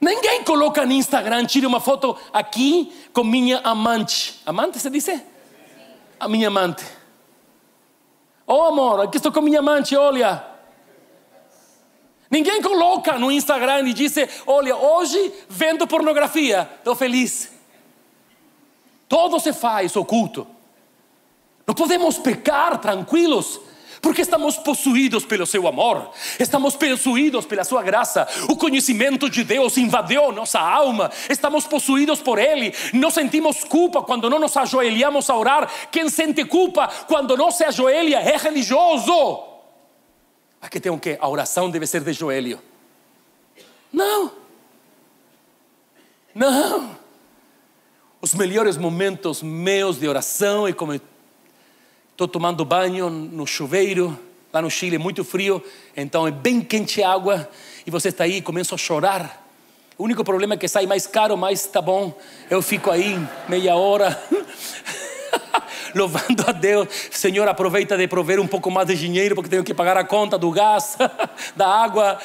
Ninguém 0.00 0.44
coloca 0.44 0.86
no 0.86 0.92
Instagram, 0.92 1.44
tira 1.46 1.66
uma 1.66 1.80
foto 1.80 2.16
aqui 2.32 2.92
com 3.12 3.24
minha 3.24 3.58
amante. 3.64 4.40
Amante 4.46 4.78
se 4.78 4.88
diz? 4.90 5.08
A 6.20 6.28
minha 6.28 6.48
amante. 6.48 6.84
Oh 8.46 8.62
amor, 8.62 9.00
aqui 9.00 9.16
estou 9.16 9.32
com 9.32 9.40
minha 9.40 9.58
amante, 9.58 9.96
olha. 9.96 10.44
Ninguém 12.30 12.62
coloca 12.62 13.18
no 13.18 13.30
Instagram 13.30 13.88
e 13.88 13.92
diz: 13.92 14.14
Olha, 14.46 14.76
hoje 14.76 15.32
vendo 15.48 15.86
pornografia, 15.86 16.70
estou 16.78 16.94
feliz. 16.94 17.52
Todo 19.08 19.40
se 19.40 19.52
faz 19.52 19.96
oculto. 19.96 20.46
Não 21.66 21.74
podemos 21.74 22.18
pecar 22.18 22.78
tranquilos 22.78 23.60
porque 24.00 24.22
estamos 24.22 24.56
possuídos 24.56 25.24
pelo 25.24 25.46
seu 25.46 25.66
amor, 25.66 26.10
estamos 26.38 26.76
possuídos 26.76 27.46
pela 27.46 27.64
sua 27.64 27.82
graça. 27.82 28.26
O 28.48 28.56
conhecimento 28.56 29.28
de 29.28 29.44
Deus 29.44 29.76
invadiu 29.76 30.32
nossa 30.32 30.60
alma, 30.60 31.10
estamos 31.28 31.66
possuídos 31.66 32.20
por 32.20 32.38
Ele. 32.38 32.74
Não 32.92 33.10
sentimos 33.10 33.64
culpa 33.64 34.02
quando 34.02 34.30
não 34.30 34.38
nos 34.38 34.56
ajoelhamos 34.56 35.28
a 35.30 35.36
orar. 35.36 35.70
Quem 35.90 36.08
sente 36.08 36.44
culpa 36.44 36.88
quando 37.06 37.36
não 37.36 37.50
se 37.50 37.64
ajoelha 37.64 38.18
é 38.18 38.36
religioso. 38.36 39.44
Aqui 40.60 40.80
tem 40.80 40.90
o 40.90 40.98
que? 40.98 41.16
A 41.20 41.28
oração 41.28 41.70
deve 41.70 41.86
ser 41.86 42.02
de 42.02 42.12
joelho. 42.12 42.60
Não, 43.92 44.32
não. 46.34 46.96
Os 48.20 48.34
melhores 48.34 48.76
momentos 48.76 49.42
meus 49.42 49.98
de 49.98 50.08
oração 50.08 50.66
é 50.66 50.72
como 50.72 51.00
Estou 52.18 52.26
tomando 52.26 52.64
banho 52.64 53.08
no 53.08 53.46
chuveiro, 53.46 54.18
lá 54.52 54.60
no 54.60 54.68
Chile, 54.68 54.98
muito 54.98 55.22
frio, 55.22 55.62
então 55.96 56.26
é 56.26 56.32
bem 56.32 56.60
quente 56.60 57.00
a 57.00 57.12
água, 57.12 57.48
e 57.86 57.92
você 57.92 58.08
está 58.08 58.24
aí 58.24 58.38
e 58.38 58.42
começa 58.42 58.74
a 58.74 58.76
chorar. 58.76 59.48
O 59.96 60.02
único 60.02 60.24
problema 60.24 60.54
é 60.54 60.56
que 60.56 60.66
sai 60.66 60.84
mais 60.84 61.06
caro, 61.06 61.36
mas 61.36 61.66
tá 61.66 61.80
bom, 61.80 62.12
eu 62.50 62.60
fico 62.60 62.90
aí 62.90 63.16
meia 63.48 63.76
hora. 63.76 64.20
louvando 65.94 66.44
a 66.48 66.50
Deus, 66.50 66.88
Senhor, 67.12 67.46
aproveita 67.46 67.96
de 67.96 68.08
prover 68.08 68.40
um 68.40 68.48
pouco 68.48 68.68
mais 68.68 68.88
de 68.88 68.96
dinheiro, 68.96 69.36
porque 69.36 69.50
tenho 69.50 69.62
que 69.62 69.72
pagar 69.72 69.96
a 69.96 70.02
conta 70.02 70.36
do 70.36 70.50
gás, 70.50 70.98
da 71.54 71.68
água. 71.68 72.18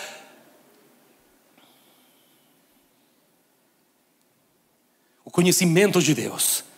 O 5.24 5.30
conhecimento 5.30 6.02
de 6.02 6.16
Deus 6.16 6.73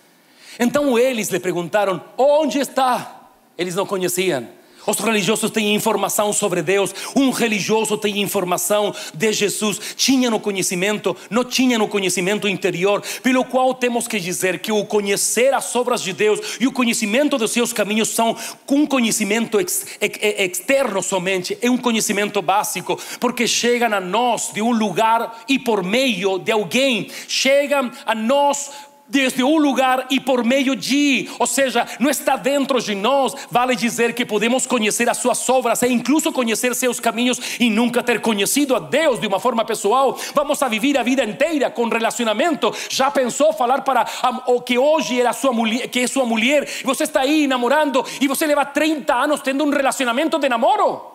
então 0.60 0.97
eles 0.97 1.30
lhe 1.30 1.39
perguntaram: 1.39 2.01
Onde 2.18 2.60
está? 2.60 3.30
Eles 3.58 3.76
não 3.76 3.86
conheciam. 3.86 4.47
Os 4.88 4.99
religiosos 4.99 5.49
têm 5.49 5.74
informação 5.74 6.32
sobre 6.32 6.62
Deus. 6.62 6.93
Um 7.16 7.32
religioso 7.32 7.97
tem 7.97 8.22
informação 8.22 8.93
de 9.14 9.34
Jesus. 9.34 9.95
Tinha 9.95 10.30
no 10.30 10.39
conhecimento, 10.39 11.16
não 11.30 11.43
tinha 11.43 11.78
no 11.78 11.88
conhecimento 11.88 12.47
interior. 12.47 13.01
Pelo 13.24 13.43
qual 13.43 13.74
temos 13.74 14.08
que 14.08 14.20
dizer 14.20 14.60
que 14.60 14.72
o 14.72 14.86
conhecer 14.86 15.53
as 15.53 15.76
obras 15.76 16.01
de 16.01 16.14
Deus 16.14 16.58
e 16.60 16.68
o 16.68 16.72
conhecimento 16.72 17.38
dos 17.38 17.51
seus 17.51 17.74
caminhos 17.74 18.10
são 18.10 18.38
um 18.70 18.86
conhecimento 18.86 19.60
ex, 19.60 19.97
ex, 19.99 20.20
externo 20.51 21.01
somente, 21.01 21.58
é 21.62 21.70
um 21.70 21.78
conhecimento 21.78 22.41
básico, 22.41 22.99
porque 23.20 23.47
chegam 23.47 23.93
a 23.93 24.01
nós 24.01 24.51
de 24.53 24.62
um 24.62 24.72
lugar 24.72 25.43
e 25.47 25.58
por 25.58 25.84
meio 25.84 26.38
de 26.38 26.51
alguém, 26.51 27.10
chegam 27.28 27.91
a 28.06 28.14
nós 28.14 28.70
desde 29.08 29.43
um 29.43 29.58
lugar 29.58 30.08
e 30.10 30.20
por 30.20 30.43
meio 30.43 30.76
de, 30.76 31.30
ou 31.38 31.45
seja, 31.45 31.88
não 31.99 32.10
está 32.10 32.36
dentro 32.36 32.82
de 32.82 32.95
nós. 32.95 33.34
Vale 33.51 33.76
dizer 33.76 34.14
que 34.14 34.26
podemos 34.26 34.66
conhecer 34.66 35.10
as 35.10 35.18
suas 35.18 35.47
obras 35.47 35.82
e 35.82 35.88
incluso 35.88 36.32
conhecer 36.32 36.74
seus 36.76 36.99
caminhos 36.99 37.39
e 37.60 37.70
nunca 37.70 38.01
ter 38.01 38.20
conhecido 38.20 38.76
a 38.76 38.80
Deus 38.80 39.20
de 39.20 39.28
uma 39.28 39.39
forma 39.39 39.64
pessoal. 39.64 40.18
Vamos 40.34 40.62
a 40.62 40.68
viver 40.68 40.97
a 40.97 41.03
vida 41.03 41.24
inteira 41.24 41.70
com 41.70 41.88
relacionamento. 41.88 42.74
Já 42.89 43.12
pensou 43.12 43.53
falar 43.53 43.82
para 43.82 44.06
o 44.47 44.62
que 44.62 44.78
hoje 44.78 45.20
era 45.20 45.34
sua 45.34 45.53
mulher, 45.53 45.88
que 45.88 45.99
é 45.99 46.08
sua 46.08 46.26
mulher, 46.26 46.68
e 46.82 46.84
você 46.84 47.03
está 47.03 47.22
aí 47.22 47.47
namorando 47.47 48.06
e 48.20 48.28
você 48.28 48.45
leva 48.45 48.66
30 48.66 49.14
anos 49.14 49.41
tendo 49.41 49.64
um 49.64 49.70
relacionamento 49.70 50.39
de 50.39 50.49
namoro? 50.49 51.14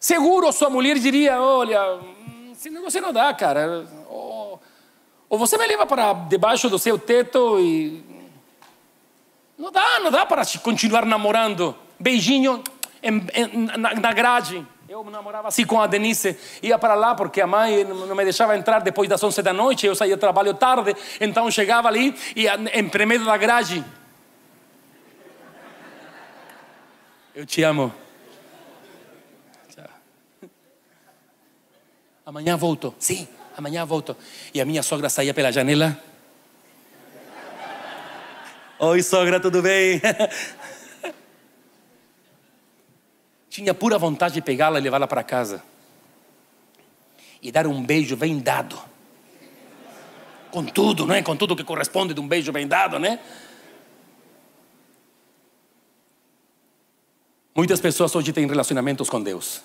Seguro 0.00 0.52
sua 0.52 0.68
mulher 0.68 0.98
diria: 0.98 1.40
Olha, 1.40 1.98
você 2.82 3.00
não 3.00 3.12
dá, 3.12 3.32
cara. 3.32 3.86
Ou 5.28 5.38
você 5.38 5.56
me 5.56 5.66
leva 5.66 5.86
para 5.86 6.12
debaixo 6.12 6.68
do 6.68 6.78
seu 6.78 6.98
teto 6.98 7.58
e. 7.60 8.04
Não 9.56 9.70
dá, 9.70 10.00
não 10.00 10.10
dá 10.10 10.26
para 10.26 10.42
continuar 10.62 11.04
namorando. 11.06 11.76
Beijinho 11.98 12.62
em, 13.02 13.26
em, 13.34 13.66
na, 13.76 13.94
na 13.94 14.12
grade. 14.12 14.66
Eu 14.88 15.02
namorava 15.04 15.48
assim 15.48 15.64
com 15.64 15.80
a 15.80 15.86
Denise, 15.86 16.38
ia 16.62 16.78
para 16.78 16.94
lá 16.94 17.14
porque 17.14 17.40
a 17.40 17.46
mãe 17.46 17.82
não 17.82 18.14
me 18.14 18.22
deixava 18.22 18.56
entrar 18.56 18.80
depois 18.80 19.08
das 19.08 19.20
11 19.20 19.42
da 19.42 19.52
noite, 19.52 19.86
eu 19.86 19.94
saía 19.94 20.16
do 20.16 20.20
trabalho 20.20 20.54
tarde, 20.54 20.94
então 21.20 21.50
chegava 21.50 21.88
ali 21.88 22.14
e 22.36 22.46
em 22.46 22.88
primeiro 22.88 23.24
da 23.24 23.36
grade. 23.36 23.84
Eu 27.34 27.44
te 27.44 27.62
amo. 27.62 27.92
Tchau. 29.74 29.88
Amanhã 32.24 32.56
volto. 32.56 32.94
Sim 32.98 33.26
amanhã 33.56 33.84
volto. 33.84 34.16
E 34.52 34.60
a 34.60 34.64
minha 34.64 34.82
sogra 34.82 35.08
saía 35.08 35.32
pela 35.32 35.52
janela. 35.52 35.96
Oi, 38.78 39.02
sogra, 39.02 39.40
tudo 39.40 39.62
bem? 39.62 40.00
Tinha 43.48 43.72
pura 43.72 43.96
vontade 43.98 44.34
de 44.34 44.42
pegá-la 44.42 44.78
e 44.78 44.82
levá-la 44.82 45.06
para 45.06 45.22
casa. 45.22 45.62
E 47.40 47.52
dar 47.52 47.66
um 47.66 47.82
beijo 47.82 48.16
bem 48.16 48.38
dado. 48.40 48.78
Com 50.50 50.64
tudo, 50.64 51.06
não 51.06 51.14
é? 51.14 51.22
Com 51.22 51.36
tudo 51.36 51.54
que 51.54 51.62
corresponde 51.62 52.14
de 52.14 52.20
um 52.20 52.26
beijo 52.26 52.50
bem 52.52 52.66
dado, 52.66 52.98
né? 52.98 53.20
Muitas 57.54 57.80
pessoas 57.80 58.12
hoje 58.14 58.32
têm 58.32 58.46
relacionamentos 58.48 59.08
com 59.08 59.22
Deus. 59.22 59.62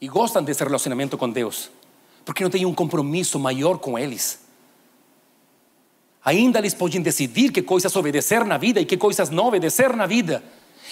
E 0.00 0.08
gostam 0.08 0.42
desse 0.42 0.64
relacionamento 0.64 1.18
com 1.18 1.28
Deus 1.30 1.70
porque 2.24 2.42
não 2.42 2.50
tem 2.50 2.64
um 2.64 2.74
compromisso 2.74 3.38
maior 3.38 3.78
com 3.78 3.98
eles. 3.98 4.40
Ainda 6.24 6.58
eles 6.58 6.72
podem 6.72 7.02
decidir 7.02 7.52
que 7.52 7.60
coisas 7.60 7.94
obedecer 7.94 8.44
na 8.44 8.56
vida 8.56 8.80
e 8.80 8.84
que 8.84 8.96
coisas 8.96 9.28
não 9.28 9.46
obedecer 9.46 9.94
na 9.94 10.06
vida. 10.06 10.42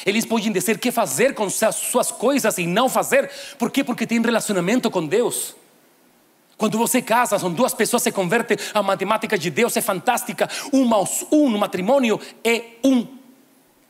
Eles 0.05 0.27
podem 0.27 0.53
dizer 0.53 0.79
que 0.79 0.91
fazer 0.91 1.35
com 1.35 1.49
suas 1.49 2.13
coisas 2.13 2.59
e 2.59 2.67
não 2.67 2.89
fazer. 2.89 3.31
Por 3.59 3.71
quê? 3.71 3.83
Porque 3.83 4.07
tem 4.07 4.21
relacionamento 4.21 4.91
com 4.91 5.07
Deus. 5.07 5.55
Quando 6.59 6.77
você 6.77 7.01
casa, 7.01 7.39
são 7.39 7.53
duas 7.53 7.75
pessoas 7.75 8.03
se 8.03 8.13
convertem, 8.13 8.57
a 8.75 8.83
matemática 8.83 9.39
de 9.39 9.51
Deus 9.51 9.77
é 9.77 9.81
fantástica. 9.81 10.49
Um 10.73 10.85
mais 10.85 11.25
um 11.33 11.49
no 11.49 11.59
matrimônio 11.59 12.21
é 12.45 12.63
um 12.85 13.22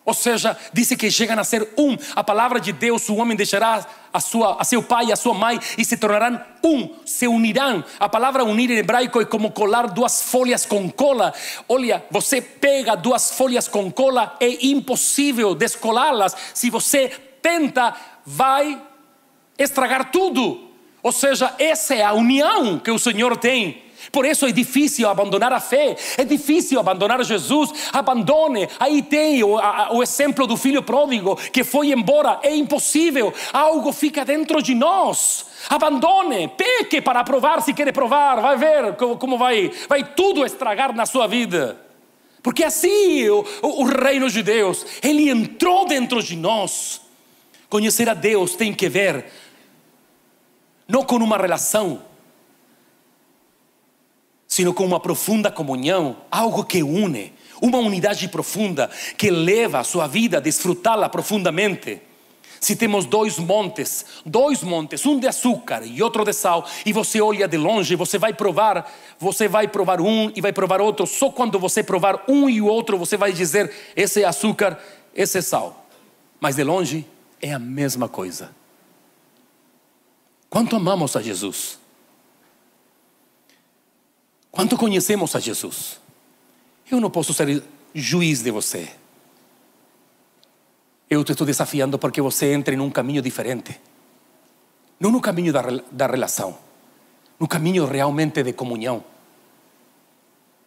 ou 0.04 0.12
seja, 0.12 0.56
disse 0.72 0.96
que 0.96 1.10
chegam 1.10 1.38
a 1.38 1.44
ser 1.44 1.68
um. 1.78 1.96
A 2.16 2.24
palavra 2.24 2.60
de 2.60 2.72
Deus, 2.72 3.08
o 3.08 3.16
homem 3.16 3.36
deixará 3.36 3.86
a, 4.12 4.20
sua, 4.20 4.56
a 4.60 4.64
seu 4.64 4.82
pai 4.82 5.06
e 5.06 5.12
a 5.12 5.16
sua 5.16 5.32
mãe 5.32 5.60
e 5.78 5.84
se 5.84 5.96
tornarão 5.96 6.40
um, 6.64 6.90
se 7.06 7.28
unirão. 7.28 7.84
A 8.00 8.08
palavra 8.08 8.44
unir 8.44 8.70
em 8.70 8.78
hebraico 8.78 9.20
é 9.20 9.24
como 9.24 9.52
colar 9.52 9.86
duas 9.86 10.22
folhas 10.22 10.66
com 10.66 10.90
cola. 10.90 11.32
Olha, 11.68 12.04
você 12.10 12.40
pega 12.42 12.96
duas 12.96 13.30
folhas 13.30 13.68
com 13.68 13.90
cola, 13.92 14.36
é 14.40 14.66
impossível 14.66 15.54
descolá-las. 15.54 16.36
Se 16.52 16.68
você 16.68 17.08
tenta, 17.40 17.94
vai 18.26 18.80
estragar 19.56 20.10
tudo. 20.10 20.68
Ou 21.00 21.12
seja, 21.12 21.54
essa 21.58 21.94
é 21.94 22.02
a 22.02 22.12
união 22.12 22.78
que 22.78 22.90
o 22.90 22.98
Senhor 22.98 23.36
tem. 23.36 23.81
Por 24.10 24.26
isso 24.26 24.46
é 24.46 24.52
difícil 24.52 25.08
abandonar 25.08 25.52
a 25.52 25.60
fé, 25.60 25.96
é 26.16 26.24
difícil 26.24 26.80
abandonar 26.80 27.22
Jesus. 27.24 27.72
Abandone. 27.92 28.68
Aí 28.80 29.02
tem 29.02 29.42
o, 29.44 29.58
a, 29.58 29.92
o 29.92 30.02
exemplo 30.02 30.46
do 30.46 30.56
filho 30.56 30.82
pródigo 30.82 31.36
que 31.36 31.62
foi 31.62 31.92
embora. 31.92 32.40
É 32.42 32.54
impossível. 32.54 33.32
Algo 33.52 33.92
fica 33.92 34.24
dentro 34.24 34.62
de 34.62 34.74
nós. 34.74 35.46
Abandone, 35.68 36.48
peque 36.48 37.00
para 37.00 37.22
provar 37.22 37.62
se 37.62 37.72
quer 37.72 37.92
provar. 37.92 38.40
Vai 38.40 38.56
ver 38.56 38.96
como, 38.96 39.16
como 39.16 39.38
vai, 39.38 39.70
vai 39.88 40.04
tudo 40.04 40.44
estragar 40.44 40.94
na 40.94 41.06
sua 41.06 41.26
vida. 41.26 41.78
Porque 42.42 42.64
assim 42.64 43.28
o, 43.28 43.44
o, 43.62 43.82
o 43.82 43.84
reino 43.84 44.28
de 44.28 44.42
Deus, 44.42 44.84
ele 45.02 45.30
entrou 45.30 45.86
dentro 45.86 46.22
de 46.22 46.34
nós. 46.34 47.00
Conhecer 47.68 48.08
a 48.08 48.14
Deus 48.14 48.54
tem 48.54 48.74
que 48.74 48.88
ver 48.88 49.24
não 50.88 51.04
com 51.04 51.16
uma 51.16 51.38
relação 51.38 52.02
sino 54.52 54.74
com 54.74 54.84
uma 54.84 55.00
profunda 55.00 55.50
comunhão, 55.50 56.14
algo 56.30 56.62
que 56.62 56.82
une, 56.82 57.32
uma 57.58 57.78
unidade 57.78 58.28
profunda 58.28 58.90
que 59.16 59.30
leva 59.30 59.78
a 59.78 59.82
sua 59.82 60.06
vida 60.06 60.36
a 60.36 60.40
desfrutá-la 60.40 61.08
profundamente. 61.08 62.02
Se 62.60 62.76
temos 62.76 63.06
dois 63.06 63.38
montes, 63.38 64.04
dois 64.26 64.62
montes, 64.62 65.06
um 65.06 65.18
de 65.18 65.26
açúcar 65.26 65.86
e 65.86 66.02
outro 66.02 66.22
de 66.22 66.34
sal, 66.34 66.66
e 66.84 66.92
você 66.92 67.18
olha 67.18 67.48
de 67.48 67.56
longe, 67.56 67.96
você 67.96 68.18
vai 68.18 68.34
provar, 68.34 68.92
você 69.18 69.48
vai 69.48 69.66
provar 69.66 70.02
um 70.02 70.30
e 70.36 70.42
vai 70.42 70.52
provar 70.52 70.82
outro. 70.82 71.06
Só 71.06 71.30
quando 71.30 71.58
você 71.58 71.82
provar 71.82 72.22
um 72.28 72.46
e 72.46 72.60
o 72.60 72.66
outro, 72.66 72.98
você 72.98 73.16
vai 73.16 73.32
dizer: 73.32 73.72
esse 73.96 74.22
é 74.22 74.26
açúcar, 74.26 74.78
esse 75.14 75.38
é 75.38 75.40
sal. 75.40 75.86
Mas 76.38 76.56
de 76.56 76.62
longe 76.62 77.06
é 77.40 77.54
a 77.54 77.58
mesma 77.58 78.06
coisa. 78.06 78.50
Quanto 80.50 80.76
amamos 80.76 81.16
a 81.16 81.22
Jesus? 81.22 81.80
Quanto 84.52 84.76
conhecemos 84.76 85.34
a 85.34 85.40
Jesus? 85.40 85.98
Eu 86.90 87.00
não 87.00 87.10
posso 87.10 87.32
ser 87.32 87.64
juiz 87.94 88.42
de 88.42 88.50
você. 88.50 88.86
Eu 91.08 91.24
te 91.24 91.32
estou 91.32 91.46
desafiando 91.46 91.98
porque 91.98 92.20
você 92.20 92.52
entre 92.52 92.76
num 92.76 92.90
caminho 92.90 93.22
diferente. 93.22 93.80
Não 95.00 95.10
no 95.10 95.22
caminho 95.22 95.54
da, 95.54 95.62
da 95.90 96.06
relação, 96.06 96.58
no 97.40 97.48
caminho 97.48 97.86
realmente 97.86 98.42
de 98.42 98.52
comunhão. 98.52 99.02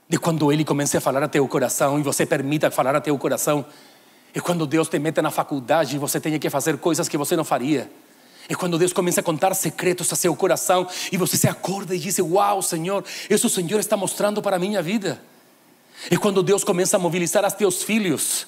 De 0.10 0.18
quando 0.18 0.52
Ele 0.52 0.66
comece 0.66 0.98
a 0.98 1.02
falar 1.02 1.22
a 1.22 1.28
teu 1.28 1.48
coração 1.48 2.00
e 2.00 2.02
você 2.02 2.26
permita 2.26 2.72
falar 2.72 2.96
a 2.96 3.02
teu 3.02 3.16
coração. 3.20 3.64
É 4.34 4.40
quando 4.40 4.66
Deus 4.66 4.90
te 4.90 4.98
mete 4.98 5.22
na 5.22 5.30
faculdade 5.30 5.96
e 5.96 6.00
você 6.00 6.20
tenha 6.20 6.40
que 6.40 6.50
fazer 6.50 6.80
coisas 6.80 7.08
que 7.08 7.18
você 7.18 7.36
não 7.36 7.46
faria. 7.46 7.90
É 8.48 8.54
quando 8.56 8.78
Deus 8.78 8.93
começa 8.93 9.22
a 9.22 9.24
contar 9.24 9.54
secretos 9.56 10.12
a 10.14 10.16
seu 10.16 10.36
coração 10.36 10.88
e 11.12 11.18
você 11.18 11.36
se 11.36 11.48
acorda 11.48 11.96
e 11.96 12.00
diz: 12.00 12.20
Uau, 12.20 12.62
Senhor, 12.62 13.04
isso 13.30 13.48
o 13.48 13.50
Senhor 13.50 13.80
está 13.80 13.98
mostrando 13.98 14.41
para 14.41 14.58
a 14.58 14.60
minha 14.60 14.82
vida. 14.82 15.22
É 16.10 16.18
quando 16.18 16.43
Deus 16.43 16.64
começa 16.64 16.98
a 16.98 17.00
mobilizar 17.00 17.46
os 17.46 17.54
teus 17.54 17.82
filhos, 17.82 18.46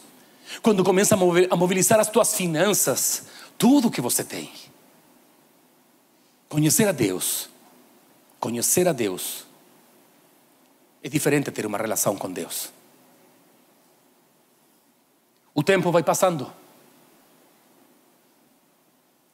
quando 0.62 0.84
começa 0.84 1.16
a 1.16 1.56
mobilizar 1.56 2.00
as 2.00 2.10
tuas 2.10 2.36
finanças, 2.36 3.26
tudo 3.58 3.90
que 3.90 4.02
você 4.02 4.24
tem. 4.24 4.52
Conhecer 6.48 6.88
a 6.88 6.92
Deus, 6.92 7.50
conhecer 8.40 8.88
a 8.88 8.94
Deus, 8.94 9.46
é 11.04 11.10
diferente 11.10 11.52
ter 11.52 11.66
uma 11.66 11.78
relação 11.78 12.16
com 12.16 12.32
Deus. 12.32 12.72
O 15.54 15.64
tempo 15.64 15.92
vai 15.92 16.04
passando. 16.04 16.52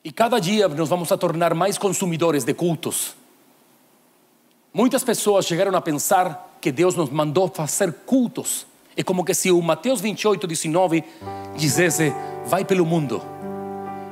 E 0.05 0.11
cada 0.11 0.37
dia 0.37 0.67
nos 0.67 0.89
vamos 0.89 1.11
a 1.13 1.17
tornar 1.17 1.53
mais 1.53 1.77
consumidores 1.77 2.43
de 2.43 2.53
cultos. 2.53 3.15
Muitas 4.73 5.01
pessoas 5.01 5.45
chegaram 5.45 5.73
a 5.77 5.81
pensar 5.81 6.57
que 6.59 6.73
Deus 6.73 6.93
nos 6.95 7.09
mandou 7.09 7.47
fazer 7.47 7.93
cultos. 8.05 8.67
É 8.97 9.03
como 9.03 9.23
que 9.23 9.33
se 9.33 9.49
o 9.49 9.61
Mateus 9.61 10.01
28, 10.01 10.45
19 10.45 11.03
dissesse: 11.55 12.13
Vai 12.45 12.65
pelo 12.65 12.85
mundo 12.85 13.21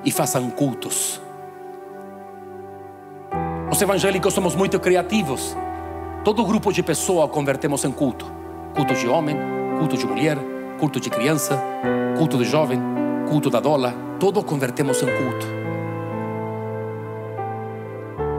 e 0.05 0.11
façam 0.11 0.49
cultos. 0.49 1.19
Os 3.69 3.81
evangélicos 3.81 4.33
somos 4.33 4.55
muito 4.55 4.79
criativos. 4.79 5.57
Todo 6.23 6.45
grupo 6.45 6.71
de 6.71 6.81
pessoas 6.81 7.29
convertemos 7.31 7.83
em 7.83 7.91
culto: 7.91 8.31
culto 8.73 8.93
de 8.93 9.09
homem, 9.09 9.35
culto 9.77 9.97
de 9.97 10.05
mulher, 10.05 10.37
culto 10.79 11.01
de 11.01 11.09
criança, 11.09 11.61
culto 12.17 12.37
de 12.37 12.45
jovem, 12.45 12.79
culto 13.27 13.49
da 13.49 13.59
dólar, 13.59 13.93
todo 14.21 14.41
convertemos 14.41 15.01
em 15.03 15.07
culto. 15.07 15.60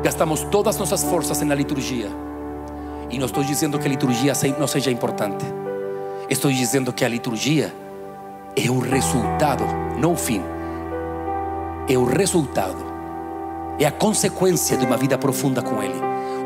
Gastamos 0.03 0.43
todas 0.43 0.77
nossas 0.77 1.05
forças 1.05 1.41
na 1.43 1.55
liturgia. 1.55 2.11
E 3.09 3.19
não 3.19 3.27
estou 3.27 3.45
dizendo 3.45 3.79
que 3.79 3.87
a 3.87 3.89
liturgia 3.89 4.33
não 4.59 4.67
seja 4.67 4.91
importante. 4.91 5.45
Estou 6.29 6.51
dizendo 6.51 6.93
que 6.93 7.05
a 7.05 7.09
liturgia 7.09 7.73
é 8.57 8.69
o 8.69 8.81
resultado, 8.81 9.63
não 10.01 10.15
o 10.15 10.17
fim. 10.17 10.43
É 11.89 11.97
o 11.97 12.05
resultado, 12.05 12.79
é 13.79 13.85
a 13.85 13.93
consequência 13.93 14.77
de 14.77 14.85
uma 14.85 14.97
vida 14.97 15.17
profunda 15.17 15.63
com 15.63 15.81
Ele. 15.81 15.95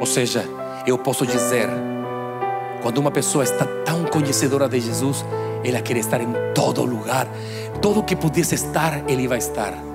Ou 0.00 0.06
seja, 0.06 0.44
eu 0.86 0.98
posso 0.98 1.26
dizer, 1.26 1.68
quando 2.82 2.98
uma 2.98 3.10
pessoa 3.10 3.44
está 3.44 3.64
tão 3.84 4.04
conhecedora 4.04 4.68
de 4.68 4.80
Jesus, 4.80 5.24
ela 5.64 5.80
quer 5.80 5.96
estar 5.96 6.20
em 6.20 6.28
todo 6.54 6.84
lugar, 6.84 7.26
todo 7.80 8.02
que 8.02 8.16
pudesse 8.16 8.54
estar, 8.54 9.02
Ele 9.08 9.26
vai 9.26 9.38
estar 9.38 9.85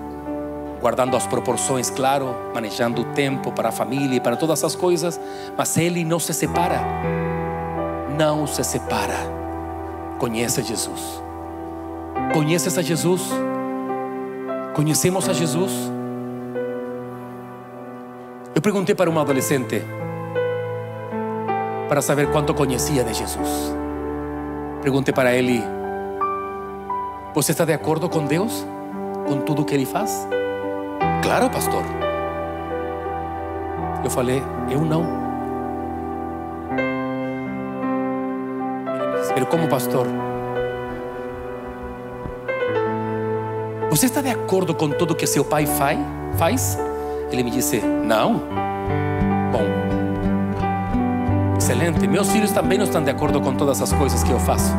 guardando 0.82 1.15
as 1.15 1.27
proporções, 1.27 1.89
claro, 1.89 2.36
manejando 2.53 3.01
o 3.01 3.05
tempo 3.05 3.51
para 3.51 3.69
a 3.69 3.71
família 3.71 4.17
e 4.17 4.19
para 4.19 4.36
todas 4.36 4.63
as 4.63 4.75
coisas, 4.75 5.21
mas 5.55 5.77
ele 5.77 6.03
não 6.03 6.19
se 6.19 6.34
separa. 6.34 6.82
Não 8.17 8.47
se 8.47 8.63
separa. 8.63 9.15
Conhece 10.17 10.63
Jesus. 10.63 11.23
Conheces 12.34 12.77
a 12.77 12.82
Jesus? 12.82 13.21
Conhecemos 14.73 15.29
a 15.29 15.34
Jesus? 15.34 15.71
Eu 18.55 18.61
perguntei 18.61 18.95
para 18.95 19.09
um 19.09 19.19
adolescente 19.19 19.82
para 21.88 22.01
saber 22.01 22.32
quanto 22.32 22.53
conhecia 22.53 23.03
de 23.03 23.13
Jesus. 23.13 23.73
Perguntei 24.82 25.13
para 25.13 25.34
ele: 25.34 25.63
Você 27.34 27.51
está 27.51 27.65
de 27.65 27.73
acordo 27.73 28.09
com 28.09 28.25
Deus? 28.25 28.65
Com 29.27 29.41
tudo 29.41 29.63
que 29.63 29.73
Ele 29.73 29.86
faz? 29.86 30.27
Claro, 31.22 31.49
pastor. 31.49 31.84
Eu 34.03 34.09
falei, 34.09 34.43
eu 34.69 34.82
não. 34.82 35.22
Ele 39.36 39.45
como 39.45 39.67
pastor? 39.67 40.07
Você 43.89 44.05
está 44.05 44.22
de 44.22 44.30
acordo 44.30 44.74
com 44.74 44.89
tudo 44.89 45.15
que 45.15 45.26
seu 45.26 45.43
pai 45.45 45.65
faz? 45.65 46.78
Ele 47.32 47.43
me 47.43 47.51
disse, 47.51 47.80
não. 47.80 48.41
Bom, 49.51 49.65
excelente. 51.57 52.07
Meus 52.07 52.30
filhos 52.32 52.51
também 52.51 52.78
não 52.78 52.86
estão 52.86 53.03
de 53.03 53.09
acordo 53.09 53.39
com 53.39 53.53
todas 53.53 53.82
as 53.82 53.93
coisas 53.93 54.24
que 54.24 54.32
eu 54.32 54.39
faço. 54.39 54.74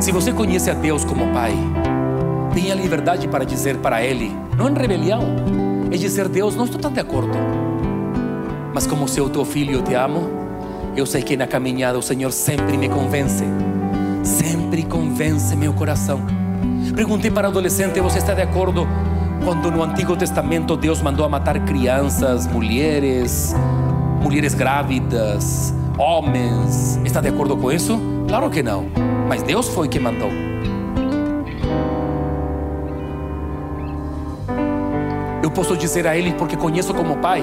Se 0.00 0.12
você 0.12 0.32
conhece 0.32 0.70
a 0.70 0.74
Deus 0.74 1.04
como 1.04 1.32
Pai, 1.32 1.52
tenha 2.60 2.74
liberdade 2.74 3.26
para 3.26 3.42
dizer 3.42 3.78
para 3.78 4.02
Ele, 4.02 4.36
não 4.54 4.68
em 4.68 4.74
rebelião, 4.74 5.22
é 5.90 5.96
dizer: 5.96 6.28
Deus, 6.28 6.54
não 6.54 6.66
estou 6.66 6.78
tão 6.78 6.92
de 6.92 7.00
acordo, 7.00 7.32
mas 8.74 8.86
como 8.86 9.08
seu 9.08 9.30
teu 9.30 9.46
filho 9.46 9.72
eu 9.72 9.82
te 9.82 9.94
amo, 9.94 10.28
eu 10.94 11.06
sei 11.06 11.22
que 11.22 11.38
na 11.38 11.46
caminhada 11.46 11.98
o 11.98 12.02
Senhor 12.02 12.30
sempre 12.30 12.76
me 12.76 12.88
convence, 12.88 13.44
sempre 14.22 14.82
convence 14.82 15.56
meu 15.56 15.72
coração. 15.72 16.20
Perguntei 16.94 17.30
para 17.30 17.48
adolescente: 17.48 17.98
Você 17.98 18.18
está 18.18 18.34
de 18.34 18.42
acordo 18.42 18.86
quando 19.42 19.70
no 19.70 19.82
Antigo 19.82 20.14
Testamento 20.14 20.76
Deus 20.76 21.00
mandou 21.00 21.24
a 21.24 21.30
matar 21.30 21.58
crianças, 21.64 22.46
mulheres, 22.46 23.54
mulheres 24.22 24.52
grávidas, 24.52 25.74
homens? 25.96 27.00
Está 27.06 27.22
de 27.22 27.28
acordo 27.28 27.56
com 27.56 27.72
isso? 27.72 27.98
Claro 28.28 28.50
que 28.50 28.62
não, 28.62 28.86
mas 29.26 29.42
Deus 29.42 29.66
foi 29.68 29.88
que 29.88 29.98
mandou. 29.98 30.49
Eu 35.50 35.54
posso 35.54 35.76
dizer 35.76 36.06
a 36.06 36.16
Ele 36.16 36.32
porque 36.34 36.56
conheço 36.56 36.94
como 36.94 37.16
Pai, 37.16 37.42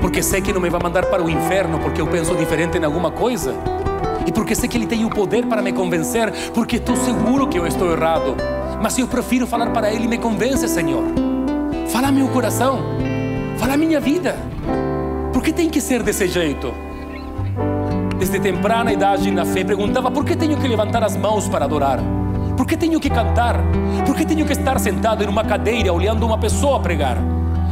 porque 0.00 0.22
sei 0.22 0.40
que 0.40 0.54
não 0.54 0.60
me 0.60 0.70
vai 0.70 0.80
mandar 0.82 1.04
para 1.04 1.22
o 1.22 1.28
inferno 1.28 1.78
porque 1.78 2.00
eu 2.00 2.06
penso 2.06 2.34
diferente 2.34 2.78
em 2.78 2.84
alguma 2.84 3.10
coisa, 3.10 3.54
e 4.26 4.32
porque 4.32 4.54
sei 4.54 4.70
que 4.70 4.78
Ele 4.78 4.86
tem 4.86 5.04
o 5.04 5.10
poder 5.10 5.44
para 5.44 5.60
me 5.60 5.70
convencer, 5.70 6.32
porque 6.54 6.76
estou 6.76 6.96
seguro 6.96 7.46
que 7.46 7.58
eu 7.58 7.66
estou 7.66 7.92
errado, 7.92 8.34
mas 8.82 8.96
eu 8.96 9.06
prefiro 9.06 9.46
falar 9.46 9.68
para 9.68 9.92
Ele: 9.92 10.08
me 10.08 10.16
convence, 10.16 10.66
Senhor, 10.66 11.04
fala 11.88 12.10
meu 12.10 12.28
coração, 12.28 12.80
fala 13.58 13.76
minha 13.76 14.00
vida, 14.00 14.34
por 15.30 15.42
que 15.42 15.52
tem 15.52 15.68
que 15.68 15.78
ser 15.78 16.02
desse 16.02 16.26
jeito? 16.26 16.72
Desde 18.18 18.40
temprana 18.40 18.94
idade 18.94 19.30
na 19.30 19.44
fé, 19.44 19.62
perguntava 19.62 20.10
por 20.10 20.24
que 20.24 20.34
tenho 20.34 20.56
que 20.56 20.66
levantar 20.66 21.04
as 21.04 21.18
mãos 21.18 21.46
para 21.50 21.66
adorar. 21.66 22.00
Por 22.56 22.66
que 22.66 22.76
tenho 22.76 23.00
que 23.00 23.10
cantar? 23.10 23.56
Por 24.06 24.14
que 24.14 24.24
tenho 24.24 24.44
que 24.44 24.52
estar 24.52 24.78
sentado 24.78 25.24
em 25.24 25.26
uma 25.26 25.44
cadeira 25.44 25.92
olhando 25.92 26.26
uma 26.26 26.38
pessoa 26.38 26.80
pregar? 26.80 27.18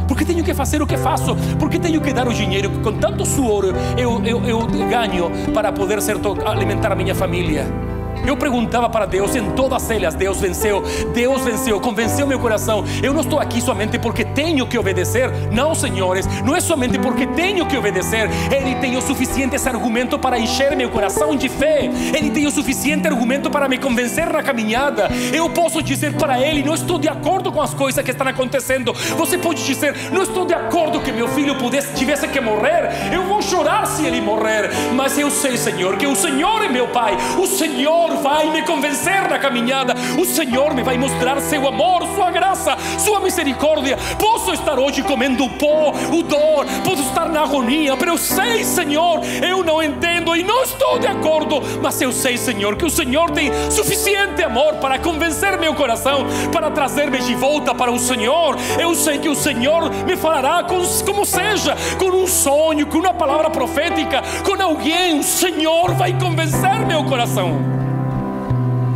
Por 0.07 0.17
que 0.17 0.25
tenho 0.25 0.43
que 0.43 0.53
fazer 0.53 0.81
o 0.81 0.87
que 0.87 0.97
faço? 0.97 1.35
Por 1.57 1.69
que 1.69 1.79
tenho 1.79 2.01
que 2.01 2.11
dar 2.11 2.27
o 2.27 2.33
dinheiro 2.33 2.69
que 2.69 2.79
com 2.79 2.93
tanto 2.93 3.25
suor 3.25 3.73
eu, 3.97 4.23
eu, 4.25 4.43
eu 4.43 4.67
ganho 4.89 5.31
para 5.53 5.71
poder 5.71 6.01
ser, 6.01 6.17
alimentar 6.45 6.91
a 6.91 6.95
minha 6.95 7.15
família? 7.15 7.90
Eu 8.25 8.37
perguntava 8.37 8.89
para 8.89 9.05
Deus 9.05 9.35
em 9.35 9.51
todas 9.51 9.89
elas, 9.89 10.13
Deus 10.13 10.39
venceu, 10.39 10.83
Deus 11.13 11.41
venceu, 11.41 11.79
convenceu 11.79 12.27
meu 12.27 12.39
coração. 12.39 12.83
Eu 13.01 13.13
não 13.13 13.21
estou 13.21 13.39
aqui 13.39 13.61
somente 13.61 13.97
porque 13.99 14.23
tenho 14.23 14.67
que 14.67 14.77
obedecer, 14.77 15.31
não, 15.51 15.73
senhores, 15.73 16.27
não 16.43 16.55
é 16.55 16.61
somente 16.61 16.97
porque 16.99 17.25
tenho 17.27 17.65
que 17.65 17.77
obedecer. 17.77 18.29
Ele 18.51 18.75
tem 18.75 18.97
o 18.97 19.01
suficiente 19.01 19.55
argumento 19.67 20.17
para 20.19 20.39
encher 20.39 20.75
meu 20.75 20.89
coração 20.89 21.35
de 21.35 21.49
fé. 21.49 21.89
Ele 22.15 22.29
tem 22.31 22.45
o 22.47 22.51
suficiente 22.51 23.07
argumento 23.07 23.49
para 23.49 23.67
me 23.67 23.77
convencer 23.77 24.31
na 24.31 24.43
caminhada. 24.43 25.09
Eu 25.33 25.49
posso 25.49 25.81
dizer 25.81 26.13
para 26.13 26.39
ele: 26.39 26.63
não 26.63 26.73
estou 26.73 26.97
de 26.97 27.07
acordo 27.07 27.51
com 27.51 27.61
as 27.61 27.73
coisas 27.73 28.03
que 28.03 28.11
estão 28.11 28.27
acontecendo. 28.27 28.93
Você 29.17 29.37
pode 29.37 29.65
dizer: 29.65 29.95
não 30.11 30.23
estou 30.23 30.45
de 30.45 30.53
acordo 30.53 30.99
que 30.99 31.11
meu 31.11 31.27
filho 31.27 31.55
pudesse 31.55 31.93
tivesse 31.93 32.27
que 32.27 32.39
morrer. 32.39 32.89
Eu 33.13 33.23
vou 33.23 33.41
chorar 33.41 33.85
se 33.85 34.05
ele 34.05 34.21
morrer, 34.21 34.69
mas 34.93 35.17
eu 35.17 35.29
sei, 35.29 35.57
Senhor, 35.57 35.97
que 35.97 36.07
o 36.07 36.15
Senhor 36.15 36.63
é 36.63 36.69
meu 36.69 36.87
Pai. 36.87 37.17
O 37.37 37.47
Senhor 37.47 38.10
Senhor 38.11 38.17
vai 38.21 38.49
me 38.49 38.61
convencer 38.63 39.29
na 39.29 39.39
caminhada, 39.39 39.93
o 40.19 40.25
Senhor 40.25 40.73
me 40.73 40.83
vai 40.83 40.97
mostrar 40.97 41.39
seu 41.39 41.67
amor, 41.67 42.05
sua 42.13 42.29
graça, 42.29 42.75
sua 42.97 43.19
misericórdia. 43.19 43.97
Posso 44.19 44.51
estar 44.51 44.77
hoje 44.77 45.01
comendo 45.01 45.45
o 45.45 45.49
pó, 45.49 45.93
o 46.11 46.21
dor, 46.23 46.65
posso 46.83 47.03
estar 47.03 47.29
na 47.29 47.43
agonia, 47.43 47.95
mas 47.95 48.07
eu 48.07 48.17
sei, 48.17 48.63
Senhor, 48.63 49.21
eu 49.41 49.63
não 49.63 49.81
entendo 49.81 50.35
e 50.35 50.43
não 50.43 50.63
estou 50.63 50.99
de 50.99 51.07
acordo, 51.07 51.61
mas 51.81 52.01
eu 52.01 52.11
sei, 52.11 52.37
Senhor, 52.37 52.75
que 52.75 52.85
o 52.85 52.89
Senhor 52.89 53.31
tem 53.31 53.51
suficiente 53.71 54.43
amor 54.43 54.75
para 54.75 54.99
convencer 54.99 55.57
meu 55.57 55.73
coração, 55.73 56.25
para 56.51 56.69
trazer-me 56.69 57.19
de 57.19 57.35
volta 57.35 57.73
para 57.73 57.91
o 57.91 57.99
Senhor. 57.99 58.57
Eu 58.79 58.93
sei 58.93 59.19
que 59.19 59.29
o 59.29 59.35
Senhor 59.35 59.89
me 60.05 60.17
falará 60.17 60.63
com, 60.63 60.81
como 61.05 61.25
seja, 61.25 61.75
com 61.97 62.09
um 62.09 62.27
sonho, 62.27 62.87
com 62.87 62.97
uma 62.97 63.13
palavra 63.13 63.49
profética, 63.49 64.21
com 64.43 64.61
alguém. 64.61 65.19
O 65.19 65.23
Senhor 65.23 65.93
vai 65.93 66.17
convencer 66.17 66.85
meu 66.85 67.03
coração. 67.05 67.81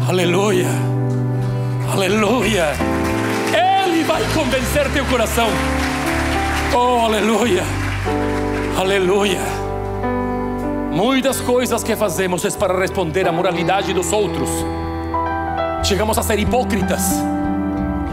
Aleluia, 0.08 0.68
aleluia. 1.92 2.68
Ele 3.88 4.04
vai 4.04 4.22
convencer 4.36 4.88
teu 4.94 5.04
coração. 5.08 5.48
Oh, 6.76 7.06
aleluia, 7.06 7.64
aleluia. 8.78 9.40
Muitas 10.92 11.42
coisas 11.42 11.84
que 11.84 11.96
fazemos 11.96 12.46
é 12.46 12.52
para 12.52 12.80
responder 12.80 13.28
à 13.28 13.32
moralidade 13.32 13.94
dos 13.94 14.14
outros. 14.14 14.50
Chegamos 15.84 16.20
a 16.20 16.22
ser 16.22 16.38
hipócritas 16.38 17.35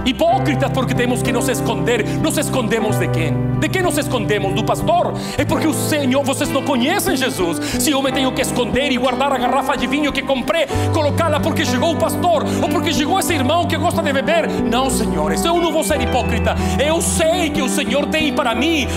Hipócritas 0.04 0.70
porque 0.72 0.94
temos 0.94 1.22
que 1.22 1.32
nos 1.32 1.48
esconder. 1.48 2.04
Nos 2.18 2.36
escondemos 2.36 2.98
de 2.98 3.08
quem? 3.08 3.52
De 3.60 3.68
quem 3.68 3.82
nos 3.82 3.96
escondemos? 3.96 4.52
Do 4.54 4.64
pastor? 4.64 5.14
É 5.38 5.44
porque 5.44 5.66
o 5.66 5.72
Senhor, 5.72 6.24
vocês 6.24 6.50
não 6.50 6.62
conhecem 6.62 7.16
Jesus. 7.16 7.58
Se 7.80 7.90
eu 7.90 8.02
me 8.02 8.10
tenho 8.10 8.32
que 8.32 8.42
esconder 8.42 8.90
e 8.90 8.96
guardar 8.96 9.32
a 9.32 9.38
garrafa 9.38 9.76
de 9.76 9.86
vinho 9.86 10.12
que 10.12 10.22
comprei, 10.22 10.66
colocá-la 10.92 11.38
porque 11.38 11.64
chegou 11.64 11.92
o 11.92 11.96
pastor 11.96 12.44
ou 12.60 12.68
porque 12.68 12.92
chegou 12.92 13.20
esse 13.20 13.32
irmão 13.32 13.66
que 13.66 13.76
gosta 13.76 14.02
de 14.02 14.12
beber. 14.12 14.48
Não, 14.48 14.90
senhores, 14.90 15.44
eu 15.44 15.60
não 15.60 15.72
vou 15.72 15.84
ser 15.84 16.00
hipócrita. 16.00 16.56
Eu 16.84 17.00
sei 17.00 17.50
que 17.50 17.62
o 17.62 17.68
Senhor 17.68 18.06
tem 18.06 18.32
para 18.32 18.54
mim. 18.54 18.88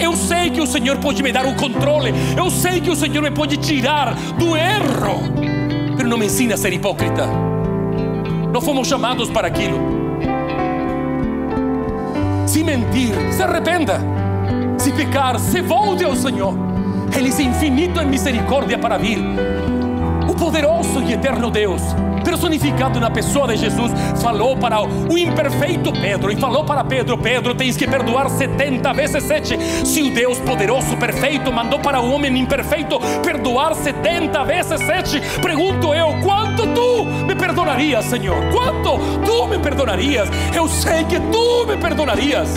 Eu 0.00 0.16
sei 0.16 0.50
que 0.50 0.60
o 0.60 0.66
Senhor 0.66 0.98
pode 0.98 1.22
me 1.22 1.32
dar 1.32 1.44
o 1.44 1.54
controle. 1.54 2.14
Eu 2.36 2.50
sei 2.50 2.80
que 2.80 2.90
o 2.90 2.96
Senhor 2.96 3.22
me 3.22 3.30
pode 3.30 3.56
tirar 3.56 4.14
do 4.38 4.56
erro. 4.56 5.22
Pero 5.96 6.08
não 6.08 6.18
me 6.18 6.26
ensina 6.26 6.54
a 6.54 6.56
ser 6.56 6.72
hipócrita. 6.72 7.26
Não 8.52 8.60
fomos 8.60 8.86
chamados 8.86 9.28
para 9.30 9.48
aquilo 9.48 10.01
se 12.52 12.62
mentir, 12.62 13.14
se 13.32 13.42
arrependa. 13.42 13.98
Se 14.76 14.92
pecar, 14.92 15.38
se 15.40 15.62
volte 15.62 16.04
ao 16.04 16.14
Senhor. 16.14 16.54
Ele 17.16 17.30
é 17.30 17.42
infinito 17.42 17.98
em 17.98 18.06
misericórdia 18.06 18.76
para 18.76 18.98
vir. 18.98 19.18
O 20.28 20.34
poderoso 20.34 21.00
e 21.02 21.14
eterno 21.14 21.50
Deus 21.50 21.82
personificado 22.22 22.98
na 22.98 23.10
pessoa 23.10 23.48
de 23.48 23.56
Jesus, 23.56 23.92
falou 24.22 24.56
para 24.56 24.80
o 24.82 25.18
imperfeito 25.18 25.92
Pedro 25.92 26.30
e 26.32 26.36
falou 26.36 26.64
para 26.64 26.84
Pedro: 26.84 27.18
Pedro, 27.18 27.54
tens 27.54 27.76
que 27.76 27.86
perdoar 27.86 28.30
70 28.30 28.92
vezes 28.92 29.22
7. 29.24 29.58
Se 29.84 30.02
o 30.02 30.10
Deus 30.10 30.38
poderoso, 30.38 30.96
perfeito, 30.96 31.52
mandou 31.52 31.78
para 31.78 32.00
o 32.00 32.10
homem 32.10 32.38
imperfeito 32.38 32.98
perdoar 33.22 33.74
70 33.74 34.44
vezes 34.44 34.80
7, 34.80 35.20
pergunto 35.40 35.94
eu: 35.94 36.14
quanto 36.22 36.66
tu 36.68 37.06
perdonarias, 37.42 38.04
Senhor? 38.04 38.36
Quanto 38.52 38.98
tu 39.24 39.48
me 39.48 39.58
perdonarias? 39.58 40.28
Eu 40.54 40.68
sei 40.68 41.02
que 41.04 41.18
tu 41.18 41.66
me 41.66 41.76
perdonarias. 41.76 42.48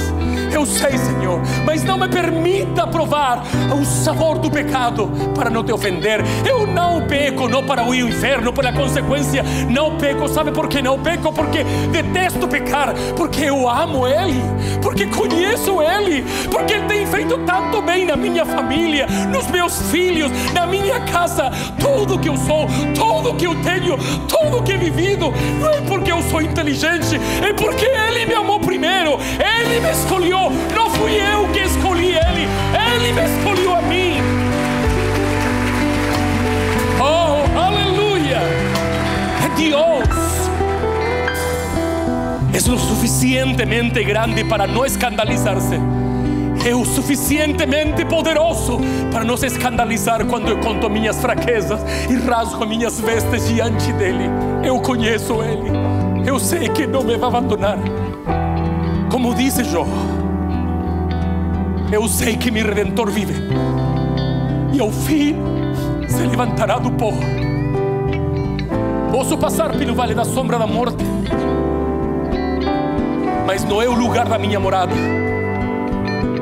Eu 0.56 0.66
sei, 0.66 0.98
Senhor, 0.98 1.42
mas 1.66 1.84
não 1.84 1.98
me 1.98 2.08
permita 2.08 2.88
provar 2.88 3.44
o 3.78 3.84
sabor 3.84 4.38
do 4.40 4.50
pecado 4.50 5.12
para 5.36 5.50
não 5.50 5.66
te 5.66 5.74
ofender. 5.74 6.22
Eu 6.48 6.66
não 6.66 7.02
peco, 7.02 7.50
não 7.50 7.62
para 7.62 7.84
o 7.84 7.94
inferno, 7.94 8.54
pela 8.54 8.72
consequência, 8.72 9.44
não 9.70 9.98
peco. 9.98 10.30
Sabe 10.30 10.54
por 10.54 10.70
que 10.70 10.82
não 10.82 10.98
peco? 10.98 11.34
Porque 11.34 11.66
detesto 11.92 12.48
pecar, 12.48 12.94
porque 13.18 13.44
eu 13.44 13.68
amo 13.70 14.08
Ele, 14.08 14.42
porque 14.82 15.06
conheço 15.08 15.82
Ele, 15.82 16.24
porque 16.50 16.76
Ele 16.76 16.86
tem 16.86 17.06
feito 17.06 17.38
tanto 17.40 17.82
bem 17.82 18.06
na 18.06 18.16
minha 18.16 18.46
família, 18.46 19.08
nos 19.30 19.48
meus 19.48 19.92
filhos, 19.92 20.32
na 20.54 20.66
minha 20.66 21.02
casa. 21.02 21.52
Tudo 21.78 22.18
que 22.18 22.30
eu 22.30 22.38
sou, 22.38 22.66
tudo 22.96 23.36
que 23.36 23.46
eu 23.46 23.56
tenho, 23.56 23.98
tudo 24.26 24.64
que 24.64 24.72
he 24.72 24.78
vivido, 24.78 25.34
não 25.60 25.70
é 25.70 25.82
porque 25.82 26.14
eu 26.14 26.22
sou 26.24 26.42
inteligente, 26.42 27.20
é 27.46 27.52
porque 27.52 27.86
Ele 27.86 28.26
me 28.26 28.34
amou 28.34 28.58
primeiro, 28.58 29.20
Ele 29.38 29.82
me 29.82 29.92
escolheu 29.92 30.45
não 30.50 30.90
fui 30.90 31.14
eu 31.16 31.48
que 31.50 31.60
escolhi 31.60 32.16
ele, 32.16 32.48
ele 32.94 33.14
me 33.14 33.24
escolheu 33.24 33.76
a 33.76 33.82
mim. 33.82 34.18
Oh, 37.00 37.60
aleluia! 37.60 38.40
É 39.44 39.50
Deus. 39.58 40.16
É 42.54 42.72
o 42.72 42.78
suficientemente 42.78 44.04
grande 44.04 44.44
para 44.44 44.66
não 44.66 44.86
escandalizar-se. 44.86 45.80
É 46.66 46.74
o 46.74 46.84
suficientemente 46.84 48.04
poderoso 48.06 48.80
para 49.12 49.24
não 49.24 49.38
se 49.38 49.46
escandalizar 49.46 50.26
quando 50.26 50.50
eu 50.50 50.58
conto 50.58 50.90
minhas 50.90 51.22
fraquezas 51.22 51.80
e 52.10 52.16
rasgo 52.16 52.66
minhas 52.66 53.00
vestes 53.00 53.48
diante 53.48 53.94
dele. 53.94 54.24
Eu 54.64 54.80
conheço 54.80 55.44
ele. 55.44 55.70
Eu 56.28 56.40
sei 56.40 56.68
que 56.70 56.88
não 56.88 57.04
me 57.04 57.18
vai 57.18 57.30
abandonar. 57.30 57.78
Como 59.12 59.36
disse 59.36 59.64
Jó. 59.64 59.86
Eu 61.92 62.08
sei 62.08 62.36
que 62.36 62.50
meu 62.50 62.66
redentor 62.66 63.10
vive 63.12 63.34
e 64.74 64.80
ao 64.80 64.92
fim 64.92 65.36
se 66.08 66.24
levantará 66.24 66.78
do 66.78 66.92
pó. 66.92 67.12
Posso 69.12 69.38
passar 69.38 69.72
pelo 69.78 69.96
vale 69.96 70.14
da 70.14 70.26
sombra 70.26 70.58
da 70.58 70.68
morte, 70.68 71.04
mas 73.46 73.64
não 73.64 73.82
é 73.82 73.88
o 73.88 73.94
lugar 73.94 74.28
da 74.28 74.38
minha 74.38 74.60
morada. 74.60 74.94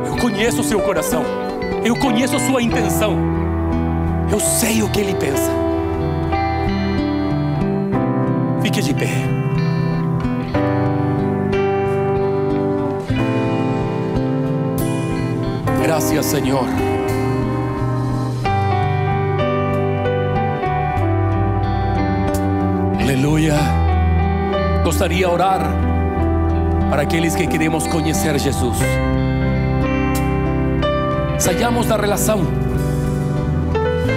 Eu 0.07 0.17
conheço 0.17 0.63
seu 0.63 0.79
coração, 0.79 1.23
eu 1.83 1.95
conheço 1.95 2.39
sua 2.39 2.61
intenção, 2.61 3.15
eu 4.31 4.39
sei 4.39 4.81
o 4.81 4.89
que 4.89 5.01
ele 5.01 5.13
pensa. 5.13 5.51
Fique 8.61 8.81
de 8.81 8.93
pé. 8.93 9.42
Gracias, 15.93 16.25
Señor. 16.25 16.65
Aleluia. 22.99 23.53
Gostaria 24.83 25.19
de 25.19 25.25
orar 25.31 25.61
para 26.89 27.03
aqueles 27.03 27.35
que 27.35 27.45
queremos 27.45 27.87
conhecer 27.87 28.39
Jesus. 28.39 28.75
Saiamos 31.37 31.85
da 31.85 31.95
relação. 31.95 32.41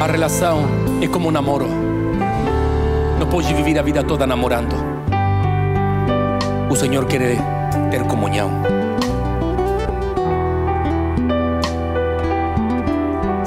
A 0.01 0.07
relação 0.07 0.62
é 1.03 1.09
como 1.09 1.29
um 1.29 1.31
namoro. 1.31 1.68
Não 3.18 3.27
pode 3.27 3.53
viver 3.53 3.79
a 3.79 3.83
vida 3.83 4.03
toda 4.03 4.27
namorando. 4.27 4.74
O 6.70 6.74
Senhor 6.74 7.05
quer 7.05 7.37
ter 7.91 8.03
comunhão. 8.05 8.86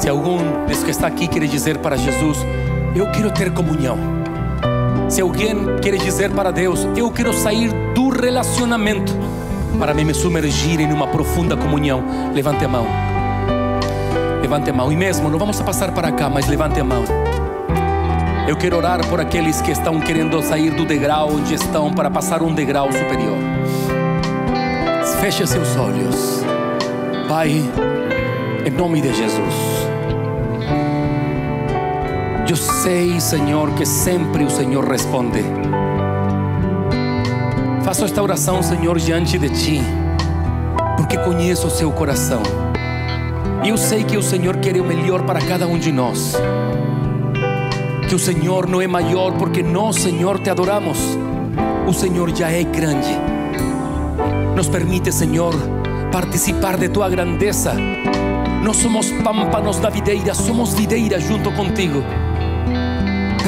Se 0.10 0.12
algum 0.12 0.66
dos 0.66 0.84
que 0.84 0.89
está 0.89 1.05
aqui 1.05 1.28
quer 1.28 1.45
dizer 1.45 1.78
para 1.78 1.95
Jesus, 1.95 2.39
eu 2.95 3.12
quero 3.12 3.30
ter 3.30 3.53
comunhão. 3.53 3.95
Se 5.07 5.22
alguém 5.22 5.55
quer 5.84 5.95
dizer 5.97 6.32
para 6.32 6.49
Deus, 6.49 6.88
eu 6.97 7.12
quero 7.12 7.32
sair 7.32 7.72
do 7.93 8.10
relacionamento 8.10 9.14
para 9.78 9.93
me 9.93 10.12
submergir 10.12 10.82
em 10.82 10.91
uma 10.91 11.05
profunda 11.05 11.55
comunhão, 11.55 12.03
levante 12.34 12.66
a 12.66 12.68
mão. 12.68 12.88
Levante 14.41 14.72
a 14.72 14.74
mão. 14.74 14.91
E 14.91 14.95
mesmo, 14.95 15.30
não 15.30 15.38
vamos 15.38 15.62
passar 15.62 15.91
para 15.91 16.12
cá, 16.12 16.28
mas 16.28 16.47
levante 16.47 16.80
a 16.80 16.84
mão. 16.84 17.03
Eu 18.47 18.57
quero 18.57 18.78
orar 18.78 19.05
por 19.10 19.22
aqueles 19.22 19.62
que 19.62 19.70
estão 19.70 19.99
querendo 19.99 20.41
sair 20.41 20.72
do 20.72 20.86
degrau 20.86 21.34
onde 21.34 21.53
estão 21.53 21.93
para 21.93 22.10
passar 22.10 22.41
um 22.41 22.51
degrau 22.51 22.91
superior. 22.91 23.38
Feche 25.22 25.45
seus 25.45 25.76
olhos. 25.76 26.41
Pai, 27.28 27.62
em 28.66 28.72
nome 28.72 29.01
de 29.01 29.14
Jesus. 29.14 29.78
Eu 32.49 32.55
sei, 32.55 33.19
Senhor, 33.19 33.69
que 33.75 33.85
sempre 33.85 34.43
o 34.43 34.49
Senhor 34.49 34.83
responde. 34.83 35.43
Faço 37.83 38.05
esta 38.05 38.23
oração, 38.23 38.63
Senhor, 38.63 38.97
diante 38.97 39.37
de 39.37 39.49
Ti, 39.49 39.81
porque 40.97 41.15
conheço 41.19 41.67
o 41.67 41.69
seu 41.69 41.91
coração. 41.91 42.41
E 43.63 43.69
eu 43.69 43.77
sei 43.77 44.03
que 44.03 44.17
o 44.17 44.23
Senhor 44.23 44.57
quer 44.57 44.81
o 44.81 44.83
melhor 44.83 45.27
para 45.27 45.39
cada 45.39 45.67
um 45.67 45.77
de 45.77 45.91
nós. 45.91 46.35
Que 48.07 48.15
o 48.15 48.19
Senhor 48.19 48.67
não 48.67 48.81
é 48.81 48.87
maior 48.87 49.33
porque 49.33 49.61
nós, 49.61 49.97
Senhor, 49.97 50.39
te 50.39 50.49
adoramos. 50.49 50.97
O 51.87 51.93
Senhor 51.93 52.35
já 52.35 52.49
é 52.49 52.63
grande. 52.63 53.15
Nos 54.55 54.67
permite, 54.67 55.11
Senhor, 55.11 55.53
participar 56.11 56.77
de 56.77 56.89
tua 56.89 57.09
grandeza. 57.09 57.75
Nós 58.63 58.77
somos 58.77 59.11
pámpanos 59.23 59.77
da 59.77 59.91
videira, 59.91 60.33
somos 60.33 60.73
videira 60.73 61.19
junto 61.19 61.51
contigo. 61.51 62.03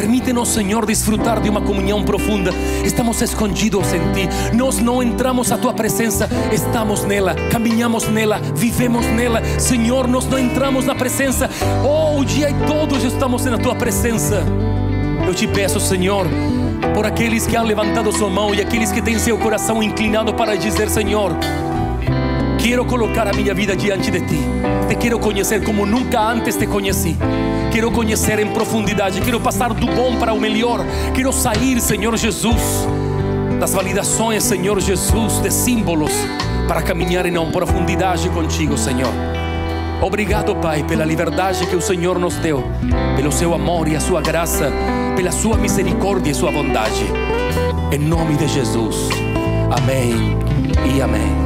Permítenos, 0.01 0.49
Senhor, 0.49 0.83
desfrutar 0.83 1.39
de 1.39 1.47
uma 1.47 1.61
comunhão 1.61 2.01
profunda. 2.01 2.49
Estamos 2.83 3.21
escondidos 3.21 3.93
em 3.93 3.99
Ti. 4.13 4.29
Nós 4.51 4.79
não 4.79 5.03
entramos 5.03 5.51
a 5.51 5.59
Tua 5.59 5.75
presença, 5.75 6.27
estamos 6.51 7.03
nela, 7.03 7.35
caminhamos 7.51 8.07
nela, 8.07 8.41
vivemos 8.55 9.05
nela. 9.05 9.43
Senhor, 9.59 10.07
nós 10.07 10.25
não 10.25 10.39
entramos 10.39 10.85
na 10.85 10.95
presença. 10.95 11.47
Oh, 11.85 12.19
o 12.19 12.25
dia 12.25 12.49
e 12.49 12.53
todos 12.65 13.03
estamos 13.03 13.45
na 13.45 13.59
Tua 13.59 13.75
presença. 13.75 14.43
Eu 15.27 15.35
te 15.35 15.45
peço, 15.45 15.79
Senhor, 15.79 16.25
por 16.95 17.05
aqueles 17.05 17.45
que 17.45 17.55
han 17.55 17.61
levantado 17.61 18.11
sua 18.11 18.27
mão 18.27 18.55
e 18.55 18.59
aqueles 18.59 18.91
que 18.91 19.03
têm 19.03 19.19
seu 19.19 19.37
coração 19.37 19.83
inclinado 19.83 20.33
para 20.33 20.57
dizer: 20.57 20.89
Senhor, 20.89 21.37
quero 22.57 22.83
colocar 22.85 23.27
a 23.27 23.33
minha 23.33 23.53
vida 23.53 23.75
diante 23.75 24.09
de 24.09 24.19
Ti. 24.21 24.39
Te 24.91 24.97
quero 24.97 25.19
conhecer 25.19 25.63
como 25.63 25.85
nunca 25.85 26.19
antes 26.19 26.57
te 26.57 26.67
conheci. 26.67 27.15
Quero 27.71 27.89
conhecer 27.93 28.39
em 28.39 28.47
profundidade, 28.47 29.21
quero 29.21 29.39
passar 29.39 29.73
do 29.73 29.85
bom 29.85 30.17
para 30.17 30.33
o 30.33 30.37
melhor. 30.37 30.81
Quero 31.15 31.31
sair, 31.31 31.79
Senhor 31.79 32.17
Jesus, 32.17 32.61
das 33.57 33.73
validações, 33.73 34.43
Senhor 34.43 34.81
Jesus, 34.81 35.41
de 35.41 35.49
símbolos, 35.49 36.11
para 36.67 36.81
caminhar 36.81 37.25
em 37.25 37.37
uma 37.37 37.49
profundidade 37.49 38.27
contigo, 38.31 38.77
Senhor. 38.77 39.13
Obrigado, 40.01 40.53
Pai, 40.57 40.83
pela 40.83 41.05
liberdade 41.05 41.65
que 41.67 41.75
o 41.77 41.81
Senhor 41.81 42.19
nos 42.19 42.35
deu, 42.35 42.61
pelo 43.15 43.31
seu 43.31 43.53
amor 43.53 43.87
e 43.87 43.95
a 43.95 43.99
sua 44.01 44.19
graça, 44.19 44.73
pela 45.15 45.31
sua 45.31 45.55
misericórdia 45.55 46.31
e 46.31 46.35
sua 46.35 46.51
bondade. 46.51 47.05
Em 47.93 47.97
nome 47.97 48.35
de 48.35 48.45
Jesus. 48.49 49.07
Amém 49.71 50.37
e 50.93 51.01
amém. 51.01 51.40